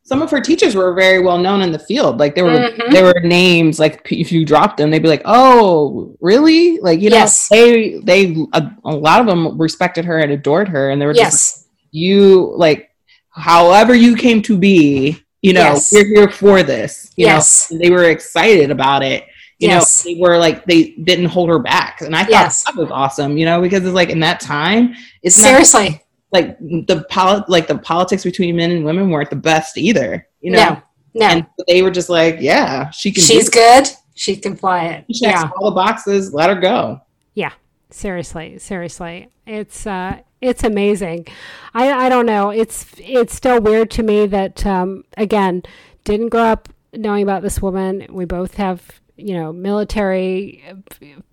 Some 0.06 0.20
of 0.20 0.30
her 0.30 0.40
teachers 0.40 0.74
were 0.74 0.92
very 0.92 1.20
well 1.20 1.38
known 1.38 1.62
in 1.62 1.72
the 1.72 1.78
field. 1.78 2.18
Like 2.18 2.34
there 2.34 2.44
were 2.44 2.50
mm-hmm. 2.50 2.92
there 2.92 3.04
were 3.04 3.20
names. 3.20 3.78
Like 3.78 4.06
if 4.12 4.30
you 4.30 4.44
dropped 4.44 4.76
them, 4.76 4.90
they'd 4.90 4.98
be 4.98 5.08
like, 5.08 5.22
"Oh, 5.24 6.14
really?" 6.20 6.78
Like 6.80 7.00
you 7.00 7.08
yes. 7.08 7.50
know, 7.50 7.56
they 7.56 7.98
they 8.00 8.36
a, 8.52 8.70
a, 8.84 8.94
lot 8.94 9.20
of 9.22 9.26
them 9.26 9.58
respected 9.58 10.04
her 10.04 10.18
and 10.18 10.30
adored 10.30 10.68
her, 10.68 10.90
and 10.90 11.00
they 11.00 11.06
were 11.06 11.14
just 11.14 11.56
yes. 11.56 11.68
you 11.90 12.52
like 12.54 12.90
however 13.30 13.94
you 13.94 14.14
came 14.14 14.42
to 14.42 14.58
be 14.58 15.23
you 15.44 15.52
know 15.52 15.60
yes. 15.60 15.92
we're 15.92 16.06
here 16.06 16.28
for 16.30 16.62
this 16.62 17.12
you 17.16 17.26
yes. 17.26 17.70
know 17.70 17.74
and 17.74 17.84
they 17.84 17.90
were 17.90 18.04
excited 18.04 18.70
about 18.70 19.02
it 19.02 19.26
you 19.58 19.68
yes. 19.68 20.02
know 20.04 20.10
they 20.10 20.18
were 20.18 20.38
like 20.38 20.64
they 20.64 20.92
didn't 21.04 21.26
hold 21.26 21.50
her 21.50 21.58
back 21.58 22.00
and 22.00 22.16
i 22.16 22.20
thought 22.20 22.30
yes. 22.30 22.64
that 22.64 22.74
was 22.74 22.90
awesome 22.90 23.36
you 23.36 23.44
know 23.44 23.60
because 23.60 23.84
it's 23.84 23.92
like 23.92 24.08
in 24.08 24.20
that 24.20 24.40
time 24.40 24.94
it's 25.22 25.36
seriously 25.36 25.90
not, 25.90 26.00
like 26.32 26.58
the 26.58 27.04
poli- 27.10 27.44
like 27.46 27.66
the 27.66 27.76
politics 27.76 28.24
between 28.24 28.56
men 28.56 28.70
and 28.70 28.86
women 28.86 29.10
weren't 29.10 29.28
the 29.28 29.36
best 29.36 29.76
either 29.76 30.26
you 30.40 30.50
know 30.50 30.82
no, 31.12 31.26
no. 31.26 31.26
and 31.26 31.46
they 31.68 31.82
were 31.82 31.90
just 31.90 32.08
like 32.08 32.38
yeah 32.40 32.88
she 32.88 33.12
can 33.12 33.22
she's 33.22 33.50
good 33.50 33.86
she 34.14 34.36
can 34.36 34.56
fly 34.56 34.86
it 34.86 35.04
she 35.08 35.26
checks 35.26 35.42
yeah. 35.42 35.50
all 35.58 35.68
the 35.70 35.74
boxes 35.74 36.32
let 36.32 36.48
her 36.48 36.58
go 36.58 36.98
yeah 37.34 37.52
seriously 37.90 38.58
seriously 38.58 39.28
it's 39.46 39.86
uh 39.86 40.18
it's 40.44 40.64
amazing. 40.64 41.26
I 41.72 42.06
I 42.06 42.08
don't 42.08 42.26
know. 42.26 42.50
It's 42.50 42.86
it's 42.98 43.34
still 43.34 43.60
weird 43.60 43.90
to 43.92 44.02
me 44.02 44.26
that 44.26 44.64
um, 44.66 45.04
again 45.16 45.62
didn't 46.04 46.28
grow 46.28 46.44
up 46.44 46.68
knowing 46.92 47.22
about 47.22 47.42
this 47.42 47.60
woman. 47.60 48.06
We 48.10 48.24
both 48.24 48.54
have 48.54 49.00
you 49.16 49.34
know 49.34 49.52
military 49.52 50.62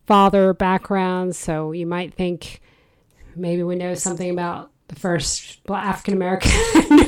father 0.07 0.53
backgrounds, 0.53 1.37
so 1.37 1.71
you 1.71 1.85
might 1.85 2.13
think 2.13 2.61
maybe 3.35 3.63
we 3.63 3.75
know 3.75 3.95
something 3.95 4.29
about 4.29 4.71
the 4.87 4.95
first 4.95 5.59
African 5.69 6.13
American 6.13 6.51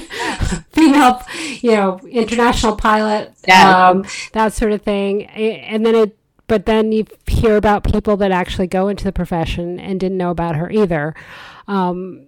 female, 0.71 1.21
you 1.61 1.71
know, 1.71 1.99
international 2.09 2.75
pilot, 2.75 3.33
yeah. 3.47 3.89
um, 3.89 4.05
that 4.31 4.53
sort 4.53 4.71
of 4.71 4.81
thing. 4.81 5.25
And 5.25 5.85
then 5.85 5.95
it 5.95 6.17
but 6.47 6.65
then 6.65 6.91
you 6.91 7.05
hear 7.27 7.57
about 7.57 7.83
people 7.83 8.17
that 8.17 8.31
actually 8.31 8.67
go 8.67 8.87
into 8.87 9.03
the 9.03 9.11
profession 9.11 9.79
and 9.79 9.99
didn't 9.99 10.17
know 10.17 10.31
about 10.31 10.55
her 10.55 10.69
either. 10.69 11.15
Um, 11.67 12.27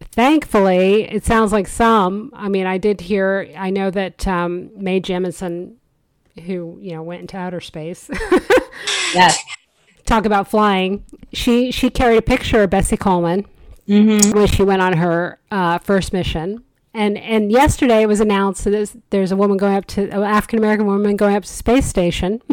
thankfully, 0.00 1.04
it 1.04 1.24
sounds 1.24 1.52
like 1.52 1.68
some. 1.68 2.32
I 2.34 2.48
mean, 2.48 2.66
I 2.66 2.78
did 2.78 3.00
hear. 3.02 3.50
I 3.56 3.70
know 3.70 3.90
that 3.90 4.26
um, 4.26 4.70
Mae 4.76 5.00
Jemison, 5.00 5.74
who 6.44 6.78
you 6.80 6.92
know 6.92 7.02
went 7.02 7.22
into 7.22 7.36
outer 7.36 7.60
space. 7.60 8.10
yes. 9.14 9.38
Talk 10.06 10.24
about 10.24 10.48
flying. 10.48 11.04
She 11.32 11.72
she 11.72 11.90
carried 11.90 12.18
a 12.18 12.22
picture 12.22 12.62
of 12.62 12.70
Bessie 12.70 12.96
Coleman 12.96 13.44
mm-hmm. 13.88 14.36
when 14.36 14.46
she 14.46 14.62
went 14.62 14.80
on 14.82 14.94
her 14.94 15.40
uh, 15.50 15.78
first 15.78 16.12
mission. 16.12 16.62
And 16.96 17.18
and 17.18 17.52
yesterday 17.52 18.00
it 18.02 18.06
was 18.06 18.20
announced 18.20 18.64
that 18.64 18.70
there's, 18.70 18.96
there's 19.10 19.30
a 19.30 19.36
woman 19.36 19.58
going 19.58 19.76
up 19.76 19.84
to 19.88 20.04
an 20.04 20.22
African 20.22 20.58
American 20.58 20.86
woman 20.86 21.14
going 21.16 21.36
up 21.36 21.42
to 21.42 21.48
space 21.48 21.86
station. 21.86 22.42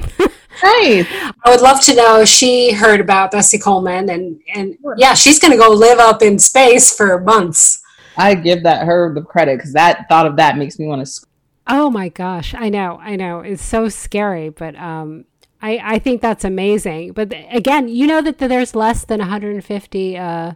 Right. 0.61 1.05
I 1.43 1.49
would 1.49 1.61
love 1.61 1.81
to 1.85 1.95
know. 1.95 2.23
She 2.25 2.73
heard 2.73 2.99
about 2.99 3.31
Bessie 3.31 3.57
Coleman, 3.57 4.07
and 4.09 4.39
and 4.53 4.77
yeah, 4.97 5.15
she's 5.15 5.39
going 5.39 5.51
to 5.51 5.57
go 5.57 5.69
live 5.69 5.97
up 5.97 6.21
in 6.21 6.37
space 6.37 6.95
for 6.95 7.19
months. 7.21 7.81
I 8.17 8.35
give 8.35 8.61
that 8.61 8.85
her 8.85 9.11
the 9.15 9.23
credit 9.23 9.57
because 9.57 9.73
that 9.73 10.07
thought 10.07 10.27
of 10.27 10.35
that 10.35 10.57
makes 10.57 10.77
me 10.77 10.85
want 10.85 11.05
to. 11.05 11.25
Oh 11.65 11.89
my 11.89 12.07
gosh, 12.07 12.53
I 12.53 12.69
know, 12.69 12.99
I 13.01 13.15
know, 13.15 13.39
it's 13.39 13.63
so 13.63 13.89
scary, 13.89 14.49
but 14.49 14.75
um, 14.75 15.25
I 15.59 15.79
I 15.83 15.99
think 15.99 16.21
that's 16.21 16.45
amazing. 16.45 17.13
But 17.13 17.33
again, 17.49 17.87
you 17.87 18.05
know 18.05 18.21
that 18.21 18.37
there's 18.37 18.75
less 18.75 19.05
than 19.05 19.19
150 19.19 20.17
uh, 20.17 20.53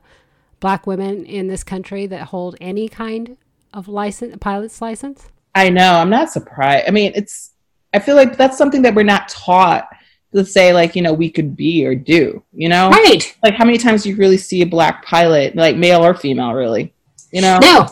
black 0.59 0.85
women 0.85 1.25
in 1.25 1.47
this 1.47 1.63
country 1.63 2.05
that 2.05 2.27
hold 2.27 2.55
any 2.61 2.87
kind 2.87 3.35
of 3.73 3.87
license, 3.87 4.35
pilot's 4.39 4.81
license. 4.81 5.27
I 5.55 5.69
know. 5.69 5.93
I'm 5.93 6.09
not 6.09 6.29
surprised. 6.29 6.87
I 6.87 6.91
mean, 6.91 7.11
it's 7.15 7.51
I 7.93 7.99
feel 7.99 8.15
like 8.15 8.37
that's 8.37 8.57
something 8.57 8.81
that 8.83 8.93
we're 8.93 9.03
not 9.03 9.29
taught 9.29 9.87
to 10.35 10.45
say 10.45 10.73
like 10.73 10.95
you 10.95 11.01
know 11.01 11.13
we 11.13 11.29
could 11.29 11.55
be 11.55 11.85
or 11.85 11.95
do 11.95 12.43
you 12.53 12.69
know? 12.69 12.89
Right. 12.89 13.35
Like 13.43 13.55
how 13.55 13.65
many 13.65 13.77
times 13.77 14.03
do 14.03 14.09
you 14.09 14.15
really 14.15 14.37
see 14.37 14.61
a 14.61 14.65
black 14.65 15.03
pilot 15.03 15.55
like 15.55 15.75
male 15.77 16.03
or 16.05 16.13
female 16.13 16.53
really? 16.53 16.93
You 17.31 17.41
know? 17.41 17.59
No. 17.59 17.87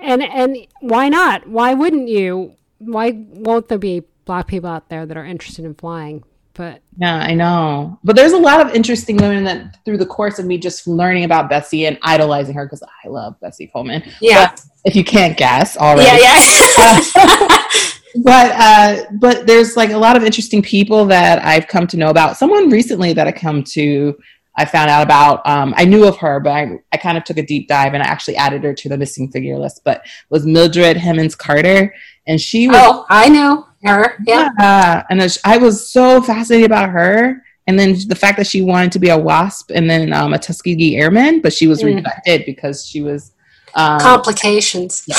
And 0.00 0.22
and 0.22 0.66
why 0.80 1.08
not? 1.08 1.46
Why 1.48 1.74
wouldn't 1.74 2.08
you? 2.08 2.54
Why 2.78 3.10
won't 3.10 3.68
there 3.68 3.78
be 3.78 4.04
black 4.24 4.46
people 4.46 4.70
out 4.70 4.88
there 4.88 5.04
that 5.04 5.16
are 5.16 5.24
interested 5.24 5.64
in 5.64 5.74
flying 5.74 6.22
but 6.58 6.82
yeah 6.98 7.16
i 7.16 7.32
know 7.32 7.98
but 8.04 8.14
there's 8.14 8.32
a 8.32 8.38
lot 8.38 8.60
of 8.60 8.74
interesting 8.74 9.16
women 9.16 9.44
that 9.44 9.82
through 9.84 9.96
the 9.96 10.04
course 10.04 10.38
of 10.38 10.44
me 10.44 10.58
just 10.58 10.86
learning 10.86 11.24
about 11.24 11.48
bessie 11.48 11.86
and 11.86 11.98
idolizing 12.02 12.54
her 12.54 12.66
because 12.66 12.82
i 12.82 13.08
love 13.08 13.38
bessie 13.40 13.68
coleman 13.68 14.02
yeah 14.20 14.50
but 14.50 14.60
if 14.84 14.94
you 14.94 15.04
can't 15.04 15.38
guess 15.38 15.76
already 15.76 16.02
yeah 16.02 16.18
yeah 16.18 17.58
but 18.16 18.52
uh, 18.52 19.04
but 19.12 19.46
there's 19.46 19.76
like 19.76 19.90
a 19.90 19.98
lot 19.98 20.16
of 20.16 20.24
interesting 20.24 20.62
people 20.62 21.04
that 21.06 21.44
I've 21.44 21.68
come 21.68 21.86
to 21.88 21.96
know 21.96 22.08
about. 22.08 22.36
Someone 22.36 22.70
recently 22.70 23.12
that 23.12 23.26
I 23.26 23.32
come 23.32 23.62
to, 23.64 24.18
I 24.56 24.64
found 24.64 24.90
out 24.90 25.02
about. 25.02 25.46
Um, 25.46 25.74
I 25.76 25.84
knew 25.84 26.06
of 26.06 26.16
her, 26.18 26.40
but 26.40 26.50
I, 26.50 26.78
I 26.92 26.96
kind 26.96 27.16
of 27.18 27.24
took 27.24 27.38
a 27.38 27.42
deep 27.42 27.68
dive 27.68 27.94
and 27.94 28.02
I 28.02 28.06
actually 28.06 28.36
added 28.36 28.64
her 28.64 28.74
to 28.74 28.88
the 28.88 28.96
missing 28.96 29.30
figure 29.30 29.58
list. 29.58 29.82
But 29.84 30.04
was 30.30 30.46
Mildred 30.46 30.96
Hemmons 30.96 31.34
Carter, 31.34 31.94
and 32.26 32.40
she 32.40 32.68
was. 32.68 32.76
Oh, 32.80 33.06
I 33.08 33.28
know 33.28 33.67
her. 33.82 34.16
Yeah, 34.26 34.50
yeah 34.58 35.04
and 35.10 35.38
I 35.44 35.58
was 35.58 35.90
so 35.90 36.22
fascinated 36.22 36.66
about 36.66 36.90
her. 36.90 37.42
And 37.66 37.78
then 37.78 37.96
the 38.08 38.14
fact 38.14 38.38
that 38.38 38.46
she 38.46 38.62
wanted 38.62 38.92
to 38.92 38.98
be 38.98 39.10
a 39.10 39.18
WASP 39.18 39.72
and 39.74 39.90
then 39.90 40.14
um, 40.14 40.32
a 40.32 40.38
Tuskegee 40.38 40.96
Airman, 40.96 41.42
but 41.42 41.52
she 41.52 41.66
was 41.66 41.82
mm. 41.82 41.96
rejected 41.96 42.44
because 42.46 42.86
she 42.86 43.02
was 43.02 43.32
um, 43.74 44.00
complications. 44.00 45.06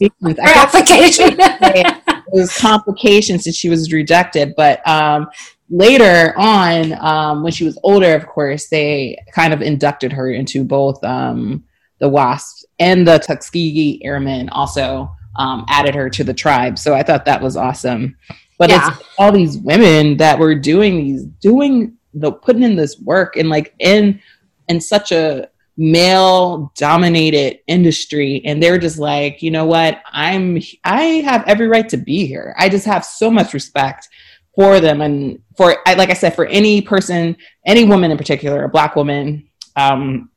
Yeah, 0.00 0.08
application. 0.40 1.36
it 1.38 2.24
was 2.32 2.58
complications 2.58 3.44
that 3.44 3.54
she 3.54 3.68
was 3.68 3.92
rejected. 3.92 4.54
But 4.56 4.86
um, 4.88 5.28
later 5.70 6.34
on, 6.36 6.94
um, 6.94 7.42
when 7.44 7.52
she 7.52 7.64
was 7.64 7.78
older, 7.84 8.12
of 8.14 8.26
course, 8.26 8.68
they 8.68 9.22
kind 9.32 9.52
of 9.52 9.62
inducted 9.62 10.12
her 10.12 10.32
into 10.32 10.64
both 10.64 11.02
um, 11.04 11.62
the 12.00 12.08
WASP 12.08 12.64
and 12.80 13.06
the 13.06 13.18
Tuskegee 13.18 14.04
Airmen. 14.04 14.48
Also 14.48 15.08
um, 15.36 15.64
added 15.68 15.94
her 15.94 16.08
to 16.10 16.24
the 16.24 16.34
tribe. 16.34 16.78
So 16.78 16.94
I 16.94 17.02
thought 17.02 17.24
that 17.24 17.42
was 17.42 17.56
awesome. 17.56 18.16
But 18.58 18.70
yeah. 18.70 18.90
it's 18.90 19.08
all 19.18 19.32
these 19.32 19.58
women 19.58 20.16
that 20.18 20.38
were 20.38 20.54
doing 20.54 20.96
these, 20.98 21.24
doing 21.24 21.96
the 22.14 22.32
putting 22.32 22.62
in 22.62 22.76
this 22.76 22.98
work 23.00 23.36
and 23.36 23.48
like 23.48 23.74
in 23.78 24.20
in 24.68 24.80
such 24.80 25.12
a 25.12 25.48
male 25.76 26.72
dominated 26.76 27.58
industry 27.66 28.40
and 28.44 28.62
they're 28.62 28.78
just 28.78 28.98
like 28.98 29.42
you 29.42 29.50
know 29.50 29.64
what 29.64 30.00
i'm 30.12 30.60
i 30.84 31.02
have 31.02 31.42
every 31.48 31.66
right 31.66 31.88
to 31.88 31.96
be 31.96 32.26
here 32.26 32.54
i 32.58 32.68
just 32.68 32.86
have 32.86 33.04
so 33.04 33.28
much 33.28 33.52
respect 33.52 34.08
for 34.54 34.78
them 34.78 35.00
and 35.00 35.42
for 35.56 35.76
like 35.96 36.10
i 36.10 36.14
said 36.14 36.34
for 36.34 36.46
any 36.46 36.80
person 36.80 37.36
any 37.66 37.84
woman 37.84 38.12
in 38.12 38.16
particular 38.16 38.62
a 38.62 38.68
black 38.68 38.94
woman 38.94 39.48
um 39.74 40.30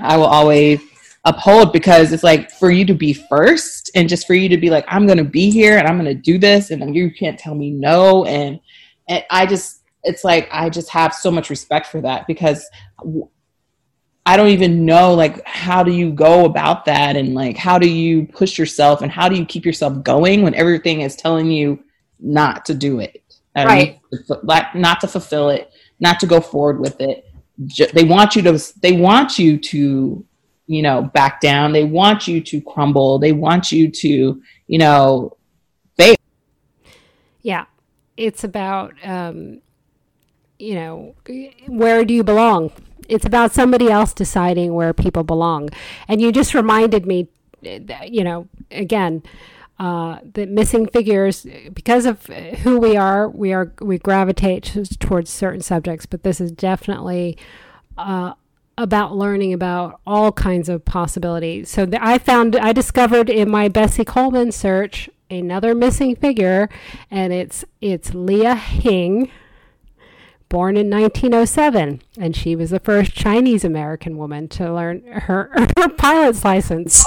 i 0.00 0.16
will 0.16 0.24
always 0.24 0.80
uphold 1.26 1.72
because 1.72 2.12
it's 2.12 2.22
like 2.22 2.50
for 2.52 2.70
you 2.70 2.84
to 2.84 2.94
be 2.94 3.12
first 3.12 3.90
and 3.94 4.08
just 4.08 4.26
for 4.26 4.34
you 4.34 4.48
to 4.48 4.56
be 4.56 4.70
like 4.70 4.84
i'm 4.88 5.06
gonna 5.06 5.24
be 5.24 5.50
here 5.50 5.76
and 5.76 5.86
i'm 5.86 5.96
gonna 5.96 6.14
do 6.14 6.38
this 6.38 6.70
and 6.70 6.94
you 6.94 7.10
can't 7.10 7.38
tell 7.38 7.54
me 7.54 7.70
no 7.70 8.24
and 8.24 8.60
and 9.08 9.24
i 9.30 9.44
just 9.44 9.82
it's 10.04 10.22
like 10.22 10.48
i 10.52 10.70
just 10.70 10.88
have 10.88 11.12
so 11.12 11.30
much 11.30 11.50
respect 11.50 11.88
for 11.88 12.00
that 12.00 12.26
because 12.26 12.68
I 14.28 14.36
don't 14.36 14.48
even 14.48 14.84
know 14.84 15.14
like 15.14 15.46
how 15.46 15.84
do 15.84 15.92
you 15.92 16.10
go 16.10 16.46
about 16.46 16.84
that 16.86 17.14
and 17.14 17.32
like 17.32 17.56
how 17.56 17.78
do 17.78 17.88
you 17.88 18.26
push 18.26 18.58
yourself 18.58 19.02
and 19.02 19.10
how 19.10 19.28
do 19.28 19.36
you 19.36 19.46
keep 19.46 19.64
yourself 19.64 20.02
going 20.02 20.42
when 20.42 20.52
everything 20.54 21.02
is 21.02 21.14
telling 21.14 21.48
you 21.48 21.78
not 22.18 22.64
to 22.64 22.74
do 22.74 22.98
it. 22.98 23.22
right. 23.54 24.00
like 24.42 24.74
not 24.74 25.00
to 25.02 25.06
fulfill 25.06 25.50
it, 25.50 25.70
not 26.00 26.18
to 26.20 26.26
go 26.26 26.40
forward 26.40 26.80
with 26.80 27.00
it. 27.00 27.24
They 27.94 28.02
want 28.02 28.34
you 28.34 28.42
to 28.42 28.60
they 28.80 28.92
want 28.92 29.38
you 29.38 29.58
to 29.58 30.24
you 30.66 30.82
know 30.82 31.02
back 31.02 31.40
down. 31.40 31.72
They 31.72 31.84
want 31.84 32.26
you 32.28 32.40
to 32.40 32.60
crumble. 32.60 33.18
They 33.18 33.32
want 33.32 33.72
you 33.72 33.90
to, 33.90 34.42
you 34.66 34.78
know, 34.78 35.36
fail. 35.96 36.16
Yeah. 37.42 37.66
It's 38.16 38.44
about 38.44 38.94
um 39.04 39.60
you 40.58 40.74
know, 40.74 41.14
where 41.66 42.02
do 42.04 42.14
you 42.14 42.24
belong? 42.24 42.72
it's 43.08 43.24
about 43.24 43.52
somebody 43.52 43.90
else 43.90 44.12
deciding 44.12 44.74
where 44.74 44.92
people 44.92 45.22
belong. 45.22 45.70
And 46.08 46.20
you 46.20 46.32
just 46.32 46.54
reminded 46.54 47.06
me, 47.06 47.28
you 47.62 48.24
know, 48.24 48.48
again, 48.70 49.22
uh, 49.78 50.18
the 50.34 50.46
missing 50.46 50.86
figures 50.86 51.46
because 51.72 52.06
of 52.06 52.26
who 52.26 52.78
we 52.78 52.96
are. 52.96 53.28
We 53.28 53.52
are 53.52 53.72
we 53.80 53.98
gravitate 53.98 54.74
towards 55.00 55.30
certain 55.30 55.60
subjects, 55.60 56.06
but 56.06 56.22
this 56.22 56.40
is 56.40 56.50
definitely. 56.50 57.36
Uh, 57.98 58.34
about 58.78 59.16
learning 59.16 59.52
about 59.52 60.00
all 60.06 60.32
kinds 60.32 60.68
of 60.68 60.84
possibilities. 60.84 61.70
So 61.70 61.88
I 61.98 62.18
found, 62.18 62.56
I 62.56 62.72
discovered 62.72 63.30
in 63.30 63.50
my 63.50 63.68
Bessie 63.68 64.04
Coleman 64.04 64.52
search 64.52 65.08
another 65.30 65.74
missing 65.74 66.14
figure, 66.14 66.68
and 67.10 67.32
it's 67.32 67.64
it's 67.80 68.14
Leah 68.14 68.54
Hing, 68.54 69.30
born 70.48 70.76
in 70.76 70.90
1907, 70.90 72.02
and 72.18 72.36
she 72.36 72.54
was 72.54 72.70
the 72.70 72.80
first 72.80 73.12
Chinese 73.12 73.64
American 73.64 74.16
woman 74.16 74.48
to 74.48 74.72
learn 74.72 75.02
her, 75.06 75.50
her 75.78 75.88
pilot's 75.88 76.44
license. 76.44 77.04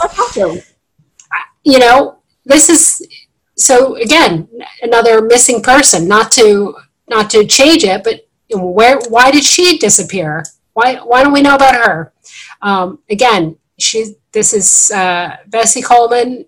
You 1.63 1.79
know, 1.79 2.19
this 2.45 2.69
is 2.69 3.07
so 3.55 3.95
again 3.95 4.47
another 4.81 5.21
missing 5.21 5.61
person. 5.61 6.07
Not 6.07 6.31
to 6.33 6.75
not 7.09 7.29
to 7.31 7.45
change 7.45 7.83
it, 7.83 8.03
but 8.03 8.27
where? 8.51 8.99
Why 9.09 9.31
did 9.31 9.43
she 9.43 9.77
disappear? 9.77 10.43
Why 10.79 10.95
Why 10.95 11.23
don't 11.23 11.33
we 11.33 11.41
know 11.41 11.55
about 11.55 11.75
her? 11.75 12.13
Um, 12.61 12.99
again, 13.09 13.57
she. 13.77 14.15
This 14.31 14.53
is 14.53 14.91
uh, 14.91 15.37
Bessie 15.47 15.81
Coleman. 15.81 16.45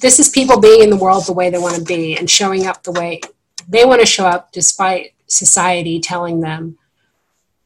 This 0.00 0.18
is 0.18 0.30
people 0.30 0.58
being 0.60 0.82
in 0.82 0.90
the 0.90 0.96
world 0.96 1.26
the 1.26 1.32
way 1.34 1.50
they 1.50 1.58
want 1.58 1.76
to 1.76 1.84
be 1.84 2.16
and 2.16 2.30
showing 2.30 2.66
up 2.66 2.82
the 2.82 2.92
way 2.92 3.20
they 3.68 3.84
want 3.84 4.00
to 4.00 4.06
show 4.06 4.24
up 4.24 4.52
despite 4.52 5.14
society 5.26 6.00
telling 6.00 6.40
them 6.40 6.78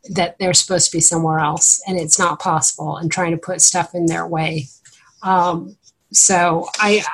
that 0.08 0.38
they're 0.38 0.54
supposed 0.54 0.90
to 0.90 0.96
be 0.96 1.00
somewhere 1.00 1.38
else 1.38 1.82
and 1.86 1.98
it's 1.98 2.18
not 2.18 2.40
possible 2.40 2.96
and 2.96 3.12
trying 3.12 3.30
to 3.30 3.36
put 3.36 3.60
stuff 3.60 3.94
in 3.94 4.06
their 4.06 4.26
way. 4.26 4.66
Um, 5.22 5.76
so 6.12 6.68
I, 6.78 7.04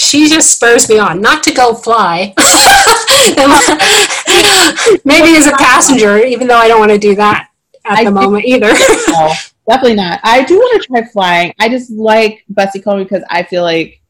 she 0.00 0.28
just 0.28 0.54
spurs 0.54 0.88
me 0.88 0.98
on 0.98 1.20
not 1.20 1.42
to 1.44 1.52
go 1.52 1.74
fly. 1.74 2.34
Maybe 5.04 5.36
as 5.36 5.46
a 5.46 5.52
passenger, 5.52 6.18
even 6.18 6.48
though 6.48 6.56
I 6.56 6.68
don't 6.68 6.80
want 6.80 6.92
to 6.92 6.98
do 6.98 7.14
that 7.16 7.48
at 7.84 7.98
I 7.98 8.04
the 8.04 8.10
moment 8.10 8.44
either. 8.44 8.72
no, 9.08 9.32
definitely 9.68 9.94
not. 9.94 10.20
I 10.22 10.44
do 10.44 10.56
want 10.56 10.82
to 10.82 10.88
try 10.88 11.04
flying. 11.04 11.52
I 11.58 11.68
just 11.68 11.90
like 11.90 12.44
Bessie 12.48 12.80
Coleman 12.80 13.04
because 13.04 13.24
I 13.30 13.42
feel 13.42 13.62
like 13.62 14.00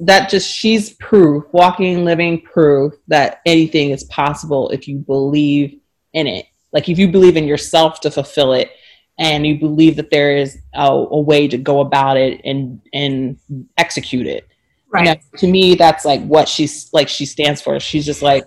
that 0.00 0.28
just 0.28 0.50
she's 0.50 0.90
proof, 0.94 1.44
walking, 1.52 2.04
living 2.04 2.42
proof 2.42 2.94
that 3.08 3.40
anything 3.46 3.90
is 3.90 4.04
possible 4.04 4.68
if 4.70 4.86
you 4.86 4.98
believe 4.98 5.80
in 6.12 6.26
it. 6.26 6.46
Like 6.72 6.88
if 6.88 6.98
you 6.98 7.08
believe 7.08 7.36
in 7.36 7.44
yourself 7.44 8.00
to 8.00 8.10
fulfill 8.10 8.52
it, 8.52 8.70
and 9.18 9.46
you 9.46 9.58
believe 9.58 9.96
that 9.96 10.10
there 10.10 10.36
is 10.36 10.58
a, 10.74 10.86
a 10.86 11.20
way 11.20 11.46
to 11.46 11.58
go 11.58 11.80
about 11.80 12.16
it 12.16 12.40
and 12.44 12.80
and 12.92 13.38
execute 13.76 14.26
it. 14.26 14.48
Right. 14.92 15.06
You 15.06 15.14
know, 15.14 15.38
to 15.38 15.46
me, 15.46 15.74
that's 15.74 16.04
like 16.04 16.22
what 16.24 16.48
she's 16.48 16.92
like. 16.92 17.08
She 17.08 17.24
stands 17.26 17.62
for. 17.62 17.80
She's 17.80 18.04
just 18.04 18.20
like, 18.22 18.44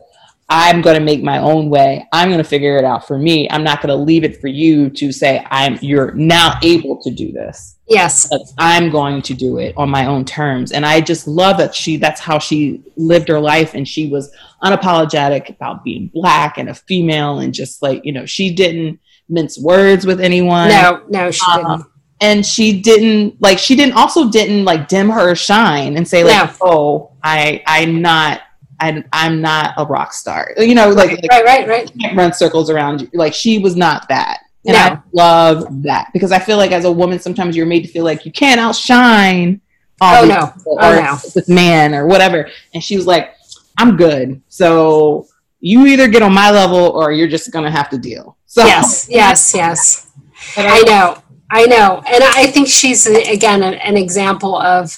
I'm 0.48 0.82
going 0.82 0.96
to 0.96 1.04
make 1.04 1.24
my 1.24 1.40
own 1.40 1.70
way. 1.70 2.06
I'm 2.14 2.30
going 2.30 2.42
to 2.42 2.48
figure 2.48 2.78
it 2.78 2.86
out 2.86 3.08
for 3.08 3.18
me. 3.18 3.50
I'm 3.50 3.64
not 3.64 3.82
going 3.82 3.90
to 3.98 4.04
leave 4.04 4.24
it 4.24 4.40
for 4.40 4.48
you 4.48 4.92
to 4.92 5.12
say 5.12 5.44
I'm. 5.50 5.80
You're 5.82 6.12
now 6.12 6.60
able 6.62 7.02
to 7.02 7.12
do 7.12 7.32
this. 7.32 7.78
Yes. 7.88 8.28
But 8.30 8.42
I'm 8.60 8.92
going 8.92 9.24
to 9.24 9.34
do 9.34 9.58
it 9.58 9.74
on 9.76 9.90
my 9.90 10.06
own 10.06 10.24
terms. 10.24 10.72
And 10.72 10.86
I 10.86 11.02
just 11.02 11.28
love 11.28 11.58
that 11.58 11.74
she. 11.74 11.98
That's 11.98 12.22
how 12.22 12.38
she 12.38 12.84
lived 12.96 13.28
her 13.30 13.40
life, 13.40 13.74
and 13.74 13.88
she 13.88 14.08
was 14.10 14.32
unapologetic 14.64 15.50
about 15.50 15.84
being 15.84 16.12
black 16.14 16.60
and 16.60 16.70
a 16.70 16.76
female, 16.76 17.40
and 17.40 17.52
just 17.54 17.82
like 17.82 18.06
you 18.06 18.12
know, 18.12 18.26
she 18.28 18.54
didn't 18.54 19.00
mince 19.30 19.58
words 19.60 20.06
with 20.06 20.22
anyone. 20.22 20.70
No, 20.70 21.04
no, 21.10 21.32
she 21.32 21.42
Um, 21.52 21.62
didn't. 21.80 21.95
And 22.22 22.46
she 22.46 22.82
didn't 22.82 23.36
like 23.42 23.60
she 23.60 23.76
didn't 23.76 23.94
also 23.96 24.30
didn't 24.30 24.64
like 24.66 24.88
dim 24.88 25.10
her 25.10 25.36
shine 25.36 25.98
and 25.98 26.08
say 26.08 26.24
like 26.24 26.50
No. 26.50 26.56
oh 26.62 27.12
i 27.24 27.62
i'm 27.68 28.02
not 28.02 28.42
I, 28.80 29.04
i'm 29.14 29.42
not 29.42 29.74
a 29.78 29.86
rock 29.86 30.14
star 30.14 30.54
you 30.58 30.76
know 30.76 30.90
like, 30.90 31.12
like 31.12 31.30
right, 31.32 31.46
right, 31.46 31.68
right. 31.68 31.92
can't 32.00 32.18
run 32.18 32.34
circles 32.34 32.70
around 32.70 33.02
you 33.02 33.10
like 33.14 33.34
she 33.34 33.60
was 33.60 33.76
not 33.76 34.08
that 34.10 34.40
and 34.66 34.76
No. 34.76 34.80
i 34.80 35.00
love 35.14 35.84
that 35.84 36.10
because 36.14 36.32
i 36.32 36.40
feel 36.40 36.58
like 36.58 36.72
as 36.72 36.86
a 36.86 36.92
woman 36.92 37.20
sometimes 37.20 37.56
you're 37.56 37.66
made 37.66 37.82
to 37.84 37.90
feel 37.90 38.04
like 38.06 38.26
you 38.26 38.32
can't 38.32 38.60
outshine 38.60 39.60
all 40.02 40.24
Oh, 40.24 40.28
no. 40.28 40.48
people 40.48 40.78
Oh, 40.82 40.92
or 40.98 41.02
no. 41.02 41.16
this 41.34 41.48
man 41.50 41.94
or 41.94 42.06
whatever 42.08 42.50
and 42.74 42.84
she 42.84 42.96
was 42.96 43.06
like 43.08 43.34
i'm 43.78 43.98
good 43.98 44.42
so 44.48 45.28
you 45.60 45.86
either 45.88 46.08
get 46.08 46.22
on 46.22 46.34
my 46.34 46.52
level 46.52 46.80
or 46.80 47.12
you're 47.12 47.28
just 47.28 47.52
gonna 47.52 47.72
have 47.72 47.90
to 47.90 47.98
deal 47.98 48.38
so 48.46 48.66
Yes, 48.66 49.08
yes, 49.12 49.54
yes. 49.54 50.12
but 50.56 50.66
I 50.68 50.80
know, 50.82 51.18
I 51.50 51.66
know, 51.66 52.02
and 52.08 52.24
I 52.24 52.48
think 52.48 52.68
she's 52.68 53.06
again 53.06 53.62
an, 53.64 53.98
example 53.98 54.58
of 54.58 54.98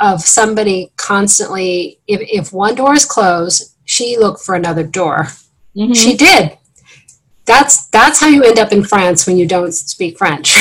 of 0.00 0.20
somebody 0.20 0.92
constantly. 0.96 2.00
If 2.06 2.20
if 2.22 2.52
one 2.52 2.74
door 2.74 2.94
is 2.94 3.04
closed, 3.04 3.74
she 3.84 4.16
looked 4.18 4.42
for 4.42 4.54
another 4.54 4.82
door. 4.82 5.28
Mhm. 5.76 5.96
She 5.96 6.16
did. 6.16 6.58
That's 7.44 7.86
that's 7.88 8.20
how 8.20 8.28
you 8.28 8.42
end 8.42 8.58
up 8.58 8.72
in 8.72 8.84
France 8.84 9.26
when 9.26 9.36
you 9.36 9.46
don't 9.46 9.72
speak 9.72 10.18
French. 10.18 10.54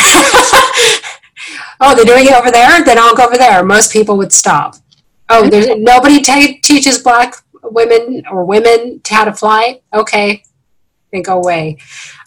oh, 1.79 1.95
they're 1.95 2.05
doing 2.05 2.25
it 2.25 2.33
over 2.33 2.51
there. 2.51 2.83
Then 2.83 2.97
I'll 2.99 3.15
go 3.15 3.25
over 3.25 3.37
there. 3.37 3.63
Most 3.63 3.91
people 3.91 4.17
would 4.17 4.31
stop. 4.31 4.75
Oh, 5.29 5.49
there's 5.49 5.67
nobody 5.77 6.21
ta 6.21 6.47
teaches 6.61 6.99
black 6.99 7.35
women 7.63 8.23
or 8.29 8.45
women 8.45 9.01
how 9.09 9.25
to 9.25 9.33
fly. 9.33 9.81
Okay, 9.93 10.43
then 11.11 11.21
go 11.21 11.37
away. 11.37 11.77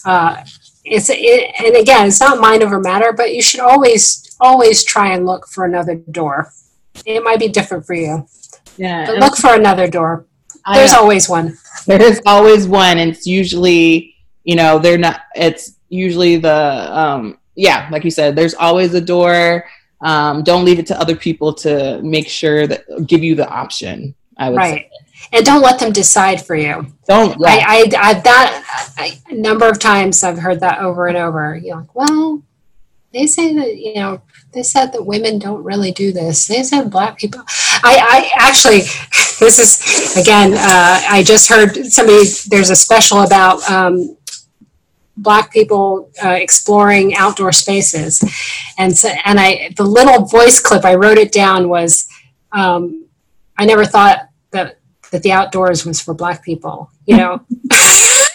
Uh, 0.04 0.42
it's 0.84 1.08
it, 1.10 1.50
and 1.64 1.76
again, 1.76 2.08
it's 2.08 2.20
not 2.20 2.40
mind 2.40 2.62
over 2.62 2.78
matter, 2.80 3.12
but 3.12 3.34
you 3.34 3.42
should 3.42 3.60
always 3.60 4.36
always 4.40 4.84
try 4.84 5.14
and 5.14 5.24
look 5.26 5.46
for 5.48 5.64
another 5.64 5.94
door. 5.94 6.50
It 7.06 7.22
might 7.22 7.38
be 7.38 7.48
different 7.48 7.86
for 7.86 7.94
you, 7.94 8.26
yeah 8.76 9.06
but 9.06 9.18
look 9.18 9.36
for 9.36 9.54
another 9.54 9.88
door. 9.88 10.26
There's 10.72 10.92
always 10.92 11.28
one. 11.28 11.56
there 11.86 12.00
is 12.02 12.20
always 12.24 12.66
one 12.66 12.98
and 12.98 13.10
it's 13.10 13.26
usually 13.26 14.14
you 14.44 14.56
know 14.56 14.78
they're 14.78 14.96
not 14.98 15.20
it's 15.34 15.76
usually 15.90 16.36
the 16.36 16.50
um 16.98 17.38
yeah 17.56 17.88
like 17.92 18.04
you 18.04 18.10
said 18.10 18.34
there's 18.34 18.54
always 18.54 18.94
a 18.94 19.00
door 19.00 19.64
um 20.00 20.42
don't 20.42 20.64
leave 20.64 20.78
it 20.78 20.86
to 20.86 20.98
other 20.98 21.14
people 21.16 21.52
to 21.52 22.00
make 22.02 22.26
sure 22.28 22.66
that 22.66 22.84
give 23.06 23.22
you 23.22 23.34
the 23.34 23.46
option 23.48 24.14
i 24.38 24.48
would 24.48 24.56
Right. 24.56 24.86
say 24.90 24.90
And 25.32 25.44
don't 25.44 25.62
let 25.62 25.78
them 25.78 25.92
decide 25.92 26.44
for 26.44 26.54
you. 26.54 26.86
don't 27.06 27.38
yeah. 27.40 27.64
I, 27.68 27.90
I, 27.96 28.10
I, 28.10 28.14
that 28.14 28.94
I, 28.96 29.20
a 29.30 29.34
number 29.34 29.68
of 29.68 29.78
times 29.78 30.22
I've 30.22 30.38
heard 30.38 30.60
that 30.60 30.78
over 30.80 31.06
and 31.06 31.16
over. 31.16 31.56
You're 31.56 31.76
like, 31.76 31.94
well, 31.94 32.42
they 33.12 33.26
say 33.26 33.54
that 33.54 33.76
you 33.76 33.94
know 33.94 34.20
they 34.52 34.62
said 34.62 34.92
that 34.92 35.04
women 35.04 35.38
don't 35.38 35.62
really 35.62 35.92
do 35.92 36.12
this. 36.12 36.46
They 36.46 36.62
said 36.62 36.90
black 36.90 37.18
people. 37.18 37.42
I, 37.82 38.30
I 38.36 38.46
actually, 38.46 38.80
this 39.40 39.58
is 39.58 40.16
again. 40.16 40.54
Uh, 40.54 41.00
I 41.08 41.22
just 41.24 41.48
heard 41.48 41.74
somebody. 41.86 42.24
There's 42.48 42.70
a 42.70 42.76
special 42.76 43.22
about 43.22 43.68
um, 43.70 44.16
black 45.16 45.52
people 45.52 46.10
uh, 46.24 46.30
exploring 46.30 47.14
outdoor 47.14 47.52
spaces, 47.52 48.22
and 48.78 48.96
so 48.96 49.08
and 49.24 49.38
I 49.40 49.72
the 49.76 49.84
little 49.84 50.24
voice 50.26 50.60
clip 50.60 50.84
I 50.84 50.94
wrote 50.94 51.18
it 51.18 51.32
down 51.32 51.68
was. 51.68 52.08
Um, 52.52 53.00
I 53.56 53.66
never 53.66 53.84
thought 53.84 54.28
that 55.14 55.22
the 55.22 55.32
outdoors 55.32 55.86
was 55.86 56.00
for 56.00 56.12
black 56.12 56.44
people. 56.44 56.90
You 57.06 57.16
know, 57.16 57.40
but 57.48 58.28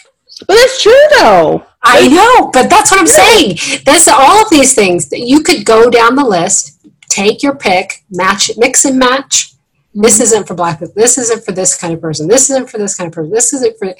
that's 0.47 0.81
true 0.81 1.05
though 1.19 1.65
I 1.81 2.07
know, 2.07 2.49
but 2.51 2.69
that's 2.69 2.91
what 2.91 2.99
I'm 2.99 3.07
saying. 3.07 3.57
This 3.85 4.07
all 4.07 4.41
of 4.41 4.49
these 4.49 4.73
things 4.73 5.09
that 5.09 5.19
you 5.19 5.43
could 5.43 5.65
go 5.65 5.89
down 5.89 6.15
the 6.15 6.25
list, 6.25 6.85
take 7.09 7.41
your 7.41 7.55
pick, 7.55 8.03
match, 8.09 8.51
mix 8.57 8.85
and 8.85 8.99
match. 8.99 9.53
This 9.93 10.15
mm-hmm. 10.15 10.23
isn't 10.23 10.47
for 10.47 10.55
black 10.55 10.79
people. 10.79 10.93
This 10.95 11.17
isn't 11.17 11.45
for 11.45 11.51
this 11.51 11.77
kind 11.77 11.93
of 11.93 12.01
person. 12.01 12.27
This 12.27 12.49
isn't 12.49 12.69
for 12.69 12.77
this 12.77 12.95
kind 12.95 13.07
of 13.07 13.13
person. 13.13 13.31
This 13.31 13.53
isn't 13.53 13.77
for. 13.77 13.93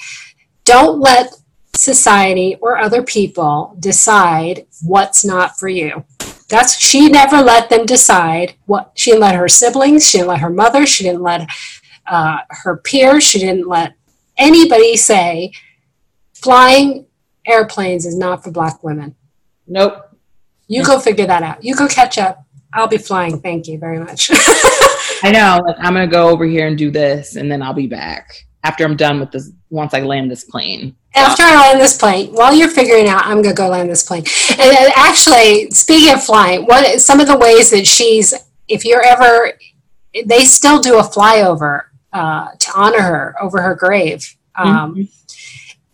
Don't 0.66 1.00
let 1.00 1.34
society 1.76 2.58
or 2.62 2.78
other 2.78 3.02
people 3.02 3.76
decide 3.80 4.66
what's 4.84 5.24
not 5.24 5.58
for 5.58 5.70
you. 5.70 6.04
That's 6.50 6.78
she 6.80 7.10
never 7.10 7.38
let 7.38 7.70
them 7.70 7.86
decide 7.86 8.56
what 8.66 8.92
she 8.96 9.12
didn't 9.12 9.22
let 9.22 9.36
her 9.36 9.48
siblings. 9.48 10.08
She 10.10 10.18
didn't 10.18 10.30
let 10.30 10.42
her 10.42 10.50
mother. 10.50 10.86
She 10.86 11.04
didn't 11.06 11.22
let 11.22 11.48
uh, 12.10 12.40
her 12.50 12.78
peers. 12.78 13.24
She 13.24 13.40
didn't 13.40 13.68
let 13.68 13.94
anybody 14.38 14.98
say 14.98 15.52
flying 16.34 17.06
airplanes 17.46 18.06
is 18.06 18.18
not 18.18 18.44
for 18.44 18.52
black 18.52 18.84
women. 18.84 19.16
nope 19.68 20.06
You 20.68 20.84
go 20.86 21.00
figure 21.00 21.26
that 21.28 21.44
out. 21.44 21.64
You 21.64 21.76
go 21.76 21.88
catch 21.88 22.18
up. 22.18 22.46
I'll 22.74 22.88
be 22.88 22.98
flying. 22.98 23.40
Thank 23.42 23.68
you 23.68 23.78
very 23.80 24.00
much. 24.00 24.32
i 25.22 25.32
know 25.32 25.60
like 25.66 25.76
i'm 25.80 25.94
gonna 25.94 26.08
go 26.08 26.30
over 26.30 26.46
here 26.46 26.68
and 26.68 26.78
do 26.78 26.90
this 26.92 27.36
and 27.36 27.52
then 27.52 27.62
i'll 27.62 27.74
be 27.74 27.88
back 27.88 28.46
after 28.64 28.86
i'm 28.86 28.96
done 28.96 29.20
with 29.20 29.32
this 29.32 29.52
once 29.70 29.94
i 29.94 30.00
land 30.00 30.32
this 30.32 30.46
plane 30.46 30.96
After 31.16 31.44
I 31.44 31.56
land 31.56 31.82
this 31.82 31.98
plane, 31.98 32.32
while 32.34 32.54
you're 32.54 32.70
figuring 32.70 33.08
out, 33.10 33.26
I'm 33.26 33.42
going 33.42 33.56
to 33.56 33.62
go 33.64 33.68
land 33.70 33.90
this 33.90 34.04
plane. 34.04 34.24
And 34.60 34.94
actually, 34.96 35.70
speaking 35.72 36.14
of 36.14 36.24
flying, 36.24 36.66
what 36.66 37.02
some 37.02 37.20
of 37.20 37.26
the 37.28 37.36
ways 37.36 37.72
that 37.72 37.88
she's, 37.88 38.32
if 38.68 38.86
you're 38.86 39.02
ever, 39.04 39.54
they 40.28 40.46
still 40.46 40.80
do 40.80 41.00
a 41.00 41.04
flyover 41.04 41.89
uh, 42.14 42.50
to 42.58 42.72
honor 42.76 43.02
her 43.02 43.36
over 43.42 43.62
her 43.62 43.76
grave 43.76 44.36
um, 44.56 45.08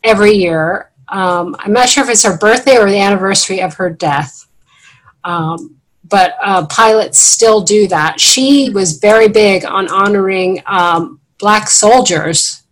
every 0.03 0.31
year. 0.31 0.91
Um, 1.07 1.55
I'm 1.59 1.73
not 1.73 1.89
sure 1.89 2.03
if 2.03 2.09
it's 2.09 2.23
her 2.23 2.37
birthday 2.37 2.77
or 2.77 2.89
the 2.89 2.99
anniversary 2.99 3.61
of 3.61 3.75
her 3.75 3.89
death. 3.89 4.47
Um, 5.23 5.75
but 6.07 6.35
uh, 6.41 6.65
pilots 6.67 7.19
still 7.19 7.61
do 7.61 7.87
that. 7.87 8.19
She 8.19 8.69
was 8.69 8.99
very 8.99 9.27
big 9.27 9.65
on 9.65 9.89
honoring 9.89 10.61
um, 10.65 11.19
black 11.39 11.69
soldiers, 11.69 12.63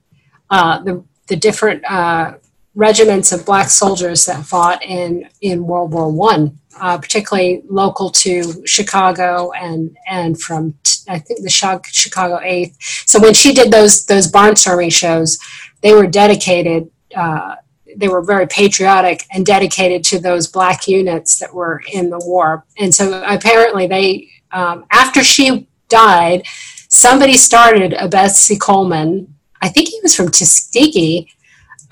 uh, 0.50 0.84
the 0.84 1.04
the 1.28 1.36
different 1.36 1.84
uh, 1.90 2.36
regiments 2.76 3.32
of 3.32 3.46
black 3.46 3.70
soldiers 3.70 4.26
that 4.26 4.46
fought 4.46 4.84
in 4.84 5.30
in 5.42 5.66
World 5.66 5.92
War 5.94 6.12
One, 6.12 6.60
uh, 6.80 6.98
particularly 6.98 7.64
local 7.70 8.10
to 8.10 8.66
Chicago 8.66 9.52
and 9.52 9.96
and 10.10 10.40
from 10.40 10.74
t- 10.84 11.04
I 11.08 11.20
think 11.20 11.44
the 11.44 11.50
Chicago 11.50 12.40
Eighth. 12.44 12.78
So 13.06 13.20
when 13.20 13.34
she 13.34 13.54
did 13.54 13.72
those 13.72 14.06
those 14.06 14.32
barnstorming 14.32 14.92
shows, 14.92 15.38
they 15.82 15.94
were 15.94 16.08
dedicated. 16.08 16.90
Uh, 17.16 17.56
they 17.96 18.08
were 18.08 18.24
very 18.24 18.48
patriotic 18.48 19.24
and 19.32 19.46
dedicated 19.46 20.04
to 20.04 20.20
those 20.20 20.48
black 20.48 20.88
units 20.88 21.38
that 21.40 21.54
were 21.54 21.84
in 21.94 22.10
the 22.10 22.20
war. 22.26 22.66
And 22.80 22.94
so 22.94 23.24
apparently 23.24 23.86
they, 23.86 24.30
um, 24.52 24.86
after 24.92 25.24
she 25.24 25.68
died, 25.90 26.44
somebody 26.90 27.38
started 27.38 27.94
a 27.94 28.08
Betsy 28.08 28.58
Coleman. 28.58 29.36
I 29.62 29.70
think 29.70 29.90
he 29.90 30.00
was 30.02 30.16
from 30.16 30.30
Tuskegee. 30.32 31.30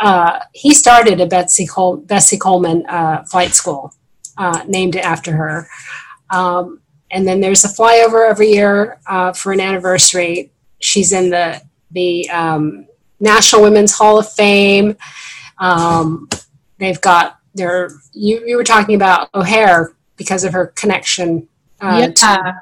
Uh, 0.02 0.40
he 0.54 0.74
started 0.74 1.22
a 1.22 1.26
Betsy, 1.28 1.66
Col- 1.68 1.98
Bessie 1.98 2.38
Coleman 2.38 2.86
uh, 2.88 3.24
flight 3.24 3.54
school, 3.54 3.94
uh, 4.38 4.64
named 4.68 4.96
after 4.96 5.32
her. 5.34 5.68
Um, 6.32 6.82
and 7.12 7.28
then 7.28 7.40
there's 7.42 7.64
a 7.64 7.68
flyover 7.68 8.30
every 8.30 8.50
year 8.52 9.00
uh, 9.08 9.34
for 9.34 9.52
an 9.52 9.60
anniversary. 9.60 10.52
She's 10.80 11.12
in 11.12 11.30
the 11.30 11.62
the 11.92 12.30
um, 12.30 12.88
National 13.20 13.62
Women's 13.62 13.92
Hall 13.92 14.18
of 14.18 14.32
Fame. 14.32 14.96
Um, 15.60 16.30
they've 16.78 17.02
got 17.02 17.38
their. 17.54 17.92
You, 18.14 18.44
you 18.46 18.56
were 18.56 18.64
talking 18.64 18.96
about 18.96 19.30
O'Hare 19.36 19.94
because 20.16 20.44
of 20.44 20.54
her 20.54 20.68
connection. 20.68 21.48
Uh, 21.80 22.08
to- 22.08 22.26
yeah 22.26 22.54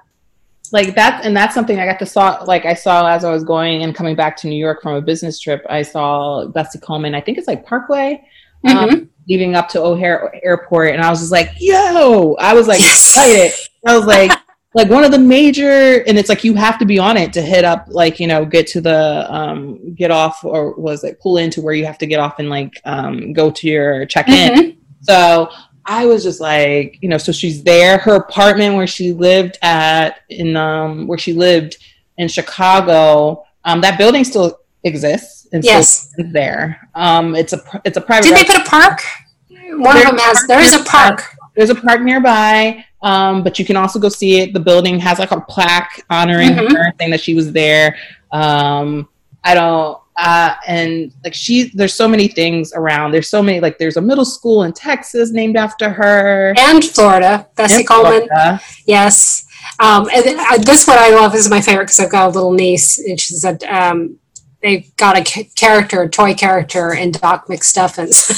like 0.74 0.96
that 0.96 1.26
and 1.26 1.36
that's 1.36 1.54
something 1.56 1.80
i 1.80 1.86
got 1.86 2.00
to 2.00 2.06
saw 2.06 2.44
like 2.46 2.66
i 2.66 2.74
saw 2.74 3.08
as 3.08 3.24
i 3.24 3.32
was 3.32 3.44
going 3.44 3.84
and 3.84 3.96
coming 3.96 4.16
back 4.16 4.36
to 4.38 4.48
new 4.48 4.56
york 4.58 4.82
from 4.82 4.96
a 4.96 5.02
business 5.02 5.40
trip 5.40 5.66
i 5.70 5.82
saw 5.82 6.46
bessie 6.48 6.80
coleman 6.80 7.16
i 7.16 7.22
think 7.22 7.38
it's 7.38 7.48
like 7.48 7.66
parkway 7.66 8.22
um, 8.68 8.90
Mhm. 8.90 9.08
leaving 9.28 9.56
up 9.56 9.70
to 9.70 9.82
o'hare 9.82 10.34
airport 10.44 10.92
and 10.94 11.02
i 11.02 11.10
was 11.10 11.20
just 11.20 11.32
like 11.32 11.52
yo 11.60 12.36
i 12.40 12.54
was 12.54 12.68
like 12.68 12.80
Yes. 12.80 12.94
excited 13.16 13.52
i 13.88 13.96
was 13.98 14.06
like 14.06 14.32
like 14.76 14.90
one 14.90 15.04
of 15.04 15.12
the 15.12 15.18
major 15.18 16.04
and 16.08 16.18
it's 16.20 16.30
like 16.30 16.44
you 16.44 16.54
have 16.54 16.78
to 16.78 16.86
be 16.86 17.00
on 17.00 17.18
it 17.18 17.34
to 17.34 17.42
hit 17.42 17.66
up 17.66 17.86
like 17.88 18.20
you 18.20 18.28
know 18.28 18.46
get 18.46 18.68
to 18.68 18.82
the 18.82 19.26
um 19.34 19.94
get 19.96 20.12
off 20.12 20.44
or 20.44 20.76
was 20.76 21.04
it 21.04 21.20
pull 21.20 21.38
into 21.38 21.62
where 21.62 21.74
you 21.74 21.86
have 21.86 21.98
to 21.98 22.06
get 22.06 22.20
off 22.20 22.38
and 22.38 22.50
like 22.50 22.74
um 22.86 23.34
go 23.34 23.50
to 23.50 23.68
your 23.68 24.06
check 24.06 24.28
in 24.30 24.54
Mhm. 24.54 24.78
so 25.02 25.50
I 25.90 26.06
was 26.06 26.24
just 26.24 26.40
like, 26.40 27.00
you 27.02 27.10
know, 27.10 27.18
so 27.18 27.32
she's 27.32 27.64
there. 27.64 27.98
Her 27.98 28.16
apartment 28.16 28.76
where 28.76 28.86
she 28.86 29.12
lived 29.12 29.58
at 29.64 30.20
in 30.30 30.56
um 30.56 31.08
where 31.08 31.18
she 31.18 31.34
lived 31.34 31.78
in 32.18 32.28
Chicago, 32.28 33.44
um, 33.66 33.82
that 33.82 33.98
building 33.98 34.24
still 34.24 34.60
exists 34.84 35.48
and 35.52 35.64
Yes. 35.64 36.12
still 36.12 36.28
there. 36.32 36.88
Um, 36.94 37.36
it's 37.36 37.54
a 37.54 37.58
pr- 37.58 37.78
it's 37.84 37.98
a 37.98 38.02
private. 38.02 38.26
Did 38.28 38.38
they 38.38 38.44
put 38.46 38.62
a 38.62 38.70
park? 38.70 39.02
One 39.50 39.98
of 39.98 40.04
There's 40.04 40.06
them 40.06 40.18
has. 40.20 40.48
There 40.48 40.60
is 40.62 40.76
a 40.76 40.84
park. 40.84 41.24
There's 41.56 41.70
a 41.72 41.76
park 41.76 42.02
nearby, 42.02 42.86
um, 43.02 43.44
but 43.44 43.58
you 43.60 43.66
can 43.66 43.76
also 43.76 44.00
go 44.00 44.10
see 44.10 44.40
it. 44.40 44.54
The 44.54 44.60
building 44.60 45.00
has 45.00 45.18
like 45.20 45.32
a 45.32 45.42
plaque 45.42 46.06
honoring 46.10 46.50
Mhm. 46.52 46.72
her, 46.72 46.94
saying 47.00 47.12
that 47.12 47.20
she 47.22 47.34
was 47.34 47.52
there. 47.52 47.96
Um, 48.32 49.10
I 49.44 49.56
don't. 49.56 49.98
Uh, 50.22 50.54
and 50.68 51.14
like 51.24 51.34
she, 51.34 51.72
there's 51.74 51.94
so 51.94 52.08
many 52.08 52.28
things 52.28 52.74
around. 52.74 53.12
There's 53.12 53.30
so 53.30 53.42
many 53.42 53.62
like 53.62 53.78
there's 53.78 53.96
a 53.96 54.02
middle 54.02 54.26
school 54.26 54.64
in 54.64 54.74
Texas 54.74 55.32
named 55.32 55.56
after 55.56 55.90
her. 55.90 56.54
And 56.58 56.84
Florida, 56.84 57.48
Bessie 57.56 57.86
Coleman. 57.86 58.28
Florida. 58.28 58.62
Yes. 58.86 59.46
Um, 59.80 60.10
and 60.14 60.38
uh, 60.40 60.58
this 60.58 60.88
one 60.88 60.98
I 61.00 61.12
love 61.12 61.36
is 61.36 61.50
my 61.50 61.62
favorite 61.62 61.86
because 61.86 62.02
I've 62.02 62.12
got 62.12 62.28
a 62.28 62.32
little 62.32 62.52
niece, 62.52 63.00
and 63.00 63.20
she 63.20 63.36
said 63.36 63.64
um, 63.64 64.18
they've 64.62 64.94
got 64.98 65.18
a 65.18 65.46
character, 65.56 66.02
a 66.02 66.10
toy 66.10 66.34
character 66.34 66.94
in 66.94 67.12
Doc 67.12 67.48
McStuffins. 67.48 68.36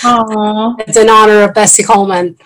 Aw. 0.04 0.76
it's 0.78 0.96
in 0.96 1.10
honor 1.10 1.42
of 1.42 1.54
Bessie 1.54 1.82
Coleman. 1.82 2.38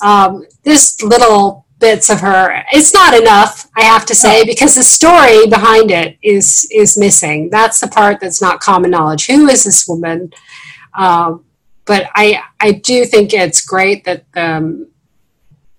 Um, 0.00 0.44
there's 0.64 1.02
little 1.02 1.65
bits 1.78 2.10
of 2.10 2.20
her. 2.20 2.64
It's 2.72 2.94
not 2.94 3.14
enough, 3.14 3.68
I 3.76 3.82
have 3.82 4.06
to 4.06 4.14
say, 4.14 4.44
because 4.44 4.74
the 4.74 4.82
story 4.82 5.46
behind 5.46 5.90
it 5.90 6.16
is 6.22 6.68
is 6.72 6.98
missing. 6.98 7.50
That's 7.50 7.80
the 7.80 7.88
part 7.88 8.20
that's 8.20 8.42
not 8.42 8.60
common 8.60 8.90
knowledge. 8.90 9.26
Who 9.26 9.48
is 9.48 9.64
this 9.64 9.86
woman? 9.86 10.32
Um, 10.94 11.44
but 11.84 12.08
I 12.14 12.42
I 12.60 12.72
do 12.72 13.04
think 13.04 13.32
it's 13.32 13.64
great 13.64 14.04
that 14.04 14.24
um, 14.34 14.88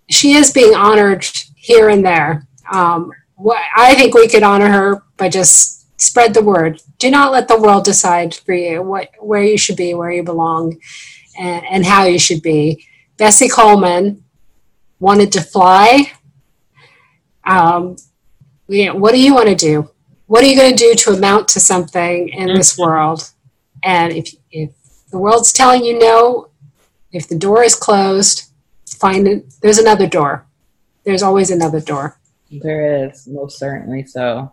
she 0.09 0.33
is 0.33 0.51
being 0.51 0.75
honored 0.75 1.25
here 1.55 1.89
and 1.89 2.05
there. 2.05 2.47
Um, 2.71 3.11
what, 3.35 3.61
I 3.75 3.95
think 3.95 4.13
we 4.13 4.27
could 4.27 4.43
honor 4.43 4.69
her 4.69 5.03
by 5.17 5.29
just 5.29 5.99
spread 5.99 6.33
the 6.33 6.43
word. 6.43 6.81
Do 6.99 7.09
not 7.09 7.31
let 7.31 7.47
the 7.47 7.59
world 7.59 7.85
decide 7.85 8.35
for 8.35 8.53
you 8.53 8.81
what 8.81 9.09
where 9.19 9.43
you 9.43 9.57
should 9.57 9.77
be, 9.77 9.93
where 9.93 10.11
you 10.11 10.23
belong, 10.23 10.79
and, 11.39 11.65
and 11.65 11.85
how 11.85 12.05
you 12.05 12.19
should 12.19 12.41
be. 12.41 12.85
Bessie 13.17 13.49
Coleman 13.49 14.23
wanted 14.99 15.31
to 15.33 15.41
fly. 15.41 16.11
Um, 17.45 17.95
you 18.67 18.87
know, 18.87 18.95
what 18.95 19.13
do 19.13 19.21
you 19.21 19.33
want 19.33 19.47
to 19.47 19.55
do? 19.55 19.89
What 20.25 20.43
are 20.43 20.47
you 20.47 20.57
going 20.57 20.75
to 20.75 20.83
do 20.83 20.93
to 20.93 21.11
amount 21.11 21.47
to 21.49 21.59
something 21.59 22.29
in 22.29 22.53
this 22.53 22.77
world? 22.77 23.31
And 23.83 24.11
if 24.11 24.35
if 24.51 24.71
the 25.11 25.17
world's 25.17 25.53
telling 25.53 25.83
you 25.85 25.97
no, 25.97 26.49
if 27.11 27.29
the 27.29 27.37
door 27.37 27.63
is 27.63 27.75
closed, 27.75 28.51
find 28.85 29.27
it. 29.27 29.53
There's 29.61 29.77
another 29.77 30.07
door. 30.07 30.45
There's 31.05 31.23
always 31.23 31.51
another 31.51 31.79
door. 31.79 32.19
There 32.51 33.05
is, 33.05 33.27
most 33.27 33.57
certainly 33.57 34.05
so. 34.05 34.51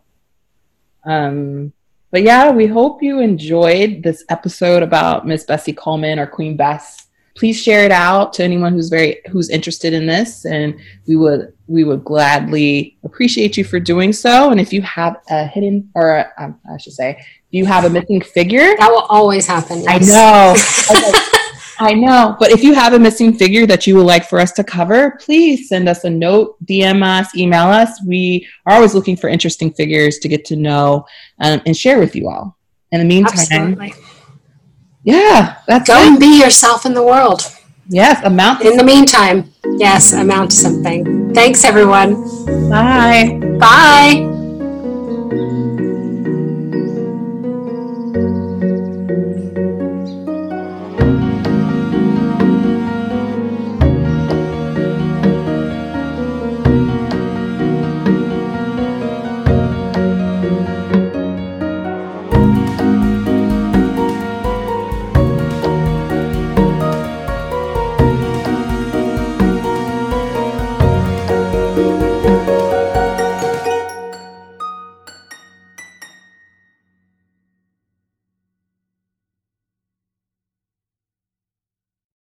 Um, 1.04 1.72
but 2.10 2.22
yeah, 2.22 2.50
we 2.50 2.66
hope 2.66 3.02
you 3.02 3.18
enjoyed 3.18 4.02
this 4.02 4.24
episode 4.28 4.82
about 4.82 5.26
Miss 5.26 5.44
Bessie 5.44 5.72
Coleman 5.72 6.18
or 6.18 6.26
Queen 6.26 6.56
Bess. 6.56 7.03
Please 7.34 7.60
share 7.60 7.84
it 7.84 7.90
out 7.90 8.32
to 8.34 8.44
anyone 8.44 8.72
who's 8.72 8.88
very 8.88 9.20
who's 9.30 9.50
interested 9.50 9.92
in 9.92 10.06
this, 10.06 10.44
and 10.44 10.78
we 11.06 11.16
would 11.16 11.52
we 11.66 11.82
would 11.84 12.04
gladly 12.04 12.96
appreciate 13.04 13.56
you 13.56 13.64
for 13.64 13.80
doing 13.80 14.12
so. 14.12 14.50
And 14.50 14.60
if 14.60 14.72
you 14.72 14.82
have 14.82 15.16
a 15.28 15.46
hidden, 15.46 15.90
or 15.94 16.32
um, 16.38 16.60
I 16.70 16.76
should 16.76 16.92
say, 16.92 17.10
if 17.10 17.26
you 17.50 17.66
have 17.66 17.84
a 17.84 17.90
missing 17.90 18.20
figure, 18.20 18.76
That 18.78 18.90
will 18.90 19.06
always 19.08 19.46
happen. 19.46 19.84
I 19.88 19.98
know. 19.98 20.54
Okay. 20.90 21.12
I 21.78 21.92
know. 21.92 22.36
But 22.38 22.50
if 22.50 22.62
you 22.62 22.74
have 22.74 22.92
a 22.92 22.98
missing 22.98 23.34
figure 23.34 23.66
that 23.66 23.86
you 23.86 23.96
would 23.96 24.06
like 24.06 24.28
for 24.28 24.38
us 24.38 24.52
to 24.52 24.64
cover, 24.64 25.18
please 25.20 25.68
send 25.68 25.88
us 25.88 26.04
a 26.04 26.10
note, 26.10 26.56
DM 26.64 27.02
us, 27.02 27.34
email 27.36 27.66
us. 27.66 28.00
We 28.06 28.46
are 28.66 28.76
always 28.76 28.94
looking 28.94 29.16
for 29.16 29.28
interesting 29.28 29.72
figures 29.72 30.18
to 30.18 30.28
get 30.28 30.44
to 30.46 30.56
know 30.56 31.06
um, 31.40 31.60
and 31.66 31.76
share 31.76 31.98
with 31.98 32.14
you 32.14 32.28
all. 32.28 32.56
In 32.92 33.00
the 33.00 33.04
meantime, 33.04 33.40
Absolutely. 33.40 33.92
Yeah, 35.04 35.56
that's 35.66 35.86
go 35.88 36.00
it. 36.00 36.08
and 36.08 36.18
be 36.18 36.40
yourself 36.40 36.86
in 36.86 36.94
the 36.94 37.02
world. 37.02 37.42
Yes, 37.88 38.24
amount. 38.24 38.62
in 38.62 38.76
the 38.78 38.84
meantime, 38.84 39.52
yes, 39.76 40.12
amount 40.14 40.50
to 40.52 40.56
something. 40.56 41.34
Thanks, 41.34 41.64
everyone. 41.64 42.14
Bye. 42.70 43.38
Bye. 43.60 44.30